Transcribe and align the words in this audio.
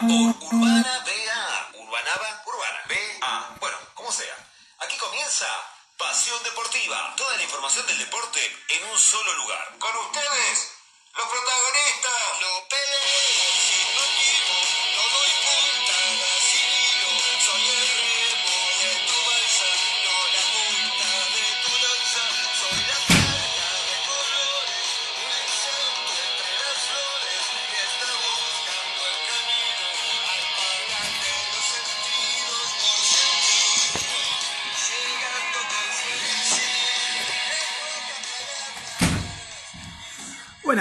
por 0.00 0.54
Urbana 0.54 1.04
BA. 1.04 1.70
Urbanaba, 1.78 2.42
Urbana 2.46 2.80
BA. 2.88 3.56
Bueno, 3.60 3.78
como 3.94 4.12
sea. 4.12 4.36
Aquí 4.80 4.96
comienza 4.96 5.46
Pasión 5.96 6.42
Deportiva. 6.42 7.14
Toda 7.16 7.36
la 7.36 7.42
información 7.42 7.86
del 7.86 7.98
deporte 7.98 8.40
en 8.68 8.84
un 8.90 8.98
solo 8.98 9.34
lugar. 9.34 9.78
Con 9.78 9.96
ustedes, 9.96 10.72
los 11.16 11.28
protagonistas, 11.28 11.77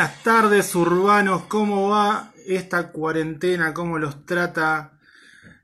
Buenas 0.08 0.24
tardes, 0.24 0.74
urbanos. 0.74 1.44
¿Cómo 1.50 1.90
va 1.90 2.32
esta 2.46 2.94
cuarentena? 2.94 3.74
¿Cómo 3.74 4.00
los 4.00 4.26
trata? 4.26 4.98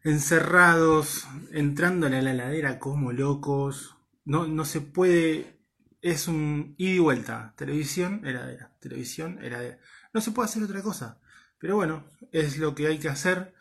Encerrados, 0.04 1.26
entrando 1.54 2.08
en 2.08 2.26
la 2.26 2.32
heladera 2.32 2.78
como 2.78 3.14
locos. 3.14 3.96
No, 4.26 4.46
no 4.46 4.66
se 4.66 4.82
puede. 4.82 5.62
Es 6.02 6.28
un 6.28 6.76
ida 6.78 6.92
y 6.92 7.00
vuelta. 7.00 7.54
Televisión, 7.56 8.20
heladera. 8.26 8.74
Televisión, 8.82 9.40
heladera. 9.42 9.80
No 10.14 10.20
se 10.20 10.32
puede 10.32 10.50
hacer 10.50 10.64
otra 10.64 10.82
cosa. 10.82 11.22
Pero 11.58 11.78
bueno, 11.78 12.04
es 12.34 12.58
lo 12.58 12.76
que 12.76 12.88
hay 12.88 13.00
que 13.00 13.08
hacer. 13.08 13.54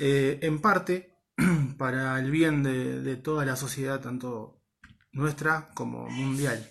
eh, 0.00 0.40
en 0.42 0.60
parte 0.60 1.14
para 1.78 2.18
el 2.18 2.32
bien 2.32 2.64
de, 2.64 3.00
de 3.00 3.14
toda 3.14 3.44
la 3.44 3.54
sociedad, 3.54 4.00
tanto 4.00 4.60
nuestra 5.12 5.68
como 5.72 6.08
mundial. 6.08 6.68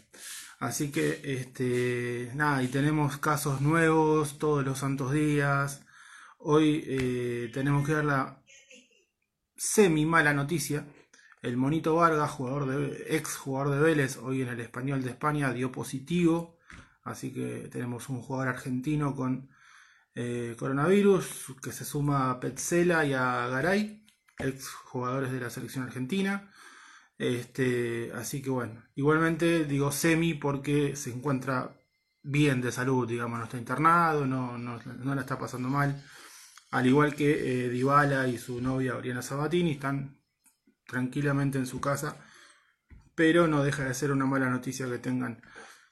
Así 0.59 0.91
que, 0.91 1.21
este, 1.23 2.31
nada, 2.33 2.63
y 2.63 2.67
tenemos 2.67 3.17
casos 3.17 3.61
nuevos 3.61 4.39
todos 4.39 4.65
los 4.65 4.79
santos 4.79 5.11
días. 5.11 5.85
Hoy 6.37 6.83
eh, 6.87 7.51
tenemos 7.53 7.85
que 7.85 7.93
dar 7.93 8.05
la 8.05 8.43
semi 9.57 10.05
mala 10.05 10.33
noticia. 10.33 10.87
El 11.41 11.57
Monito 11.57 11.95
Vargas, 11.95 12.31
jugador 12.31 12.97
ex 13.07 13.35
jugador 13.35 13.75
de 13.75 13.81
Vélez, 13.81 14.17
hoy 14.17 14.41
en 14.41 14.49
el 14.49 14.59
Español 14.61 15.03
de 15.03 15.11
España, 15.11 15.53
dio 15.53 15.71
positivo. 15.71 16.57
Así 17.03 17.31
que 17.33 17.67
tenemos 17.71 18.09
un 18.09 18.21
jugador 18.21 18.47
argentino 18.47 19.15
con 19.15 19.49
eh, 20.15 20.55
coronavirus 20.57 21.53
que 21.61 21.71
se 21.71 21.85
suma 21.85 22.31
a 22.31 22.39
Petzela 22.39 23.05
y 23.05 23.13
a 23.13 23.47
Garay, 23.47 24.05
ex 24.39 24.69
jugadores 24.69 25.31
de 25.31 25.41
la 25.41 25.49
selección 25.49 25.83
argentina. 25.83 26.49
Este, 27.17 28.11
así 28.13 28.41
que 28.41 28.49
bueno, 28.49 28.83
igualmente 28.95 29.65
digo 29.65 29.91
semi 29.91 30.33
porque 30.33 30.95
se 30.95 31.11
encuentra 31.11 31.79
bien 32.21 32.61
de 32.61 32.71
salud, 32.71 33.07
digamos, 33.07 33.37
no 33.39 33.45
está 33.45 33.57
internado, 33.57 34.25
no, 34.25 34.57
no, 34.57 34.79
no 34.83 35.15
la 35.15 35.21
está 35.21 35.37
pasando 35.39 35.69
mal. 35.69 36.03
Al 36.71 36.87
igual 36.87 37.15
que 37.15 37.67
eh, 37.67 38.27
y 38.27 38.37
su 38.37 38.61
novia 38.61 38.97
Oriana 38.97 39.21
Sabatini 39.21 39.71
están 39.73 40.19
tranquilamente 40.85 41.57
en 41.57 41.67
su 41.67 41.79
casa, 41.79 42.17
pero 43.15 43.47
no 43.47 43.63
deja 43.63 43.85
de 43.85 43.93
ser 43.93 44.11
una 44.11 44.25
mala 44.25 44.49
noticia 44.49 44.89
que 44.89 44.97
tengan 44.97 45.41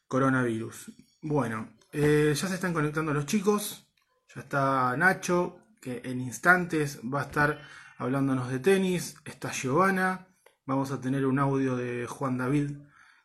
coronavirus. 0.08 0.92
Bueno, 1.22 1.78
eh, 1.92 2.34
ya 2.36 2.48
se 2.48 2.56
están 2.56 2.74
conectando 2.74 3.14
los 3.14 3.26
chicos, 3.26 3.88
ya 4.36 4.42
está 4.42 4.98
Nacho, 4.98 5.60
que 5.80 6.02
en 6.04 6.20
instantes 6.20 7.00
va 7.02 7.22
a 7.22 7.26
estar 7.26 7.62
hablándonos 7.98 8.50
de 8.50 8.60
tenis, 8.60 9.16
está 9.23 9.52
Giovanna, 9.52 10.28
vamos 10.66 10.92
a 10.92 11.02
tener 11.02 11.26
un 11.26 11.40
audio 11.40 11.76
de 11.76 12.08
Juan 12.08 12.38
David 12.38 12.72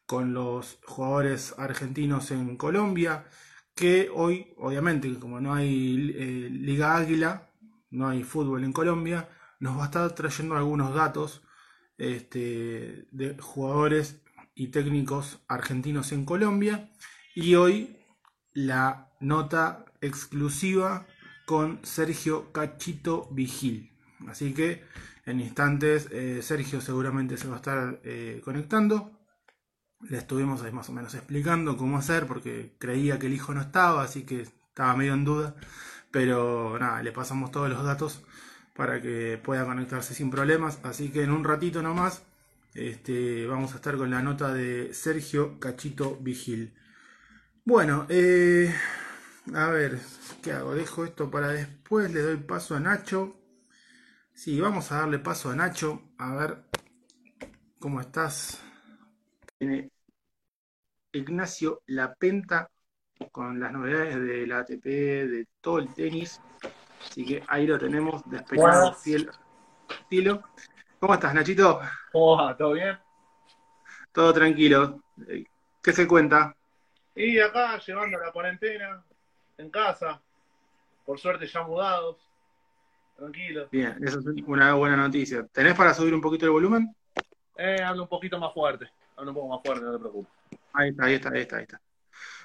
con 0.07 0.33
los 0.33 0.79
jugadores 0.87 1.55
argentinos 1.59 2.31
en 2.31 2.57
Colombia, 2.57 3.27
que 3.75 4.11
hoy, 4.13 4.55
obviamente, 4.57 5.13
como 5.19 5.41
no 5.41 5.55
hay 5.55 6.15
eh, 6.17 6.49
Liga 6.51 6.97
Águila, 6.97 7.51
no 7.91 8.09
hay 8.09 8.25
fútbol 8.25 8.65
en 8.65 8.73
Colombia, 8.73 9.29
nos 9.61 9.77
va 9.77 9.83
a 9.83 9.87
estar 9.87 10.15
trayendo 10.15 10.57
algunos 10.57 10.95
datos 10.95 11.43
este, 11.99 13.07
de 13.11 13.37
jugadores 13.41 14.23
y 14.55 14.69
técnicos 14.69 15.41
argentinos 15.49 16.13
en 16.13 16.25
Colombia. 16.25 16.91
Y 17.35 17.55
hoy 17.55 17.97
la 18.53 19.13
nota 19.21 19.85
exclusiva 20.01 21.07
con 21.47 21.81
Sergio 21.85 22.53
Cachito 22.53 23.29
Vigil. 23.31 23.93
Así 24.27 24.53
que 24.55 24.85
en 25.29 25.41
instantes 25.41 26.09
eh, 26.11 26.41
Sergio 26.43 26.81
seguramente 26.81 27.37
se 27.37 27.49
va 27.49 27.55
a 27.55 27.59
estar 27.59 28.01
eh, 28.03 28.41
conectando. 28.45 29.13
Le 30.01 30.19
estuvimos 30.19 30.63
ahí 30.63 30.73
más 30.73 30.89
o 30.89 30.93
menos 30.93 31.15
explicando 31.15 31.77
cómo 31.77 31.99
hacer 31.99 32.27
porque 32.27 32.77
creía 32.79 33.19
que 33.19 33.27
el 33.27 33.35
hijo 33.35 33.53
no 33.53 33.61
estaba, 33.61 34.03
así 34.03 34.25
que 34.25 34.43
estaba 34.43 34.97
medio 34.97 35.15
en 35.15 35.25
duda. 35.25 35.55
Pero 36.11 36.79
nada, 36.79 37.03
le 37.03 37.13
pasamos 37.13 37.51
todos 37.51 37.69
los 37.69 37.85
datos 37.85 38.23
para 38.75 39.03
que 39.03 39.39
pueda 39.43 39.67
conectarse 39.67 40.15
sin 40.15 40.31
problemas. 40.31 40.79
Así 40.83 41.11
que 41.11 41.23
en 41.25 41.33
un 41.33 41.45
ratito 41.45 41.83
nomás 41.83 42.23
este, 42.75 43.47
vamos 43.47 43.73
a 43.73 43.77
estar 43.77 43.97
con 43.97 44.11
la 44.11 44.23
nota 44.23 44.55
de 44.55 44.95
Sergio 44.95 45.59
Cachito 45.61 46.17
Vigil. 46.21 46.75
Bueno, 47.65 48.07
eh, 48.09 48.75
a 49.55 49.69
ver, 49.69 49.99
¿qué 50.43 50.53
hago? 50.53 50.75
Dejo 50.75 51.05
esto 51.05 51.31
para 51.31 51.49
después, 51.49 52.13
le 52.13 52.23
doy 52.23 52.37
paso 52.37 52.77
a 52.77 52.81
Nacho. 52.81 53.38
Sí, 54.39 54.61
vamos 54.61 54.93
a 54.93 55.01
darle 55.01 55.19
paso 55.19 55.51
a 55.51 55.57
Nacho. 55.57 56.01
A 56.17 56.33
ver 56.37 56.63
cómo 57.81 58.01
estás. 58.01 58.63
Tiene 59.59 59.91
Ignacio 61.11 61.83
Lapenta 61.87 62.71
con 63.33 63.59
las 63.59 63.73
novedades 63.73 64.15
de 64.21 64.47
la 64.47 64.61
ATP, 64.61 64.85
de 64.85 65.49
todo 65.61 65.81
el 65.81 65.93
tenis. 65.93 66.41
Así 67.05 67.27
que 67.27 67.43
ahí 67.49 67.67
lo 67.67 67.81
tenemos 67.81 68.23
despejado 68.31 68.95
fiel 68.95 69.29
estilo. 69.91 70.45
¿Cómo 71.01 71.15
estás, 71.15 71.35
Nachito? 71.35 71.81
¿Cómo 72.13 72.37
va? 72.37 72.57
¿Todo 72.57 72.75
bien? 72.75 72.97
Todo 74.13 74.33
tranquilo. 74.33 75.03
Eh, 75.27 75.47
¿Qué 75.83 75.93
se 75.93 76.07
cuenta? 76.07 76.55
Y 77.17 77.41
acá 77.41 77.77
llevando 77.85 78.17
la 78.17 78.31
cuarentena, 78.31 79.03
en 79.57 79.69
casa, 79.69 80.23
por 81.05 81.19
suerte 81.19 81.49
ya 81.49 81.65
mudados, 81.65 82.28
tranquilo. 83.19 83.69
Bien, 83.71 83.97
eso 84.03 84.21
es 84.21 84.27
una 84.47 84.75
buena 84.75 84.97
noticia. 84.97 85.47
¿Tenés 85.53 85.75
para 85.75 85.93
subir 85.93 86.15
un 86.15 86.21
poquito 86.21 86.47
el 86.47 86.53
volumen? 86.53 86.95
Eh, 87.57 87.83
hablo 87.83 88.05
un 88.05 88.09
poquito 88.09 88.39
más 88.39 88.55
fuerte, 88.55 88.89
hablo 89.17 89.33
un 89.33 89.35
poco 89.35 89.49
más 89.49 89.61
fuerte, 89.65 89.85
no 89.85 89.93
te 89.93 89.99
preocupes. 89.99 90.33
Ahí 90.73 90.91
está, 90.91 91.05
ahí 91.05 91.15
está, 91.15 91.31
ahí 91.31 91.41
está, 91.41 91.57
ahí 91.57 91.63
está. 91.65 91.81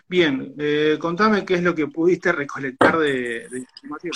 Bien, 0.08 0.54
eh, 0.58 0.98
contame 1.00 1.46
qué 1.46 1.56
es 1.56 1.64
lo 1.64 1.76
que 1.76 1.88
pudiste 1.88 2.32
recolectar 2.32 2.98
de, 2.98 3.48
de 3.48 3.60
información. 3.60 4.14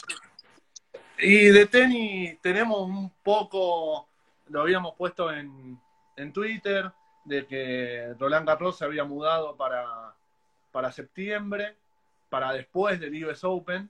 Y 1.20 1.46
de 1.46 1.66
tenis 1.68 2.40
tenemos 2.42 2.82
un 2.82 3.12
poco, 3.24 4.10
lo 4.50 4.62
habíamos 4.62 4.96
puesto 4.96 5.32
en, 5.32 5.80
en 6.16 6.34
Twitter, 6.34 6.92
de 7.26 7.46
que 7.46 8.16
Roland 8.20 8.48
Garros 8.48 8.78
se 8.78 8.86
había 8.86 9.04
mudado 9.04 9.56
para, 9.56 10.16
para 10.72 10.92
septiembre, 10.92 11.76
para 12.30 12.54
después 12.54 13.00
del 13.00 13.26
US 13.26 13.44
Open. 13.44 13.90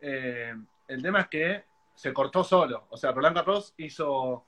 Eh, 0.00 0.54
el 0.88 1.02
tema 1.02 1.22
es 1.22 1.28
que 1.28 1.64
se 1.94 2.12
cortó 2.12 2.44
solo. 2.44 2.86
O 2.90 2.96
sea, 2.96 3.12
Roland 3.12 3.36
Garros 3.36 3.74
hizo 3.76 4.46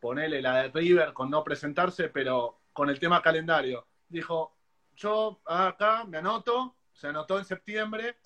ponerle 0.00 0.42
la 0.42 0.62
de 0.62 0.68
River 0.70 1.12
con 1.12 1.30
no 1.30 1.42
presentarse, 1.42 2.08
pero 2.08 2.60
con 2.72 2.90
el 2.90 2.98
tema 2.98 3.22
calendario. 3.22 3.86
Dijo, 4.08 4.54
yo 4.96 5.40
acá 5.46 6.04
me 6.04 6.18
anoto, 6.18 6.76
se 6.92 7.08
anotó 7.08 7.38
en 7.38 7.44
septiembre, 7.44 8.18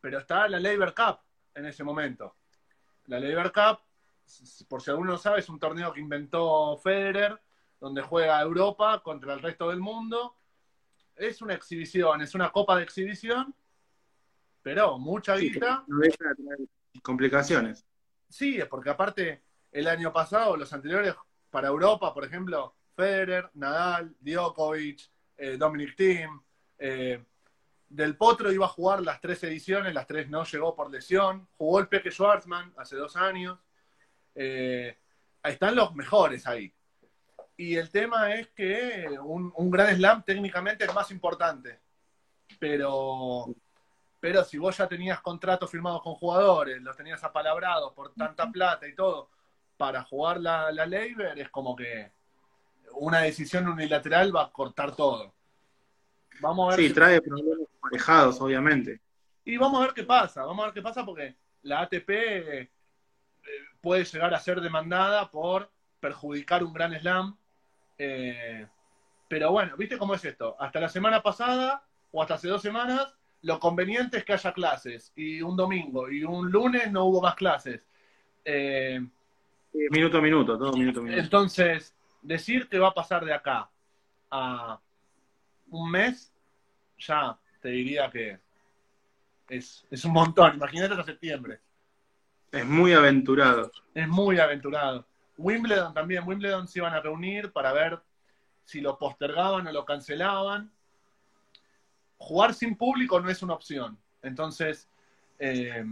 pero 0.00 0.18
está 0.18 0.48
la 0.48 0.58
Labor 0.58 0.94
Cup 0.94 1.18
en 1.54 1.66
ese 1.66 1.84
momento. 1.84 2.36
La 3.06 3.20
Labor 3.20 3.52
Cup, 3.52 3.80
por 4.68 4.80
si 4.80 4.90
alguno 4.90 5.12
no 5.12 5.18
sabe, 5.18 5.40
es 5.40 5.48
un 5.48 5.58
torneo 5.58 5.92
que 5.92 6.00
inventó 6.00 6.76
Federer, 6.78 7.40
donde 7.78 8.00
juega 8.02 8.40
Europa 8.40 9.02
contra 9.02 9.34
el 9.34 9.42
resto 9.42 9.68
del 9.68 9.80
mundo. 9.80 10.36
Es 11.16 11.42
una 11.42 11.54
exhibición, 11.54 12.22
es 12.22 12.34
una 12.34 12.50
copa 12.50 12.76
de 12.76 12.84
exhibición, 12.84 13.54
pero 14.62 14.98
mucha 14.98 15.36
Sí, 15.36 15.50
guita. 15.52 15.84
no 15.86 15.98
de 15.98 16.10
tener 16.10 16.58
complicaciones. 17.00 17.86
Sí, 18.28 18.60
porque 18.68 18.90
aparte 18.90 19.42
el 19.70 19.88
año 19.88 20.12
pasado, 20.12 20.56
los 20.56 20.72
anteriores 20.72 21.14
para 21.50 21.68
Europa, 21.68 22.12
por 22.12 22.24
ejemplo, 22.24 22.74
Federer, 22.94 23.50
Nadal, 23.54 24.14
Djokovic, 24.20 25.10
eh, 25.36 25.56
Dominic 25.56 25.96
Thiem, 25.96 26.40
eh, 26.78 27.24
Del 27.88 28.16
Potro 28.16 28.52
iba 28.52 28.66
a 28.66 28.68
jugar 28.68 29.02
las 29.02 29.20
tres 29.20 29.42
ediciones, 29.44 29.94
las 29.94 30.06
tres 30.06 30.28
no 30.28 30.44
llegó 30.44 30.74
por 30.74 30.90
lesión, 30.90 31.48
jugó 31.56 31.80
el 31.80 31.88
Peque 31.88 32.10
Schwarzman 32.10 32.72
hace 32.76 32.96
dos 32.96 33.16
años, 33.16 33.58
Eh, 34.34 34.96
están 35.44 35.76
los 35.76 35.94
mejores 35.94 36.46
ahí. 36.46 36.72
Y 37.54 37.76
el 37.76 37.90
tema 37.90 38.34
es 38.34 38.48
que 38.48 39.06
un, 39.22 39.52
un 39.54 39.70
Grand 39.70 39.94
Slam 39.94 40.24
técnicamente 40.24 40.86
es 40.86 40.94
más 40.94 41.10
importante, 41.10 41.80
pero 42.58 43.54
pero 44.22 44.44
si 44.44 44.56
vos 44.56 44.76
ya 44.76 44.86
tenías 44.86 45.20
contratos 45.20 45.68
firmados 45.68 46.00
con 46.00 46.14
jugadores, 46.14 46.80
los 46.80 46.96
tenías 46.96 47.24
apalabrados 47.24 47.92
por 47.92 48.14
tanta 48.14 48.48
plata 48.48 48.86
y 48.86 48.94
todo, 48.94 49.30
para 49.76 50.04
jugar 50.04 50.38
la, 50.38 50.70
la 50.70 50.86
Leiber, 50.86 51.36
es 51.36 51.50
como 51.50 51.74
que 51.74 52.12
una 52.92 53.22
decisión 53.22 53.66
unilateral 53.66 54.34
va 54.34 54.44
a 54.44 54.52
cortar 54.52 54.94
todo. 54.94 55.34
Vamos 56.38 56.72
a 56.72 56.76
ver 56.76 56.86
sí, 56.86 56.94
trae 56.94 57.20
problemas 57.20 57.66
manejados, 57.82 58.40
obviamente. 58.40 59.00
Y 59.44 59.56
vamos 59.56 59.80
a 59.80 59.86
ver 59.86 59.92
qué 59.92 60.04
pasa, 60.04 60.44
vamos 60.44 60.62
a 60.62 60.66
ver 60.66 60.74
qué 60.74 60.82
pasa 60.82 61.04
porque 61.04 61.34
la 61.62 61.80
ATP 61.80 62.10
eh, 62.10 62.70
puede 63.80 64.04
llegar 64.04 64.32
a 64.32 64.38
ser 64.38 64.60
demandada 64.60 65.32
por 65.32 65.68
perjudicar 65.98 66.62
un 66.62 66.72
gran 66.72 66.96
slam. 67.00 67.36
Eh, 67.98 68.68
pero 69.26 69.50
bueno, 69.50 69.76
¿viste 69.76 69.98
cómo 69.98 70.14
es 70.14 70.24
esto? 70.24 70.54
Hasta 70.60 70.78
la 70.78 70.88
semana 70.88 71.24
pasada 71.24 71.84
o 72.12 72.22
hasta 72.22 72.34
hace 72.34 72.46
dos 72.46 72.62
semanas, 72.62 73.16
lo 73.42 73.58
conveniente 73.58 74.18
es 74.18 74.24
que 74.24 74.32
haya 74.32 74.52
clases. 74.52 75.12
Y 75.16 75.42
un 75.42 75.56
domingo 75.56 76.10
y 76.10 76.24
un 76.24 76.50
lunes 76.50 76.90
no 76.90 77.04
hubo 77.04 77.20
más 77.20 77.34
clases. 77.34 77.82
Eh, 78.44 79.00
minuto 79.72 80.18
a 80.18 80.20
minuto, 80.20 80.58
todo 80.58 80.72
minuto 80.72 81.00
a 81.00 81.02
minuto. 81.02 81.20
Entonces, 81.20 81.94
decir 82.20 82.68
que 82.68 82.78
va 82.78 82.88
a 82.88 82.94
pasar 82.94 83.24
de 83.24 83.34
acá 83.34 83.68
a 84.30 84.78
un 85.70 85.90
mes, 85.90 86.32
ya 86.98 87.36
te 87.60 87.68
diría 87.68 88.10
que 88.10 88.38
es, 89.48 89.86
es 89.90 90.04
un 90.04 90.12
montón. 90.12 90.54
Imagínate 90.56 90.94
hasta 90.94 91.04
septiembre. 91.04 91.60
Es 92.50 92.66
muy 92.66 92.92
aventurado. 92.92 93.70
Es 93.94 94.08
muy 94.08 94.38
aventurado. 94.38 95.06
Wimbledon 95.38 95.94
también. 95.94 96.26
Wimbledon 96.26 96.68
se 96.68 96.80
iban 96.80 96.94
a 96.94 97.00
reunir 97.00 97.50
para 97.52 97.72
ver 97.72 98.00
si 98.64 98.80
lo 98.80 98.98
postergaban 98.98 99.66
o 99.66 99.72
lo 99.72 99.84
cancelaban. 99.84 100.70
Jugar 102.22 102.54
sin 102.54 102.76
público 102.76 103.20
no 103.20 103.28
es 103.28 103.42
una 103.42 103.54
opción. 103.54 103.98
Entonces, 104.22 104.88
eh, 105.40 105.84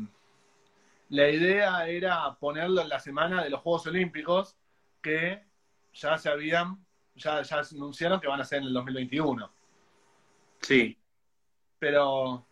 la 1.08 1.28
idea 1.28 1.88
era 1.88 2.32
ponerlo 2.38 2.80
en 2.80 2.88
la 2.88 3.00
semana 3.00 3.42
de 3.42 3.50
los 3.50 3.60
Juegos 3.60 3.88
Olímpicos, 3.88 4.56
que 5.02 5.42
ya 5.92 6.16
se 6.18 6.28
habían, 6.28 6.78
ya, 7.16 7.42
ya 7.42 7.62
anunciaron 7.72 8.20
que 8.20 8.28
van 8.28 8.40
a 8.40 8.44
ser 8.44 8.58
en 8.58 8.68
el 8.68 8.72
2021. 8.72 9.50
Sí. 10.60 10.96
Pero, 11.80 12.46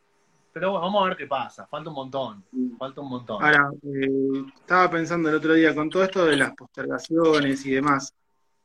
pero 0.53 0.73
bueno, 0.73 0.87
vamos 0.87 1.05
a 1.05 1.09
ver 1.11 1.17
qué 1.17 1.29
pasa. 1.29 1.65
Falta 1.69 1.91
un 1.91 1.95
montón. 1.95 2.45
Falta 2.77 3.01
un 3.01 3.11
montón. 3.11 3.45
Ahora, 3.45 3.71
eh, 3.85 4.45
estaba 4.57 4.91
pensando 4.91 5.29
el 5.29 5.37
otro 5.37 5.55
día 5.55 5.73
con 5.73 5.89
todo 5.89 6.03
esto 6.03 6.27
de 6.27 6.37
las 6.37 6.53
postergaciones 6.55 7.65
y 7.65 7.71
demás. 7.71 8.13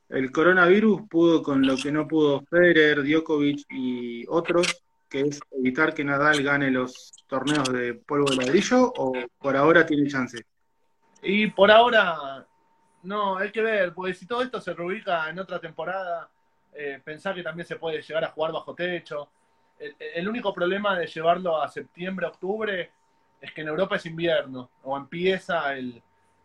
El 0.09 0.31
coronavirus 0.31 1.04
pudo 1.07 1.44
con 1.44 1.66
lo 1.66 1.77
que 1.77 1.92
no 1.92 2.07
pudo 2.07 2.42
Federer, 2.50 3.04
Djokovic 3.04 3.66
y 3.69 4.25
otros, 4.27 4.83
que 5.13 5.21
es 5.21 5.39
evitar 5.51 5.94
que 5.94 6.04
Nadal 6.04 6.42
gane 6.42 6.71
los 6.71 7.13
torneos 7.27 7.71
de 7.71 7.94
polvo 7.94 8.31
de 8.31 8.38
ladrillo, 8.38 8.92
o 8.98 9.13
por 9.38 9.56
ahora 9.56 9.86
tiene 9.86 10.10
chance. 10.10 10.44
Y 11.21 11.45
por 11.51 11.69
ahora 11.69 12.44
no, 13.04 13.38
hay 13.38 13.51
que 13.51 13.62
ver, 13.62 13.94
porque 13.94 14.15
si 14.15 14.25
todo 14.25 14.42
esto 14.42 14.60
se 14.60 14.74
reubica 14.74 15.30
en 15.30 15.38
otra 15.38 15.60
temporada, 15.60 16.31
eh, 16.74 17.00
pensar 17.06 17.36
que 17.36 17.44
también 17.44 17.68
se 17.68 17.75
puede 17.75 18.01
llegar 18.01 18.24
a 18.24 18.31
jugar 18.31 18.54
bajo 18.54 18.74
techo. 18.74 19.30
El, 19.77 20.27
único 20.27 20.51
problema 20.51 20.98
de 20.98 21.06
llevarlo 21.06 21.62
a 21.62 21.68
septiembre, 21.68 22.25
octubre, 22.25 22.89
es 23.39 23.51
que 23.51 23.62
en 23.62 23.68
Europa 23.68 23.98
es 23.98 24.07
invierno, 24.07 24.71
o 24.81 24.98
empieza 24.98 25.75
el, 25.75 26.01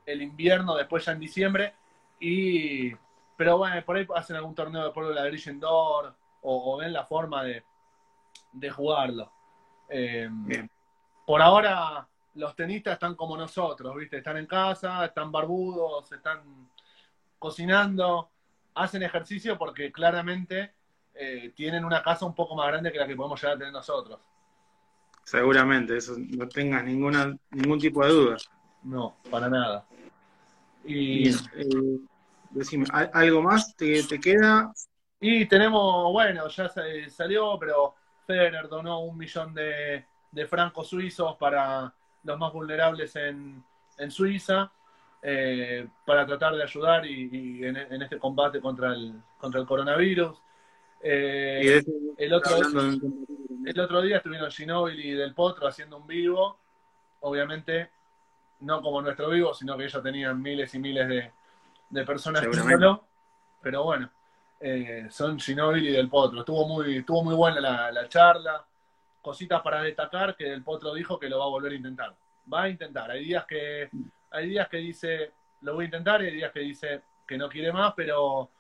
invierno 0.07 0.77
después 0.77 1.07
ya 1.07 1.13
en 1.13 1.21
diciembre, 1.21 1.73
y 2.21 2.93
pero 3.35 3.57
bueno, 3.57 3.83
por 3.83 3.97
ahí 3.97 4.07
hacen 4.15 4.37
algún 4.37 4.55
torneo 4.55 4.85
de 4.85 4.91
polvo 4.91 5.09
de 5.09 5.15
ladrillo 5.15 5.53
indoor, 5.53 6.15
o, 6.43 6.77
ven 6.77 6.93
la 6.93 7.07
forma 7.07 7.43
de, 7.45 7.63
jugarlo. 8.75 9.33
Eh, 9.89 10.29
por 11.27 11.43
ahora 11.43 12.07
los 12.35 12.55
tenistas 12.55 12.95
están 12.95 13.15
como 13.15 13.37
nosotros, 13.37 13.95
¿viste? 13.97 14.19
Están 14.19 14.37
en 14.37 14.47
casa, 14.47 15.05
están 15.05 15.33
barbudos, 15.33 16.11
están 16.13 16.69
cocinando, 17.39 18.31
hacen 18.75 19.03
ejercicio 19.03 19.59
porque 19.59 19.91
claramente 19.93 20.73
eh, 21.15 21.53
tienen 21.55 21.85
una 21.85 22.03
casa 22.03 22.25
un 22.25 22.35
poco 22.35 22.55
más 22.55 22.69
grande 22.69 22.93
que 22.93 22.99
la 22.99 23.07
que 23.07 23.17
podemos 23.17 23.41
llegar 23.41 23.57
a 23.57 23.59
tener 23.59 23.73
nosotros. 23.73 24.21
Seguramente, 25.25 25.97
eso 25.97 26.15
no 26.17 26.49
tengas 26.49 26.85
ninguna, 26.85 27.37
ningún 27.51 27.79
tipo 27.79 28.05
de 28.05 28.13
duda. 28.13 28.37
No, 28.85 29.17
para 29.31 29.49
nada. 29.49 29.85
Y 30.85 31.29
eh, 31.29 32.01
decime, 32.51 32.87
¿algo 32.93 33.43
más 33.43 33.75
te, 33.77 34.03
te, 34.05 34.19
queda? 34.19 34.73
Y 35.21 35.47
tenemos, 35.47 36.13
bueno, 36.13 36.49
ya 36.49 36.71
salió, 37.11 37.59
pero 37.59 37.95
Federer 38.29 38.69
donó 38.69 39.01
un 39.01 39.17
millón 39.17 39.55
de, 39.55 40.05
de 40.31 40.47
francos 40.47 40.89
suizos 40.89 41.35
para 41.39 41.91
los 42.25 42.39
más 42.39 42.53
vulnerables 42.53 43.17
en, 43.17 43.65
en 43.97 44.11
Suiza, 44.11 44.71
eh, 45.23 45.89
para 46.05 46.27
tratar 46.27 46.55
de 46.55 46.63
ayudar 46.63 47.07
y, 47.07 47.65
en, 47.65 48.03
este 48.03 48.19
combate 48.19 48.61
contra 48.61 48.93
el, 48.93 49.15
contra 49.39 49.59
el 49.61 49.67
coronavirus. 49.67 50.37
Eh, 51.01 51.83
el, 52.19 52.33
otro, 52.35 52.59
el 53.65 53.81
otro 53.81 54.03
día 54.03 54.19
estuvieron 54.19 54.51
Ginóbili 54.51 55.09
y 55.09 55.15
Del 55.15 55.35
Potro 55.35 55.67
haciendo 55.67 55.97
un 55.97 56.07
vivo, 56.07 56.59
obviamente 57.21 57.91
no 58.61 58.83
como 58.83 59.01
nuestro 59.01 59.31
vivo, 59.31 59.55
sino 59.55 59.75
que 59.79 59.85
ellos 59.85 60.03
tenían 60.03 60.43
miles 60.43 60.75
y 60.75 60.79
miles 60.79 61.09
de, 61.09 61.33
de 61.89 62.05
personas 62.05 62.47
pero 63.61 63.83
bueno, 63.83 64.11
eh, 64.61 65.07
son 65.11 65.39
Ginóbili 65.39 65.89
y 65.89 65.93
Del 65.93 66.09
Potro. 66.09 66.41
Estuvo 66.41 66.67
muy, 66.67 66.99
estuvo 66.99 67.25
muy 67.25 67.35
buena 67.35 67.61
la, 67.61 67.93
la 67.93 68.09
charla 68.09 68.65
cositas 69.21 69.61
para 69.63 69.83
destacar 69.83 70.37
que 70.37 70.51
el 70.53 70.63
Potro 70.63 70.95
dijo 70.95 71.19
que 71.19 71.29
lo 71.29 71.39
va 71.39 71.45
a 71.45 71.49
volver 71.49 71.73
a 71.73 71.77
intentar. 71.77 72.15
Va 72.53 72.63
a 72.63 72.69
intentar. 72.69 73.11
Hay 73.11 73.25
días 73.25 73.45
que, 73.47 73.91
hay 74.31 74.49
días 74.49 74.69
que 74.69 74.79
dice 74.79 75.33
lo 75.63 75.75
voy 75.75 75.85
a 75.85 75.87
intentar 75.87 76.23
y 76.23 76.27
hay 76.27 76.35
días 76.35 76.53
que 76.53 76.61
dice 76.61 77.03
que 77.27 77.37
no 77.37 77.49
quiere 77.49 77.73
más, 77.73 77.93
pero, 77.97 78.51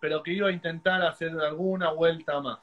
pero 0.00 0.22
que 0.22 0.32
iba 0.32 0.48
a 0.48 0.52
intentar 0.52 1.02
hacer 1.02 1.30
alguna 1.40 1.90
vuelta 1.92 2.40
más. 2.40 2.58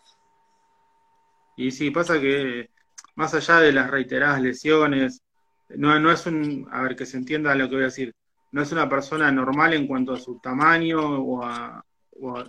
Y 1.55 1.71
sí, 1.71 1.89
pasa 1.89 2.19
que 2.19 2.69
más 3.15 3.33
allá 3.33 3.59
de 3.59 3.71
las 3.71 3.89
reiteradas 3.89 4.41
lesiones, 4.41 5.23
no, 5.69 5.99
no 5.99 6.11
es 6.11 6.25
un, 6.25 6.67
a 6.71 6.81
ver 6.81 6.95
que 6.95 7.05
se 7.05 7.17
entienda 7.17 7.55
lo 7.55 7.67
que 7.67 7.75
voy 7.75 7.83
a 7.83 7.87
decir, 7.87 8.13
no 8.51 8.61
es 8.61 8.71
una 8.71 8.87
persona 8.87 9.31
normal 9.31 9.73
en 9.73 9.87
cuanto 9.87 10.13
a 10.13 10.19
su 10.19 10.39
tamaño 10.39 10.99
o 10.99 11.43
a, 11.43 11.83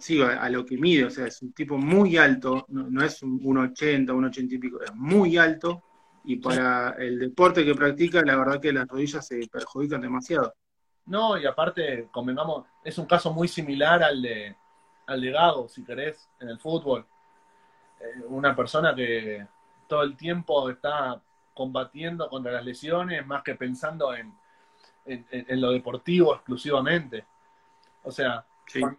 sí, 0.00 0.20
a, 0.22 0.48
lo 0.48 0.64
que 0.64 0.76
mide, 0.76 1.04
o 1.04 1.10
sea, 1.10 1.26
es 1.26 1.42
un 1.42 1.52
tipo 1.52 1.76
muy 1.76 2.16
alto, 2.16 2.64
no, 2.68 3.02
es 3.02 3.22
un 3.22 3.40
1,80, 3.40 4.06
1,80 4.06 4.52
y 4.52 4.58
pico, 4.58 4.82
es 4.82 4.94
muy 4.94 5.36
alto, 5.36 5.82
y 6.24 6.36
para 6.36 6.90
el 6.98 7.18
deporte 7.18 7.64
que 7.64 7.74
practica, 7.74 8.22
la 8.22 8.36
verdad 8.36 8.60
que 8.60 8.72
las 8.72 8.86
rodillas 8.86 9.26
se 9.26 9.46
perjudican 9.50 10.00
demasiado. 10.00 10.54
No, 11.06 11.38
y 11.38 11.46
aparte, 11.46 12.08
convengamos, 12.10 12.66
es 12.84 12.98
un 12.98 13.06
caso 13.06 13.32
muy 13.32 13.48
similar 13.48 14.02
al 14.02 14.20
de, 14.20 14.56
al 15.06 15.20
de 15.20 15.30
Gago, 15.30 15.68
si 15.68 15.84
querés, 15.84 16.28
en 16.40 16.48
el 16.48 16.58
fútbol. 16.58 17.06
Eh, 18.00 18.24
una 18.28 18.54
persona 18.54 18.94
que 18.94 19.46
todo 19.86 20.02
el 20.02 20.16
tiempo 20.16 20.68
está 20.68 21.20
combatiendo 21.54 22.28
contra 22.28 22.52
las 22.52 22.64
lesiones 22.64 23.26
más 23.26 23.42
que 23.42 23.54
pensando 23.54 24.14
en, 24.14 24.34
en 25.06 25.60
lo 25.60 25.70
deportivo 25.70 26.34
exclusivamente. 26.34 27.24
O 28.04 28.12
sea, 28.12 28.44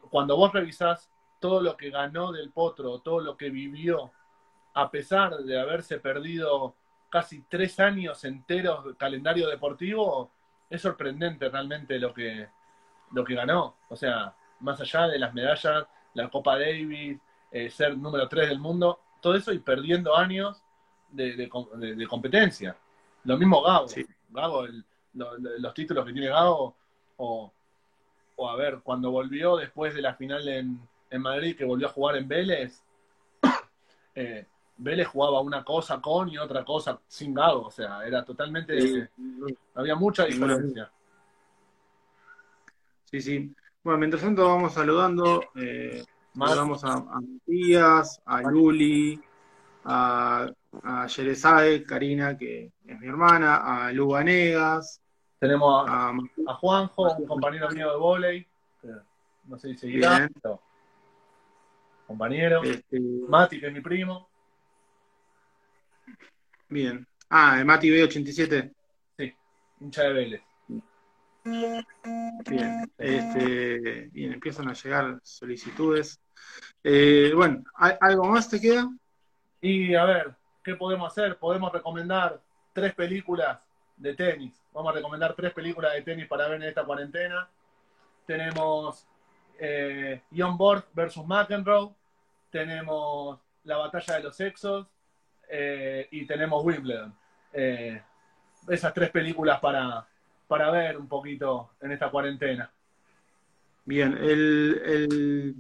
cuando, 0.10 0.36
vos 0.38 0.54
revisás 0.54 1.10
todo 1.40 1.62
lo 1.62 1.78
que 1.78 1.90
ganó 1.90 2.32
del 2.32 2.52
Potro, 2.52 3.00
todo 3.00 3.22
lo 3.22 3.38
que 3.38 3.50
vivió, 3.50 4.12
a 4.74 4.92
pesar 4.92 5.38
de 5.38 5.60
haberse 5.60 6.00
perdido 6.00 6.76
casi 7.10 7.44
tres 7.44 7.80
años 7.80 8.24
enteros 8.24 8.86
de 8.86 8.96
calendario 8.96 9.48
deportivo, 9.48 10.32
es 10.70 10.82
sorprendente 10.82 11.50
realmente 11.50 11.98
lo 12.00 12.14
que, 12.14 12.48
lo 13.12 13.24
que 13.24 13.36
ganó. 13.36 13.78
O 13.90 13.96
sea, 13.96 14.36
más 14.60 14.80
allá 14.82 15.08
de 15.08 15.20
las 15.20 15.34
medallas, 15.34 15.88
la 16.14 16.30
Copa 16.30 16.60
Davis, 16.60 17.20
eh, 17.52 17.70
ser 17.70 17.98
número 17.98 18.28
tres 18.28 18.50
del 18.50 18.60
mundo, 18.60 19.00
todo 19.22 19.36
eso 19.36 19.52
y 19.52 19.60
perdiendo 19.60 20.16
años 20.16 20.64
de, 21.10 21.50
competencia. 22.08 22.76
Lo 23.24 23.38
mismo 23.38 23.62
Gago. 23.62 23.88
Gago, 24.30 24.68
los 25.14 25.74
títulos 25.74 26.06
que 26.06 26.14
tiene 26.14 26.30
Gago, 26.30 26.76
o 27.18 27.52
o 28.40 28.50
a 28.50 28.56
ver, 28.56 28.80
cuando 28.82 29.12
volvió 29.12 29.58
después 29.58 29.94
de 29.94 30.02
la 30.02 30.16
final 30.16 30.48
en, 30.48 31.22
Madrid, 31.22 31.58
que 31.58 31.66
volvió 31.66 31.88
a 31.88 31.92
jugar 31.92 32.16
en 32.16 32.28
Vélez, 32.28 32.82
eh, 34.16 34.46
Vélez 34.78 35.08
jugaba 35.08 35.42
una 35.42 35.64
cosa 35.66 36.00
con 36.00 36.30
y 36.30 36.38
otra 36.38 36.64
cosa 36.64 37.02
sin 37.06 37.34
Gago, 37.34 37.64
o 37.64 37.72
sea, 37.72 38.08
era 38.08 38.24
totalmente, 38.24 39.10
había 39.76 39.96
mucha 39.96 40.24
diferencia. 40.26 40.90
Sí, 43.04 43.22
sí. 43.22 43.56
Bueno, 43.84 44.00
mientras 44.00 44.24
tanto 44.24 44.48
vamos 44.48 44.74
saludando, 44.74 45.44
eh, 45.56 46.06
saludamos 46.34 46.84
a, 46.86 46.94
a, 46.94 47.20
Matías, 47.20 48.22
a 48.26 48.42
Luli, 48.44 49.22
a, 49.84 50.50
a 50.84 51.08
Yerezade, 51.08 51.84
Karina, 51.84 52.38
que 52.38 52.72
es 52.86 53.00
mi 53.00 53.08
hermana, 53.08 53.88
a 53.88 53.92
Lu 53.92 54.16
tenemos 55.40 55.86
a, 55.88 56.14
Juanjo, 56.56 57.16
un 57.16 57.26
compañero 57.26 57.70
mío 57.70 57.92
de 57.92 57.98
volei, 57.98 58.48
no 59.46 59.58
sé 59.58 59.70
si 59.70 59.78
seguirá, 59.78 60.30
compañero. 62.06 62.64
Este, 62.64 63.00
Mati, 63.00 63.60
que 63.60 63.68
es 63.68 63.74
mi 63.74 63.82
primo. 63.82 64.28
Bien. 66.68 67.06
Ah, 67.30 67.64
Mati 67.66 67.90
B87. 67.90 68.74
Sí, 69.18 69.34
hincha 69.80 70.04
de 70.04 70.14
Vélez. 70.14 70.42
Bien, 71.44 72.92
este, 72.98 74.10
bien, 74.12 74.34
empiezan 74.34 74.68
a 74.70 74.74
llegar 74.74 75.20
solicitudes. 75.24 76.20
Eh, 76.84 77.32
bueno, 77.36 77.64
¿al- 77.76 77.98
¿algo 78.02 78.26
más 78.26 78.50
te 78.50 78.60
queda? 78.60 78.90
Y 79.62 79.94
a 79.96 80.06
ver, 80.06 80.36
¿qué 80.64 80.76
podemos 80.76 81.12
hacer? 81.12 81.38
Podemos 81.38 81.72
recomendar 81.72 82.42
tres 82.74 82.94
películas 82.94 83.60
de 84.00 84.16
tenis. 84.16 84.54
Vamos 84.74 84.92
a 84.92 84.96
recomendar 84.96 85.36
tres 85.36 85.54
películas 85.54 85.94
de 85.94 86.02
tenis 86.02 86.28
para 86.28 86.48
ver 86.48 86.62
en 86.62 86.70
esta 86.70 86.84
cuarentena. 86.84 87.48
Tenemos 88.26 89.06
eh, 89.60 90.22
John 90.36 90.58
Borg 90.58 90.86
versus 90.94 91.26
McEnroe. 91.26 91.94
Tenemos 92.50 93.40
La 93.66 93.78
Batalla 93.78 94.16
de 94.16 94.24
los 94.24 94.36
Sexos. 94.36 94.88
eh, 95.50 96.08
y 96.12 96.26
tenemos 96.26 96.64
Wimbledon. 96.64 97.14
Eh, 97.52 98.02
esas 98.68 98.94
tres 98.94 99.10
películas 99.10 99.60
para, 99.60 100.06
para 100.48 100.72
ver 100.72 100.98
un 100.98 101.08
poquito 101.08 101.72
en 101.82 101.92
esta 101.92 102.10
cuarentena. 102.10 102.72
Bien, 103.86 104.16
el, 104.18 104.82
el, 104.86 105.56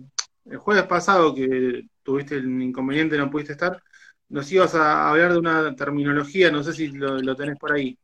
el 0.45 0.57
jueves 0.57 0.83
pasado 0.83 1.33
que 1.33 1.87
tuviste 2.03 2.35
el 2.35 2.61
inconveniente, 2.61 3.17
no 3.17 3.31
pudiste 3.31 3.53
estar, 3.53 3.81
nos 4.29 4.51
ibas 4.51 4.75
a 4.75 5.09
hablar 5.09 5.33
de 5.33 5.39
una 5.39 5.75
terminología, 5.75 6.51
no 6.51 6.61
sé 6.61 6.73
si 6.73 6.89
lo, 6.89 7.17
lo 7.17 7.35
tenés 7.35 7.57
por 7.57 7.71
ahí. 7.71 7.97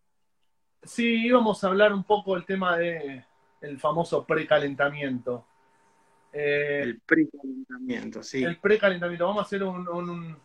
Sí, 0.85 1.25
íbamos 1.27 1.63
a 1.63 1.67
hablar 1.67 1.93
un 1.93 2.03
poco 2.03 2.35
del 2.35 2.45
tema 2.45 2.77
de 2.77 3.23
el 3.61 3.79
famoso 3.79 4.23
precalentamiento. 4.25 5.45
Eh, 6.31 6.81
El 6.83 6.99
precalentamiento, 7.01 8.21
sí. 8.23 8.43
el 8.43 8.57
precalentamiento. 8.57 9.25
Vamos 9.25 9.41
a 9.43 9.45
hacer 9.45 9.63
un, 9.63 9.87
un- 9.87 10.37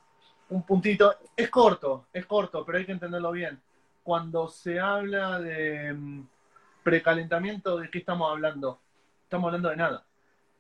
un 0.49 0.63
puntito. 0.65 1.15
Es 1.37 1.51
corto, 1.51 2.07
es 2.13 2.27
corto, 2.27 2.65
pero 2.65 2.79
hay 2.79 2.87
que 2.87 2.93
entenderlo 2.93 3.33
bien. 3.33 3.61
Cuando 4.03 4.49
se 4.49 4.81
habla 4.81 5.39
de 5.41 5.93
mm, 5.93 6.27
precalentamiento, 6.83 7.77
¿de 7.79 7.91
qué 7.91 7.99
estamos 7.99 8.31
hablando? 8.31 8.81
Estamos 9.25 9.47
hablando 9.49 9.69
de 9.69 9.77
nada. 9.77 10.05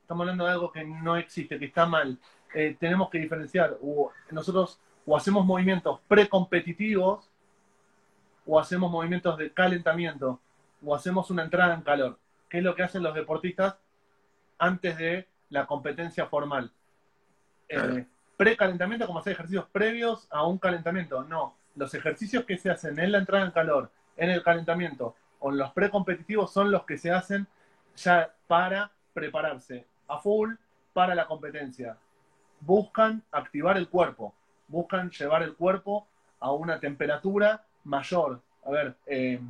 Estamos 0.02 0.22
hablando 0.22 0.44
de 0.44 0.50
algo 0.52 0.70
que 0.72 0.84
no 0.84 1.16
existe, 1.16 1.58
que 1.58 1.66
está 1.66 1.87
mal. 1.87 2.18
Eh, 2.54 2.76
tenemos 2.78 3.08
que 3.10 3.18
diferenciar. 3.18 3.78
O 3.82 4.10
nosotros 4.30 4.78
o 5.06 5.16
hacemos 5.16 5.46
movimientos 5.46 6.00
precompetitivos 6.06 7.29
o 8.52 8.59
hacemos 8.59 8.90
movimientos 8.90 9.38
de 9.38 9.52
calentamiento 9.52 10.40
o 10.85 10.92
hacemos 10.92 11.30
una 11.30 11.45
entrada 11.45 11.73
en 11.73 11.83
calor. 11.83 12.19
¿Qué 12.49 12.59
es 12.59 12.64
lo 12.64 12.75
que 12.75 12.83
hacen 12.83 13.00
los 13.04 13.14
deportistas 13.14 13.76
antes 14.59 14.99
de 14.99 15.28
la 15.50 15.66
competencia 15.66 16.26
formal? 16.26 16.73
Eh, 17.69 18.04
precalentamiento, 18.37 19.07
como 19.07 19.21
hacer 19.21 19.35
ejercicios 19.35 19.66
previos 19.71 20.26
a 20.33 20.45
un 20.45 20.59
calentamiento. 20.59 21.23
No, 21.23 21.54
los 21.76 21.95
ejercicios 21.95 22.45
que 22.45 22.59
se 22.59 22.71
hacen 22.71 22.99
en 22.99 23.12
la 23.12 23.19
entrada 23.19 23.45
en 23.45 23.52
calor, 23.52 23.92
en 24.16 24.30
el 24.30 24.42
calentamiento 24.42 25.14
o 25.38 25.52
en 25.52 25.59
los 25.59 25.71
precompetitivos 25.71 26.52
son 26.52 26.73
los 26.73 26.83
que 26.83 26.99
se 26.99 27.12
hacen 27.12 27.47
ya 27.95 28.35
para 28.49 28.90
prepararse 29.14 29.87
a 30.09 30.19
full 30.19 30.54
para 30.92 31.14
la 31.14 31.28
competencia. 31.28 31.99
Buscan 32.59 33.23
activar 33.30 33.76
el 33.76 33.88
cuerpo, 33.88 34.35
buscan 34.66 35.09
llevar 35.11 35.45
el 35.45 35.54
cuerpo 35.54 36.09
a 36.40 36.50
una 36.50 36.80
temperatura 36.80 37.64
mayor. 37.84 38.40
A 38.64 38.70
ver, 38.70 38.96
eh, 39.06 39.40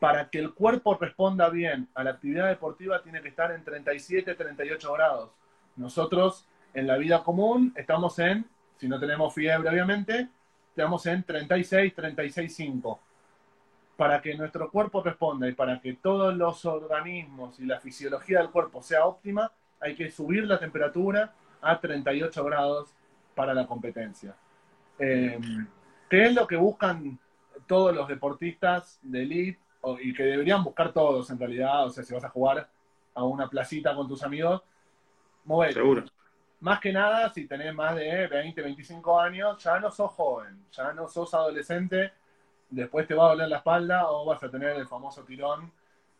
para 0.00 0.30
que 0.30 0.38
el 0.38 0.54
cuerpo 0.54 0.96
responda 0.98 1.48
bien 1.50 1.88
a 1.94 2.02
la 2.02 2.12
actividad 2.12 2.48
deportiva 2.48 3.02
tiene 3.02 3.20
que 3.20 3.28
estar 3.28 3.52
en 3.52 3.62
37, 3.62 4.34
38 4.34 4.92
grados. 4.94 5.30
Nosotros 5.76 6.46
en 6.72 6.86
la 6.86 6.96
vida 6.96 7.22
común 7.22 7.72
estamos 7.76 8.18
en, 8.18 8.46
si 8.78 8.88
no 8.88 8.98
tenemos 8.98 9.34
fiebre 9.34 9.68
obviamente, 9.68 10.28
estamos 10.70 11.04
en 11.06 11.22
36, 11.22 11.94
36,5. 11.94 12.98
Para 13.96 14.22
que 14.22 14.34
nuestro 14.34 14.70
cuerpo 14.70 15.02
responda 15.02 15.46
y 15.46 15.52
para 15.52 15.78
que 15.80 15.92
todos 15.92 16.34
los 16.34 16.64
organismos 16.64 17.60
y 17.60 17.66
la 17.66 17.78
fisiología 17.78 18.38
del 18.38 18.50
cuerpo 18.50 18.82
sea 18.82 19.04
óptima, 19.04 19.52
hay 19.80 19.94
que 19.94 20.10
subir 20.10 20.44
la 20.44 20.58
temperatura 20.58 21.34
a 21.60 21.78
38 21.78 22.42
grados 22.44 22.94
para 23.34 23.52
la 23.52 23.66
competencia. 23.66 24.34
Eh, 24.98 25.38
¿Qué 26.08 26.24
es 26.24 26.34
lo 26.34 26.46
que 26.46 26.56
buscan 26.56 27.18
todos 27.70 27.94
los 27.94 28.08
deportistas 28.08 28.98
de 29.00 29.22
elite 29.22 29.60
y 30.02 30.12
que 30.12 30.24
deberían 30.24 30.64
buscar 30.64 30.92
todos 30.92 31.30
en 31.30 31.38
realidad? 31.38 31.86
O 31.86 31.90
sea, 31.90 32.02
si 32.02 32.12
vas 32.12 32.24
a 32.24 32.28
jugar 32.28 32.68
a 33.14 33.22
una 33.22 33.48
placita 33.48 33.94
con 33.94 34.08
tus 34.08 34.24
amigos, 34.24 34.60
movete. 35.44 35.74
Seguro. 35.74 36.04
Más 36.58 36.80
que 36.80 36.92
nada, 36.92 37.32
si 37.32 37.46
tenés 37.46 37.72
más 37.72 37.94
de 37.94 38.26
20, 38.26 38.60
25 38.60 39.20
años, 39.20 39.62
ya 39.62 39.78
no 39.78 39.88
sos 39.92 40.10
joven, 40.10 40.64
ya 40.72 40.92
no 40.92 41.06
sos 41.06 41.32
adolescente, 41.32 42.12
después 42.68 43.06
te 43.06 43.14
va 43.14 43.26
a 43.26 43.28
doler 43.30 43.48
la 43.48 43.58
espalda 43.58 44.10
o 44.10 44.24
vas 44.26 44.42
a 44.42 44.50
tener 44.50 44.76
el 44.76 44.88
famoso 44.88 45.22
tirón 45.22 45.70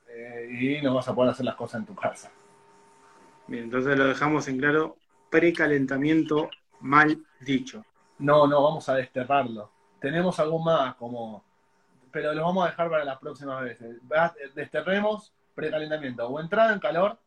eh, 0.08 0.48
y 0.52 0.82
no 0.82 0.94
vas 0.94 1.08
a 1.08 1.14
poder 1.16 1.32
hacer 1.32 1.44
las 1.44 1.56
cosas 1.56 1.80
en 1.80 1.86
tu 1.86 1.96
casa. 1.96 2.30
Bien, 3.48 3.64
entonces 3.64 3.98
lo 3.98 4.06
dejamos 4.06 4.46
en 4.46 4.58
claro, 4.58 4.96
precalentamiento 5.30 6.48
mal 6.78 7.18
dicho. 7.40 7.84
No, 8.20 8.46
no, 8.46 8.62
vamos 8.62 8.88
a 8.88 8.94
desterrarlo. 8.94 9.79
Tenemos 10.00 10.38
algo 10.40 10.58
más, 10.58 10.94
como, 10.96 11.44
pero 12.10 12.32
los 12.32 12.44
vamos 12.44 12.66
a 12.66 12.70
dejar 12.70 12.90
para 12.90 13.04
las 13.04 13.18
próximas 13.18 13.62
veces. 13.62 14.00
Desterremos 14.54 15.32
precalentamiento 15.54 16.26
o 16.26 16.40
entrada 16.40 16.72
en 16.72 16.80
calor, 16.80 17.18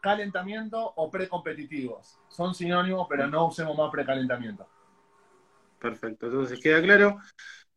calentamiento 0.00 0.92
o 0.96 1.10
precompetitivos. 1.10 2.18
Son 2.28 2.54
sinónimos, 2.54 3.06
pero 3.08 3.26
no 3.26 3.46
usemos 3.46 3.76
más 3.76 3.90
precalentamiento. 3.90 4.66
Perfecto, 5.78 6.26
entonces 6.26 6.60
queda 6.60 6.80
claro. 6.82 7.18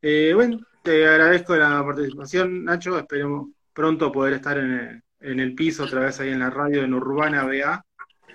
Eh, 0.01 0.31
bueno, 0.33 0.59
te 0.81 1.07
agradezco 1.07 1.55
la 1.55 1.83
participación, 1.83 2.63
Nacho. 2.63 2.97
Esperemos 2.97 3.49
pronto 3.73 4.11
poder 4.11 4.33
estar 4.35 4.57
en 4.57 4.71
el, 4.71 5.03
en 5.19 5.39
el 5.39 5.55
piso 5.55 5.83
otra 5.83 6.01
vez 6.01 6.19
ahí 6.19 6.29
en 6.29 6.39
la 6.39 6.49
radio 6.49 6.83
en 6.83 6.93
Urbana 6.93 7.43
BA. 7.43 7.83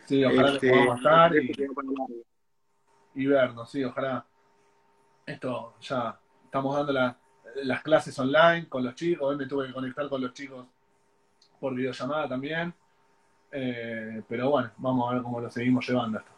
Sí, 0.05 0.25
ojalá 0.25 0.53
Este, 0.53 0.67
que 0.67 0.73
podamos 0.73 0.99
estar 0.99 1.37
y, 1.37 1.53
y 3.15 3.27
vernos, 3.27 3.71
sí, 3.71 3.85
ojalá. 3.85 4.27
Esto 5.27 5.75
ya 5.81 6.19
estamos 6.45 6.77
dando 6.77 6.93
la- 6.93 7.17
las 7.65 7.83
clases 7.83 8.19
online 8.19 8.69
con 8.69 8.85
los 8.85 8.95
chicos, 8.95 9.29
hoy 9.29 9.37
me 9.37 9.47
tuve 9.47 9.67
que 9.69 9.73
conectar 9.73 10.09
con 10.09 10.21
los 10.21 10.33
chicos 10.33 10.67
por 11.61 11.75
videollamada 11.75 12.29
también. 12.29 12.75
Eh, 13.51 14.23
pero 14.29 14.51
bueno, 14.51 14.71
vamos 14.79 15.11
a 15.11 15.15
ver 15.15 15.23
cómo 15.23 15.41
lo 15.41 15.51
seguimos 15.51 15.87
llevando 15.87 16.19
esto. 16.19 16.31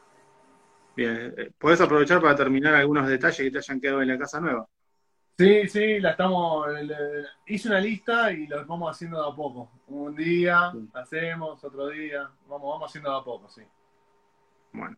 Bien, 0.96 1.34
eh, 1.36 1.50
podés 1.58 1.80
aprovechar 1.80 2.20
para 2.20 2.36
terminar 2.36 2.74
algunos 2.74 3.06
detalles 3.06 3.38
que 3.38 3.50
te 3.50 3.58
hayan 3.58 3.80
quedado 3.80 4.02
en 4.02 4.08
la 4.08 4.18
casa 4.18 4.40
nueva. 4.40 4.66
Sí, 5.36 5.68
sí, 5.68 5.98
la 6.00 6.10
estamos. 6.10 6.68
le- 6.70 7.26
hice 7.46 7.68
una 7.68 7.80
lista 7.80 8.30
y 8.30 8.46
lo 8.46 8.64
vamos 8.66 8.90
haciendo 8.90 9.20
de 9.20 9.32
a 9.32 9.34
poco. 9.34 9.70
Un 9.88 10.14
día 10.14 10.70
Sí. 10.72 10.88
hacemos, 10.94 11.62
otro 11.64 11.88
día, 11.88 12.30
vamos, 12.48 12.70
vamos 12.70 12.90
haciendo 12.90 13.10
de 13.10 13.16
a 13.18 13.22
poco, 13.24 13.48
sí. 13.48 13.62
Bueno, 14.72 14.96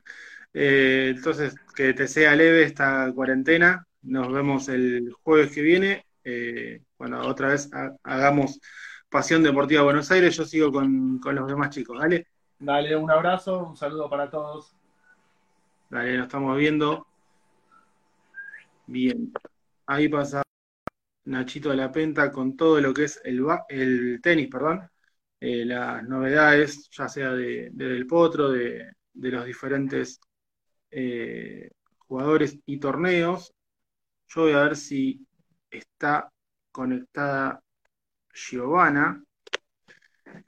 eh, 0.59 1.13
entonces 1.15 1.55
que 1.75 1.93
te 1.93 2.09
sea 2.09 2.35
leve 2.35 2.63
esta 2.63 3.13
cuarentena. 3.15 3.87
Nos 4.03 4.33
vemos 4.33 4.69
el 4.69 5.13
jueves 5.23 5.53
que 5.53 5.61
viene, 5.61 6.07
eh, 6.25 6.83
cuando 6.97 7.21
otra 7.27 7.49
vez 7.49 7.69
ha- 7.75 7.95
hagamos 8.05 8.59
Pasión 9.11 9.43
Deportiva 9.43 9.83
Buenos 9.83 10.11
Aires. 10.11 10.35
Yo 10.37 10.45
sigo 10.47 10.73
con, 10.73 11.19
con 11.19 11.35
los 11.35 11.47
demás 11.47 11.71
chicos, 11.71 11.99
¿vale? 11.99 12.29
Dale 12.59 12.97
un 12.97 13.11
abrazo, 13.11 13.67
un 13.69 13.77
saludo 13.77 14.09
para 14.09 14.31
todos. 14.31 14.75
Dale, 15.91 16.17
nos 16.17 16.27
estamos 16.27 16.57
viendo. 16.57 17.07
Bien, 18.87 19.33
ahí 19.87 20.09
pasa 20.09 20.43
Nachito 21.25 21.71
de 21.71 21.77
la 21.77 21.93
Penta 21.93 22.33
con 22.33 22.57
todo 22.57 22.81
lo 22.81 22.95
que 22.95 23.05
es 23.05 23.21
el, 23.25 23.45
el 23.69 24.21
tenis, 24.23 24.49
perdón. 24.49 24.89
Eh, 25.41 25.65
las 25.67 26.03
novedades, 26.05 26.89
ya 26.91 27.09
sea 27.09 27.33
de, 27.33 27.69
de 27.73 27.89
Del 27.89 28.07
Potro, 28.07 28.51
de, 28.51 28.93
de 29.13 29.31
los 29.31 29.45
diferentes 29.45 30.19
eh, 30.91 31.71
jugadores 31.99 32.59
y 32.67 32.79
torneos. 32.79 33.53
Yo 34.29 34.43
voy 34.43 34.53
a 34.53 34.63
ver 34.63 34.77
si 34.77 35.27
está 35.71 36.31
conectada 36.73 37.63
Giovanna, 38.33 39.23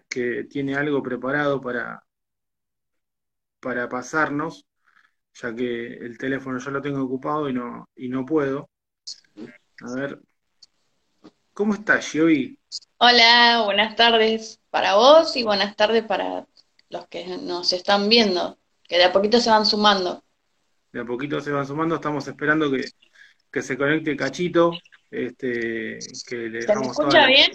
que 0.08 0.44
tiene 0.44 0.74
algo 0.74 1.02
preparado 1.02 1.60
para, 1.60 2.02
para 3.60 3.88
pasarnos, 3.88 4.66
ya 5.34 5.54
que 5.54 5.94
el 5.94 6.18
teléfono 6.18 6.58
yo 6.58 6.70
lo 6.70 6.82
tengo 6.82 7.02
ocupado 7.02 7.48
y 7.48 7.52
no, 7.52 7.88
y 7.96 8.08
no 8.08 8.24
puedo. 8.24 8.68
A 9.80 9.94
ver. 9.94 10.20
¿Cómo 11.52 11.74
está, 11.74 12.00
Giovi? 12.00 12.58
Hola, 12.98 13.62
buenas 13.64 13.96
tardes 13.96 14.60
para 14.70 14.94
vos 14.94 15.36
y 15.36 15.42
buenas 15.42 15.74
tardes 15.74 16.04
para 16.04 16.46
los 16.88 17.08
que 17.08 17.26
nos 17.38 17.72
están 17.72 18.08
viendo, 18.08 18.58
que 18.84 18.96
de 18.96 19.04
a 19.04 19.12
poquito 19.12 19.40
se 19.40 19.50
van 19.50 19.66
sumando. 19.66 20.22
De 20.92 21.00
a 21.00 21.04
poquito 21.04 21.40
se 21.40 21.50
van 21.50 21.66
sumando, 21.66 21.96
estamos 21.96 22.26
esperando 22.26 22.70
que, 22.70 22.84
que 23.50 23.62
se 23.62 23.76
conecte 23.76 24.16
Cachito, 24.16 24.72
este, 25.10 25.98
que 26.26 26.36
le 26.36 26.62
¿Se 26.62 26.76
me 26.76 26.86
escucha 26.86 27.20
la- 27.20 27.26
bien? 27.26 27.50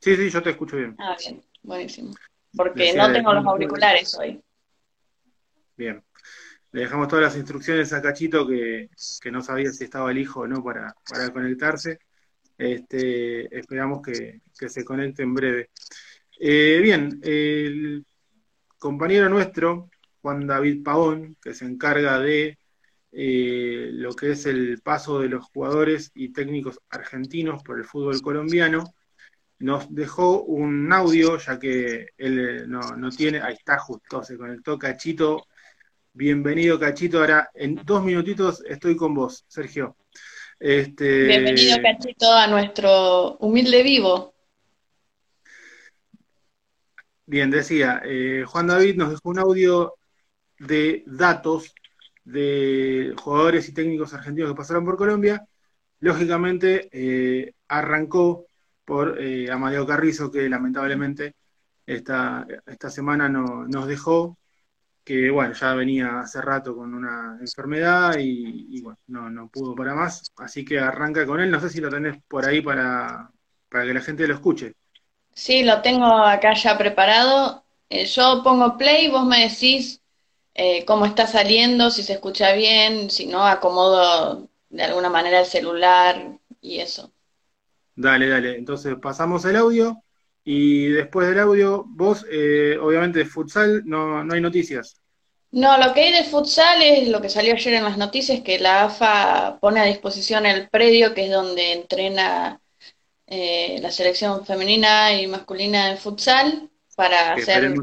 Sí, 0.00 0.16
sí, 0.16 0.30
yo 0.30 0.42
te 0.42 0.50
escucho 0.50 0.76
bien. 0.76 0.94
Ah, 0.98 1.16
bien, 1.18 1.42
buenísimo. 1.62 2.14
Porque 2.56 2.84
Decía 2.84 3.06
no 3.06 3.12
tengo 3.12 3.32
los 3.32 3.46
auriculares 3.46 4.14
hoy. 4.18 4.40
Bien. 5.76 6.02
le 6.72 6.80
dejamos 6.80 7.08
todas 7.08 7.24
las 7.24 7.36
instrucciones 7.36 7.92
a 7.92 8.02
Cachito 8.02 8.46
que, 8.46 8.88
no 9.30 9.42
sabía 9.42 9.70
si 9.72 9.84
estaba 9.84 10.10
el 10.10 10.18
hijo 10.18 10.40
o 10.40 10.46
no 10.46 10.62
para, 10.62 10.94
para 11.08 11.30
conectarse. 11.32 11.98
Este, 12.58 13.56
esperamos 13.56 14.00
que, 14.02 14.40
se 14.52 14.84
conecte 14.84 15.22
en 15.22 15.34
breve. 15.34 15.70
Eh, 16.38 16.80
bien, 16.82 17.20
el 17.22 18.04
compañero 18.78 19.28
nuestro, 19.28 19.90
Juan 20.26 20.44
David 20.44 20.82
Pavón, 20.82 21.36
que 21.40 21.54
se 21.54 21.66
encarga 21.66 22.18
de 22.18 22.58
eh, 23.12 23.90
lo 23.92 24.12
que 24.12 24.32
es 24.32 24.44
el 24.46 24.80
paso 24.82 25.20
de 25.20 25.28
los 25.28 25.44
jugadores 25.44 26.10
y 26.16 26.32
técnicos 26.32 26.80
argentinos 26.90 27.62
por 27.62 27.78
el 27.78 27.84
fútbol 27.84 28.20
colombiano, 28.20 28.92
nos 29.60 29.86
dejó 29.94 30.42
un 30.42 30.92
audio, 30.92 31.38
ya 31.38 31.60
que 31.60 32.08
él 32.18 32.68
no, 32.68 32.80
no 32.96 33.10
tiene, 33.10 33.40
ahí 33.40 33.54
está 33.54 33.78
justo, 33.78 34.24
se 34.24 34.36
conectó 34.36 34.76
Cachito. 34.76 35.46
Bienvenido 36.12 36.80
Cachito, 36.80 37.20
ahora 37.20 37.48
en 37.54 37.76
dos 37.84 38.02
minutitos 38.02 38.64
estoy 38.66 38.96
con 38.96 39.14
vos, 39.14 39.44
Sergio. 39.46 39.94
Este... 40.58 41.26
Bienvenido 41.26 41.76
Cachito 41.80 42.32
a 42.32 42.48
nuestro 42.48 43.36
humilde 43.36 43.84
vivo. 43.84 44.34
Bien, 47.26 47.48
decía, 47.48 48.02
eh, 48.04 48.42
Juan 48.44 48.66
David 48.66 48.96
nos 48.96 49.10
dejó 49.10 49.28
un 49.28 49.38
audio 49.38 49.94
de 50.58 51.04
datos 51.06 51.74
de 52.24 53.14
jugadores 53.16 53.68
y 53.68 53.74
técnicos 53.74 54.12
argentinos 54.12 54.50
que 54.50 54.56
pasaron 54.56 54.84
por 54.84 54.96
Colombia. 54.96 55.46
Lógicamente, 56.00 56.88
eh, 56.92 57.54
arrancó 57.68 58.46
por 58.84 59.20
eh, 59.20 59.50
Amadeo 59.50 59.86
Carrizo, 59.86 60.30
que 60.30 60.48
lamentablemente 60.48 61.34
esta, 61.86 62.46
esta 62.66 62.90
semana 62.90 63.28
no, 63.28 63.66
nos 63.66 63.86
dejó, 63.86 64.38
que 65.04 65.30
bueno, 65.30 65.54
ya 65.54 65.74
venía 65.74 66.20
hace 66.20 66.42
rato 66.42 66.74
con 66.74 66.92
una 66.92 67.38
enfermedad 67.40 68.16
y, 68.18 68.80
bueno, 68.82 68.98
no, 69.06 69.30
no, 69.30 69.48
pudo 69.48 69.74
para 69.74 69.94
más. 69.94 70.32
Así 70.36 70.64
que 70.64 70.80
arranca 70.80 71.24
con 71.24 71.40
él, 71.40 71.50
no 71.50 71.60
sé 71.60 71.70
si 71.70 71.80
lo 71.80 71.88
tenés 71.88 72.20
por 72.28 72.44
ahí 72.44 72.60
para, 72.60 73.30
para 73.68 73.84
que 73.84 73.94
la 73.94 74.00
gente 74.00 74.26
lo 74.26 74.34
escuche. 74.34 74.74
Sí, 75.32 75.62
lo 75.62 75.80
tengo 75.80 76.06
acá 76.06 76.54
ya 76.54 76.76
preparado. 76.76 77.64
Eh, 77.88 78.06
yo 78.06 78.42
pongo 78.42 78.76
play, 78.76 79.08
vos 79.08 79.24
me 79.26 79.48
decís 79.48 80.02
eh, 80.58 80.86
cómo 80.86 81.04
está 81.04 81.26
saliendo, 81.26 81.90
si 81.90 82.02
se 82.02 82.14
escucha 82.14 82.52
bien, 82.52 83.10
si 83.10 83.26
no, 83.26 83.46
acomodo 83.46 84.48
de 84.70 84.82
alguna 84.82 85.10
manera 85.10 85.40
el 85.40 85.46
celular 85.46 86.38
y 86.62 86.78
eso. 86.78 87.12
Dale, 87.94 88.26
dale. 88.26 88.56
Entonces 88.56 88.94
pasamos 89.00 89.44
el 89.44 89.56
audio 89.56 90.02
y 90.44 90.86
después 90.86 91.28
del 91.28 91.40
audio, 91.40 91.84
vos, 91.86 92.24
eh, 92.30 92.78
obviamente 92.80 93.18
de 93.18 93.26
futsal 93.26 93.82
no, 93.84 94.24
no 94.24 94.34
hay 94.34 94.40
noticias. 94.40 94.96
No, 95.50 95.76
lo 95.76 95.92
que 95.92 96.00
hay 96.00 96.12
de 96.12 96.24
futsal 96.24 96.82
es 96.82 97.08
lo 97.08 97.20
que 97.20 97.28
salió 97.28 97.52
ayer 97.52 97.74
en 97.74 97.84
las 97.84 97.98
noticias, 97.98 98.40
que 98.40 98.58
la 98.58 98.84
AFA 98.84 99.58
pone 99.60 99.80
a 99.80 99.84
disposición 99.84 100.46
el 100.46 100.70
predio, 100.70 101.12
que 101.12 101.26
es 101.26 101.30
donde 101.30 101.72
entrena 101.72 102.60
eh, 103.26 103.78
la 103.82 103.90
selección 103.90 104.46
femenina 104.46 105.12
y 105.12 105.26
masculina 105.26 105.88
de 105.88 105.96
futsal, 105.96 106.70
para 106.94 107.34
que 107.34 107.42
hacer... 107.42 107.74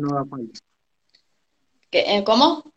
Eh, 1.99 2.23
¿Cómo? 2.23 2.73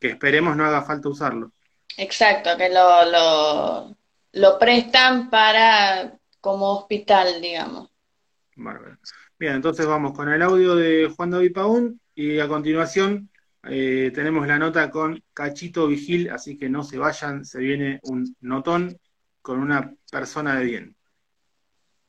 Que 0.00 0.08
esperemos 0.08 0.56
no 0.56 0.64
haga 0.64 0.82
falta 0.82 1.08
usarlo. 1.08 1.52
Exacto, 1.96 2.56
que 2.56 2.68
lo, 2.68 3.04
lo, 3.10 3.96
lo 4.32 4.58
prestan 4.58 5.30
para 5.30 6.18
como 6.40 6.72
hospital, 6.72 7.40
digamos. 7.40 7.90
Bien, 9.38 9.54
entonces 9.54 9.86
vamos 9.86 10.14
con 10.14 10.28
el 10.28 10.42
audio 10.42 10.74
de 10.74 11.12
Juan 11.16 11.30
David 11.30 11.52
Paún 11.52 12.00
y 12.14 12.38
a 12.40 12.48
continuación 12.48 13.30
eh, 13.64 14.10
tenemos 14.14 14.46
la 14.46 14.58
nota 14.58 14.90
con 14.90 15.22
Cachito 15.34 15.86
Vigil, 15.86 16.30
así 16.30 16.56
que 16.56 16.68
no 16.68 16.82
se 16.82 16.98
vayan, 16.98 17.44
se 17.44 17.58
viene 17.58 18.00
un 18.04 18.34
notón 18.40 18.98
con 19.42 19.60
una 19.60 19.94
persona 20.10 20.58
de 20.58 20.64
bien. 20.64 20.96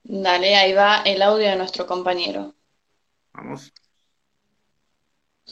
Dale, 0.03 0.55
ahí 0.55 0.73
va 0.73 1.01
el 1.03 1.21
audio 1.21 1.49
de 1.49 1.55
nuestro 1.55 1.85
compañero. 1.85 2.55
Vamos. 3.33 3.73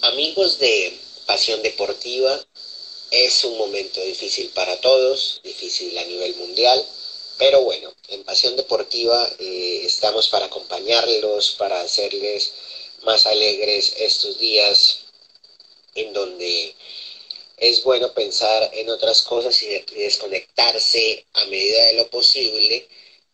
Amigos 0.01 0.59
de 0.59 0.97
Pasión 1.25 1.61
Deportiva, 1.63 2.39
es 3.11 3.43
un 3.43 3.57
momento 3.57 4.01
difícil 4.01 4.49
para 4.49 4.79
todos, 4.81 5.41
difícil 5.43 5.97
a 5.97 6.05
nivel 6.05 6.35
mundial 6.35 6.85
pero 7.37 7.61
bueno, 7.61 7.93
en 8.07 8.23
Pasión 8.23 8.55
Deportiva 8.55 9.29
eh, 9.37 9.81
estamos 9.83 10.27
para 10.29 10.47
acompañarlos, 10.47 11.51
para 11.51 11.81
hacerles 11.81 12.53
más 13.03 13.27
alegres 13.27 13.93
estos 13.97 14.39
días 14.39 15.01
en 15.93 16.13
donde 16.13 16.75
es 17.57 17.83
bueno 17.83 18.13
pensar 18.13 18.71
en 18.73 18.89
otras 18.89 19.21
cosas 19.21 19.61
y, 19.61 19.67
desconectarse 19.95 21.25
a 21.33 21.45
medida 21.45 21.85
de 21.85 21.93
lo 21.93 22.09
posible 22.09 22.87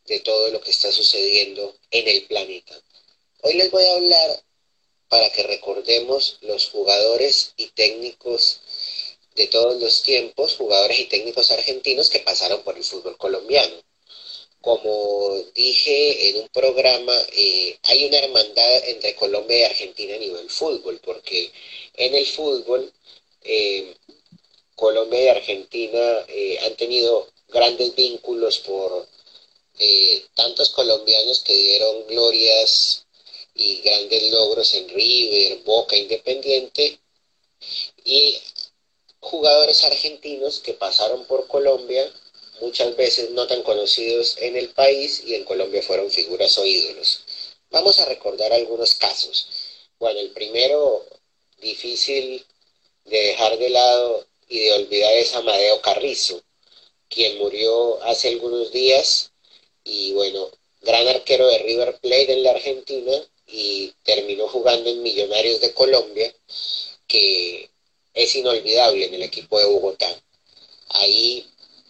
de 0.05 0.19
todo 0.19 0.49
lo 0.49 0.59
que 0.59 0.71
está 0.71 0.91
sucediendo 0.91 1.73
en 1.91 2.07
el 2.07 2.23
planeta. 2.23 2.77
Hoy 3.41 3.53
les 3.53 3.71
voy 3.71 3.85
a 3.85 3.95
hablar 3.95 4.43
para 5.13 5.31
que 5.31 5.43
recordemos 5.43 6.39
los 6.41 6.71
jugadores 6.71 7.53
y 7.55 7.67
técnicos 7.67 8.61
de 9.35 9.45
todos 9.45 9.79
los 9.79 10.01
tiempos, 10.01 10.55
jugadores 10.55 10.99
y 11.01 11.05
técnicos 11.05 11.51
argentinos 11.51 12.09
que 12.09 12.17
pasaron 12.21 12.63
por 12.63 12.77
el 12.77 12.83
fútbol 12.83 13.15
colombiano. 13.19 13.75
Como 14.59 15.37
dije 15.53 16.29
en 16.29 16.37
un 16.37 16.49
programa, 16.49 17.13
eh, 17.31 17.77
hay 17.83 18.05
una 18.05 18.17
hermandad 18.17 18.89
entre 18.89 19.13
Colombia 19.13 19.59
y 19.59 19.63
Argentina 19.65 20.15
a 20.15 20.17
nivel 20.17 20.49
fútbol, 20.49 20.99
porque 21.05 21.51
en 21.93 22.15
el 22.15 22.25
fútbol 22.25 22.91
eh, 23.43 23.93
Colombia 24.73 25.25
y 25.25 25.27
Argentina 25.27 26.25
eh, 26.27 26.57
han 26.63 26.75
tenido 26.75 27.29
grandes 27.49 27.93
vínculos 27.95 28.57
por 28.57 29.07
tantos 30.33 30.71
colombianos 30.71 31.43
que 31.43 31.55
dieron 31.55 32.07
glorias 32.07 33.02
y 33.55 33.81
grandes 33.81 34.31
logros 34.31 34.73
en 34.73 34.89
River, 34.89 35.59
Boca, 35.63 35.95
Independiente, 35.95 36.99
y 38.03 38.37
jugadores 39.19 39.83
argentinos 39.83 40.59
que 40.59 40.73
pasaron 40.73 41.25
por 41.25 41.47
Colombia 41.47 42.11
muchas 42.61 42.95
veces 42.95 43.31
no 43.31 43.47
tan 43.47 43.63
conocidos 43.63 44.37
en 44.39 44.55
el 44.55 44.69
país 44.69 45.23
y 45.25 45.35
en 45.35 45.43
Colombia 45.43 45.81
fueron 45.81 46.09
figuras 46.11 46.57
o 46.57 46.65
ídolos. 46.65 47.23
Vamos 47.71 47.99
a 47.99 48.05
recordar 48.05 48.53
algunos 48.53 48.93
casos. 48.95 49.47
Bueno, 49.99 50.19
el 50.19 50.31
primero 50.31 51.05
difícil 51.59 52.45
de 53.05 53.19
dejar 53.19 53.57
de 53.57 53.69
lado 53.69 54.25
y 54.47 54.59
de 54.59 54.73
olvidar 54.73 55.13
es 55.13 55.33
Amadeo 55.33 55.81
Carrizo, 55.81 56.41
quien 57.09 57.37
murió 57.37 58.01
hace 58.03 58.29
algunos 58.29 58.71
días 58.71 59.31
y 59.83 60.13
bueno, 60.13 60.49
gran 60.81 61.07
arquero 61.07 61.47
de 61.47 61.59
River 61.59 61.99
Plate 61.99 62.33
en 62.33 62.43
la 62.43 62.51
Argentina 62.51 63.27
y 63.47 63.93
terminó 64.03 64.47
jugando 64.47 64.89
en 64.89 65.03
Millonarios 65.03 65.61
de 65.61 65.73
Colombia, 65.73 66.33
que 67.07 67.69
es 68.13 68.35
inolvidable 68.35 69.05
en 69.05 69.13
el 69.13 69.23
equipo 69.23 69.59
de 69.59 69.65
Bogotá. 69.65 70.09
Ahí 70.89 71.47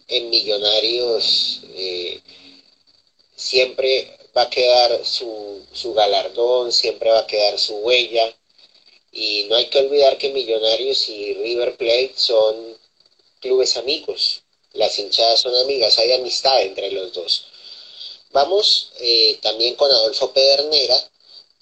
en 0.08 0.30
Millonarios 0.30 1.60
eh, 1.74 2.20
siempre 3.36 4.18
va 4.36 4.42
a 4.42 4.50
quedar 4.50 5.04
su, 5.04 5.64
su 5.72 5.94
galardón, 5.94 6.72
siempre 6.72 7.10
va 7.10 7.20
a 7.20 7.26
quedar 7.26 7.58
su 7.58 7.76
huella. 7.76 8.34
Y 9.12 9.44
no 9.48 9.56
hay 9.56 9.66
que 9.66 9.78
olvidar 9.78 10.18
que 10.18 10.30
Millonarios 10.30 11.08
y 11.08 11.34
River 11.34 11.76
Plate 11.76 12.14
son 12.16 12.76
clubes 13.40 13.76
amigos. 13.76 14.42
Las 14.72 14.98
hinchadas 14.98 15.40
son 15.40 15.54
amigas, 15.56 15.98
hay 15.98 16.12
amistad 16.12 16.62
entre 16.62 16.90
los 16.90 17.12
dos. 17.12 17.46
Vamos 18.32 18.90
eh, 18.98 19.38
también 19.40 19.76
con 19.76 19.90
Adolfo 19.92 20.32
Pedernera, 20.32 20.96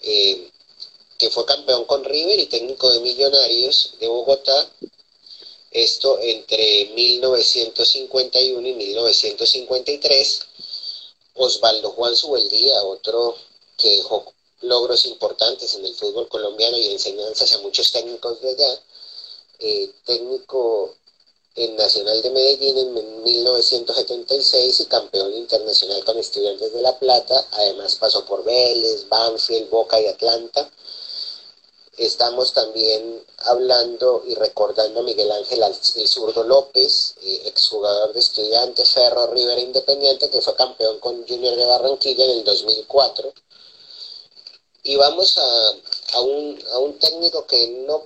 eh, 0.03 0.49
que 1.17 1.29
fue 1.29 1.45
campeón 1.45 1.85
con 1.85 2.03
River 2.03 2.39
y 2.39 2.47
técnico 2.47 2.91
de 2.91 2.99
Millonarios 2.99 3.95
de 3.99 4.07
Bogotá, 4.07 4.69
esto 5.71 6.19
entre 6.19 6.91
1951 6.93 8.67
y 8.67 8.73
1953. 8.73 10.39
Osvaldo 11.35 11.91
Juan 11.91 12.15
Subeldía, 12.15 12.83
otro 12.83 13.35
que 13.77 13.89
dejó 13.89 14.31
logros 14.61 15.05
importantes 15.05 15.73
en 15.75 15.85
el 15.85 15.95
fútbol 15.95 16.27
colombiano 16.29 16.77
y 16.77 16.91
enseñanzas 16.91 17.53
a 17.53 17.57
muchos 17.59 17.91
técnicos 17.91 18.39
de 18.41 18.49
allá. 18.49 18.81
Eh, 19.59 19.91
técnico 20.05 20.95
en 21.55 21.75
Nacional 21.75 22.21
de 22.21 22.31
Medellín 22.31 22.77
en 22.77 23.23
1976 23.23 24.79
y 24.79 24.85
campeón 24.85 25.33
internacional 25.33 26.03
con 26.05 26.17
Estudiantes 26.17 26.73
de 26.73 26.81
La 26.81 26.97
Plata. 26.97 27.47
Además 27.51 27.95
pasó 27.95 28.25
por 28.25 28.43
Vélez, 28.43 29.07
Banfield, 29.09 29.69
Boca 29.69 29.99
y 30.01 30.07
Atlanta 30.07 30.69
Estamos 31.97 32.53
también 32.53 33.23
hablando 33.37 34.23
y 34.25 34.33
recordando 34.33 35.01
a 35.01 35.03
Miguel 35.03 35.31
Ángel 35.31 35.61
El 35.61 36.07
Zurdo 36.07 36.43
López, 36.43 37.13
eh, 37.21 37.43
exjugador 37.45 38.13
de 38.13 38.19
Estudiantes, 38.19 38.89
Ferro, 38.89 39.27
River 39.27 39.59
Independiente, 39.59 40.29
que 40.31 40.41
fue 40.41 40.55
campeón 40.55 40.99
con 40.99 41.27
Junior 41.27 41.55
de 41.55 41.65
Barranquilla 41.65 42.25
en 42.25 42.31
el 42.31 42.43
2004. 42.43 43.31
Y 44.81 44.95
vamos 44.95 45.37
a, 45.37 46.19
un, 46.21 46.97
técnico 46.99 47.45
que 47.45 47.67
no 47.85 48.03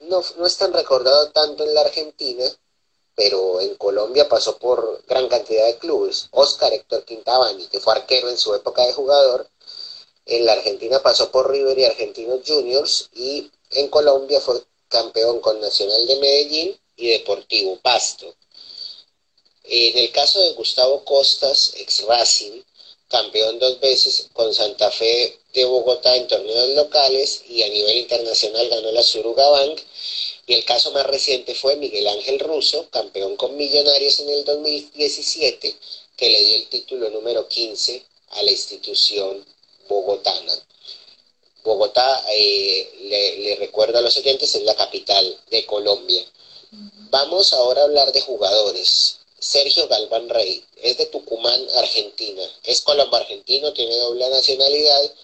no, 0.00 0.22
no 0.36 0.46
es 0.46 0.56
tan 0.56 0.72
recordado 0.72 1.30
tanto 1.30 1.64
en 1.64 1.74
la 1.74 1.82
Argentina, 1.82 2.44
pero 3.14 3.60
en 3.60 3.74
Colombia 3.76 4.28
pasó 4.28 4.58
por 4.58 5.02
gran 5.06 5.28
cantidad 5.28 5.66
de 5.66 5.78
clubes. 5.78 6.28
Oscar 6.30 6.72
Héctor 6.72 7.04
Quintabani, 7.04 7.66
que 7.68 7.80
fue 7.80 7.94
arquero 7.94 8.28
en 8.28 8.38
su 8.38 8.54
época 8.54 8.86
de 8.86 8.92
jugador, 8.92 9.48
en 10.26 10.46
la 10.46 10.52
Argentina 10.52 11.02
pasó 11.02 11.30
por 11.30 11.50
River 11.50 11.78
y 11.78 11.84
Argentinos 11.84 12.40
Juniors 12.46 13.10
y 13.14 13.50
en 13.70 13.88
Colombia 13.88 14.40
fue 14.40 14.62
campeón 14.88 15.40
con 15.40 15.60
Nacional 15.60 16.06
de 16.06 16.16
Medellín 16.16 16.80
y 16.96 17.08
Deportivo 17.08 17.78
Pasto. 17.80 18.34
En 19.64 19.98
el 19.98 20.10
caso 20.12 20.40
de 20.40 20.52
Gustavo 20.54 21.04
Costas, 21.04 21.72
ex 21.76 22.04
Racing, 22.06 22.62
campeón 23.10 23.58
dos 23.58 23.80
veces 23.80 24.28
con 24.32 24.54
Santa 24.54 24.90
Fe 24.90 25.38
de 25.52 25.64
Bogotá 25.64 26.14
en 26.14 26.28
torneos 26.28 26.68
locales 26.70 27.42
y 27.48 27.62
a 27.62 27.68
nivel 27.68 27.98
internacional 27.98 28.68
ganó 28.68 28.92
la 28.92 29.02
Suruga 29.02 29.48
Bank. 29.50 29.80
Y 30.46 30.54
el 30.54 30.64
caso 30.64 30.90
más 30.92 31.06
reciente 31.06 31.54
fue 31.54 31.76
Miguel 31.76 32.06
Ángel 32.08 32.38
Russo, 32.38 32.88
campeón 32.90 33.36
con 33.36 33.56
Millonarios 33.56 34.20
en 34.20 34.30
el 34.30 34.44
2017, 34.44 35.76
que 36.16 36.30
le 36.30 36.44
dio 36.44 36.56
el 36.56 36.68
título 36.68 37.10
número 37.10 37.46
15 37.46 38.02
a 38.30 38.42
la 38.42 38.50
institución 38.50 39.44
bogotana. 39.88 40.54
Bogotá, 41.62 42.24
eh, 42.32 42.90
le, 43.02 43.36
le 43.38 43.56
recuerdo 43.56 43.98
a 43.98 44.02
los 44.02 44.16
oyentes, 44.16 44.54
es 44.54 44.62
la 44.62 44.74
capital 44.74 45.36
de 45.50 45.66
Colombia. 45.66 46.24
Vamos 47.10 47.52
ahora 47.52 47.82
a 47.82 47.84
hablar 47.84 48.12
de 48.12 48.20
jugadores. 48.20 49.19
Sergio 49.40 49.88
Galván 49.88 50.28
Rey 50.28 50.62
es 50.76 50.98
de 50.98 51.06
Tucumán, 51.06 51.66
Argentina. 51.76 52.42
Es 52.62 52.82
colombo-argentino, 52.82 53.72
tiene 53.72 53.96
doble 53.96 54.28
nacionalidad 54.28 55.14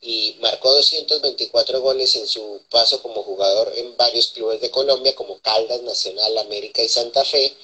y 0.00 0.36
marcó 0.40 0.72
224 0.72 1.80
goles 1.82 2.16
en 2.16 2.26
su 2.26 2.62
paso 2.70 3.02
como 3.02 3.22
jugador 3.22 3.72
en 3.76 3.96
varios 3.96 4.28
clubes 4.28 4.60
de 4.62 4.70
Colombia 4.70 5.14
como 5.14 5.38
Caldas, 5.40 5.82
Nacional, 5.82 6.38
América 6.38 6.82
y 6.82 6.88
Santa 6.88 7.24
Fe. 7.24 7.54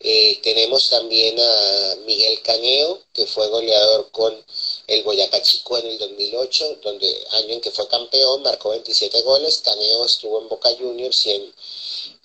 Eh, 0.00 0.40
tenemos 0.42 0.88
también 0.90 1.38
a 1.38 1.96
Miguel 2.06 2.40
Caneo, 2.42 3.00
que 3.14 3.26
fue 3.26 3.48
goleador 3.48 4.10
con 4.10 4.44
el 4.86 5.02
Boyacá 5.04 5.42
Chico 5.42 5.78
en 5.78 5.86
el 5.86 5.98
2008, 5.98 6.80
donde 6.82 7.26
año 7.32 7.54
en 7.54 7.60
que 7.60 7.70
fue 7.70 7.88
campeón, 7.88 8.42
marcó 8.42 8.70
27 8.70 9.22
goles. 9.22 9.62
Caneo 9.64 10.04
estuvo 10.04 10.40
en 10.40 10.48
Boca 10.48 10.70
Juniors 10.78 11.26
y 11.26 11.30
en 11.32 11.54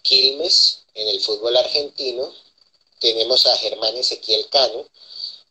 Quilmes, 0.01 0.79
en 0.93 1.07
el 1.09 1.21
fútbol 1.21 1.55
argentino. 1.57 2.33
Tenemos 2.99 3.45
a 3.45 3.57
Germán 3.57 3.95
Ezequiel 3.97 4.47
Cano, 4.49 4.85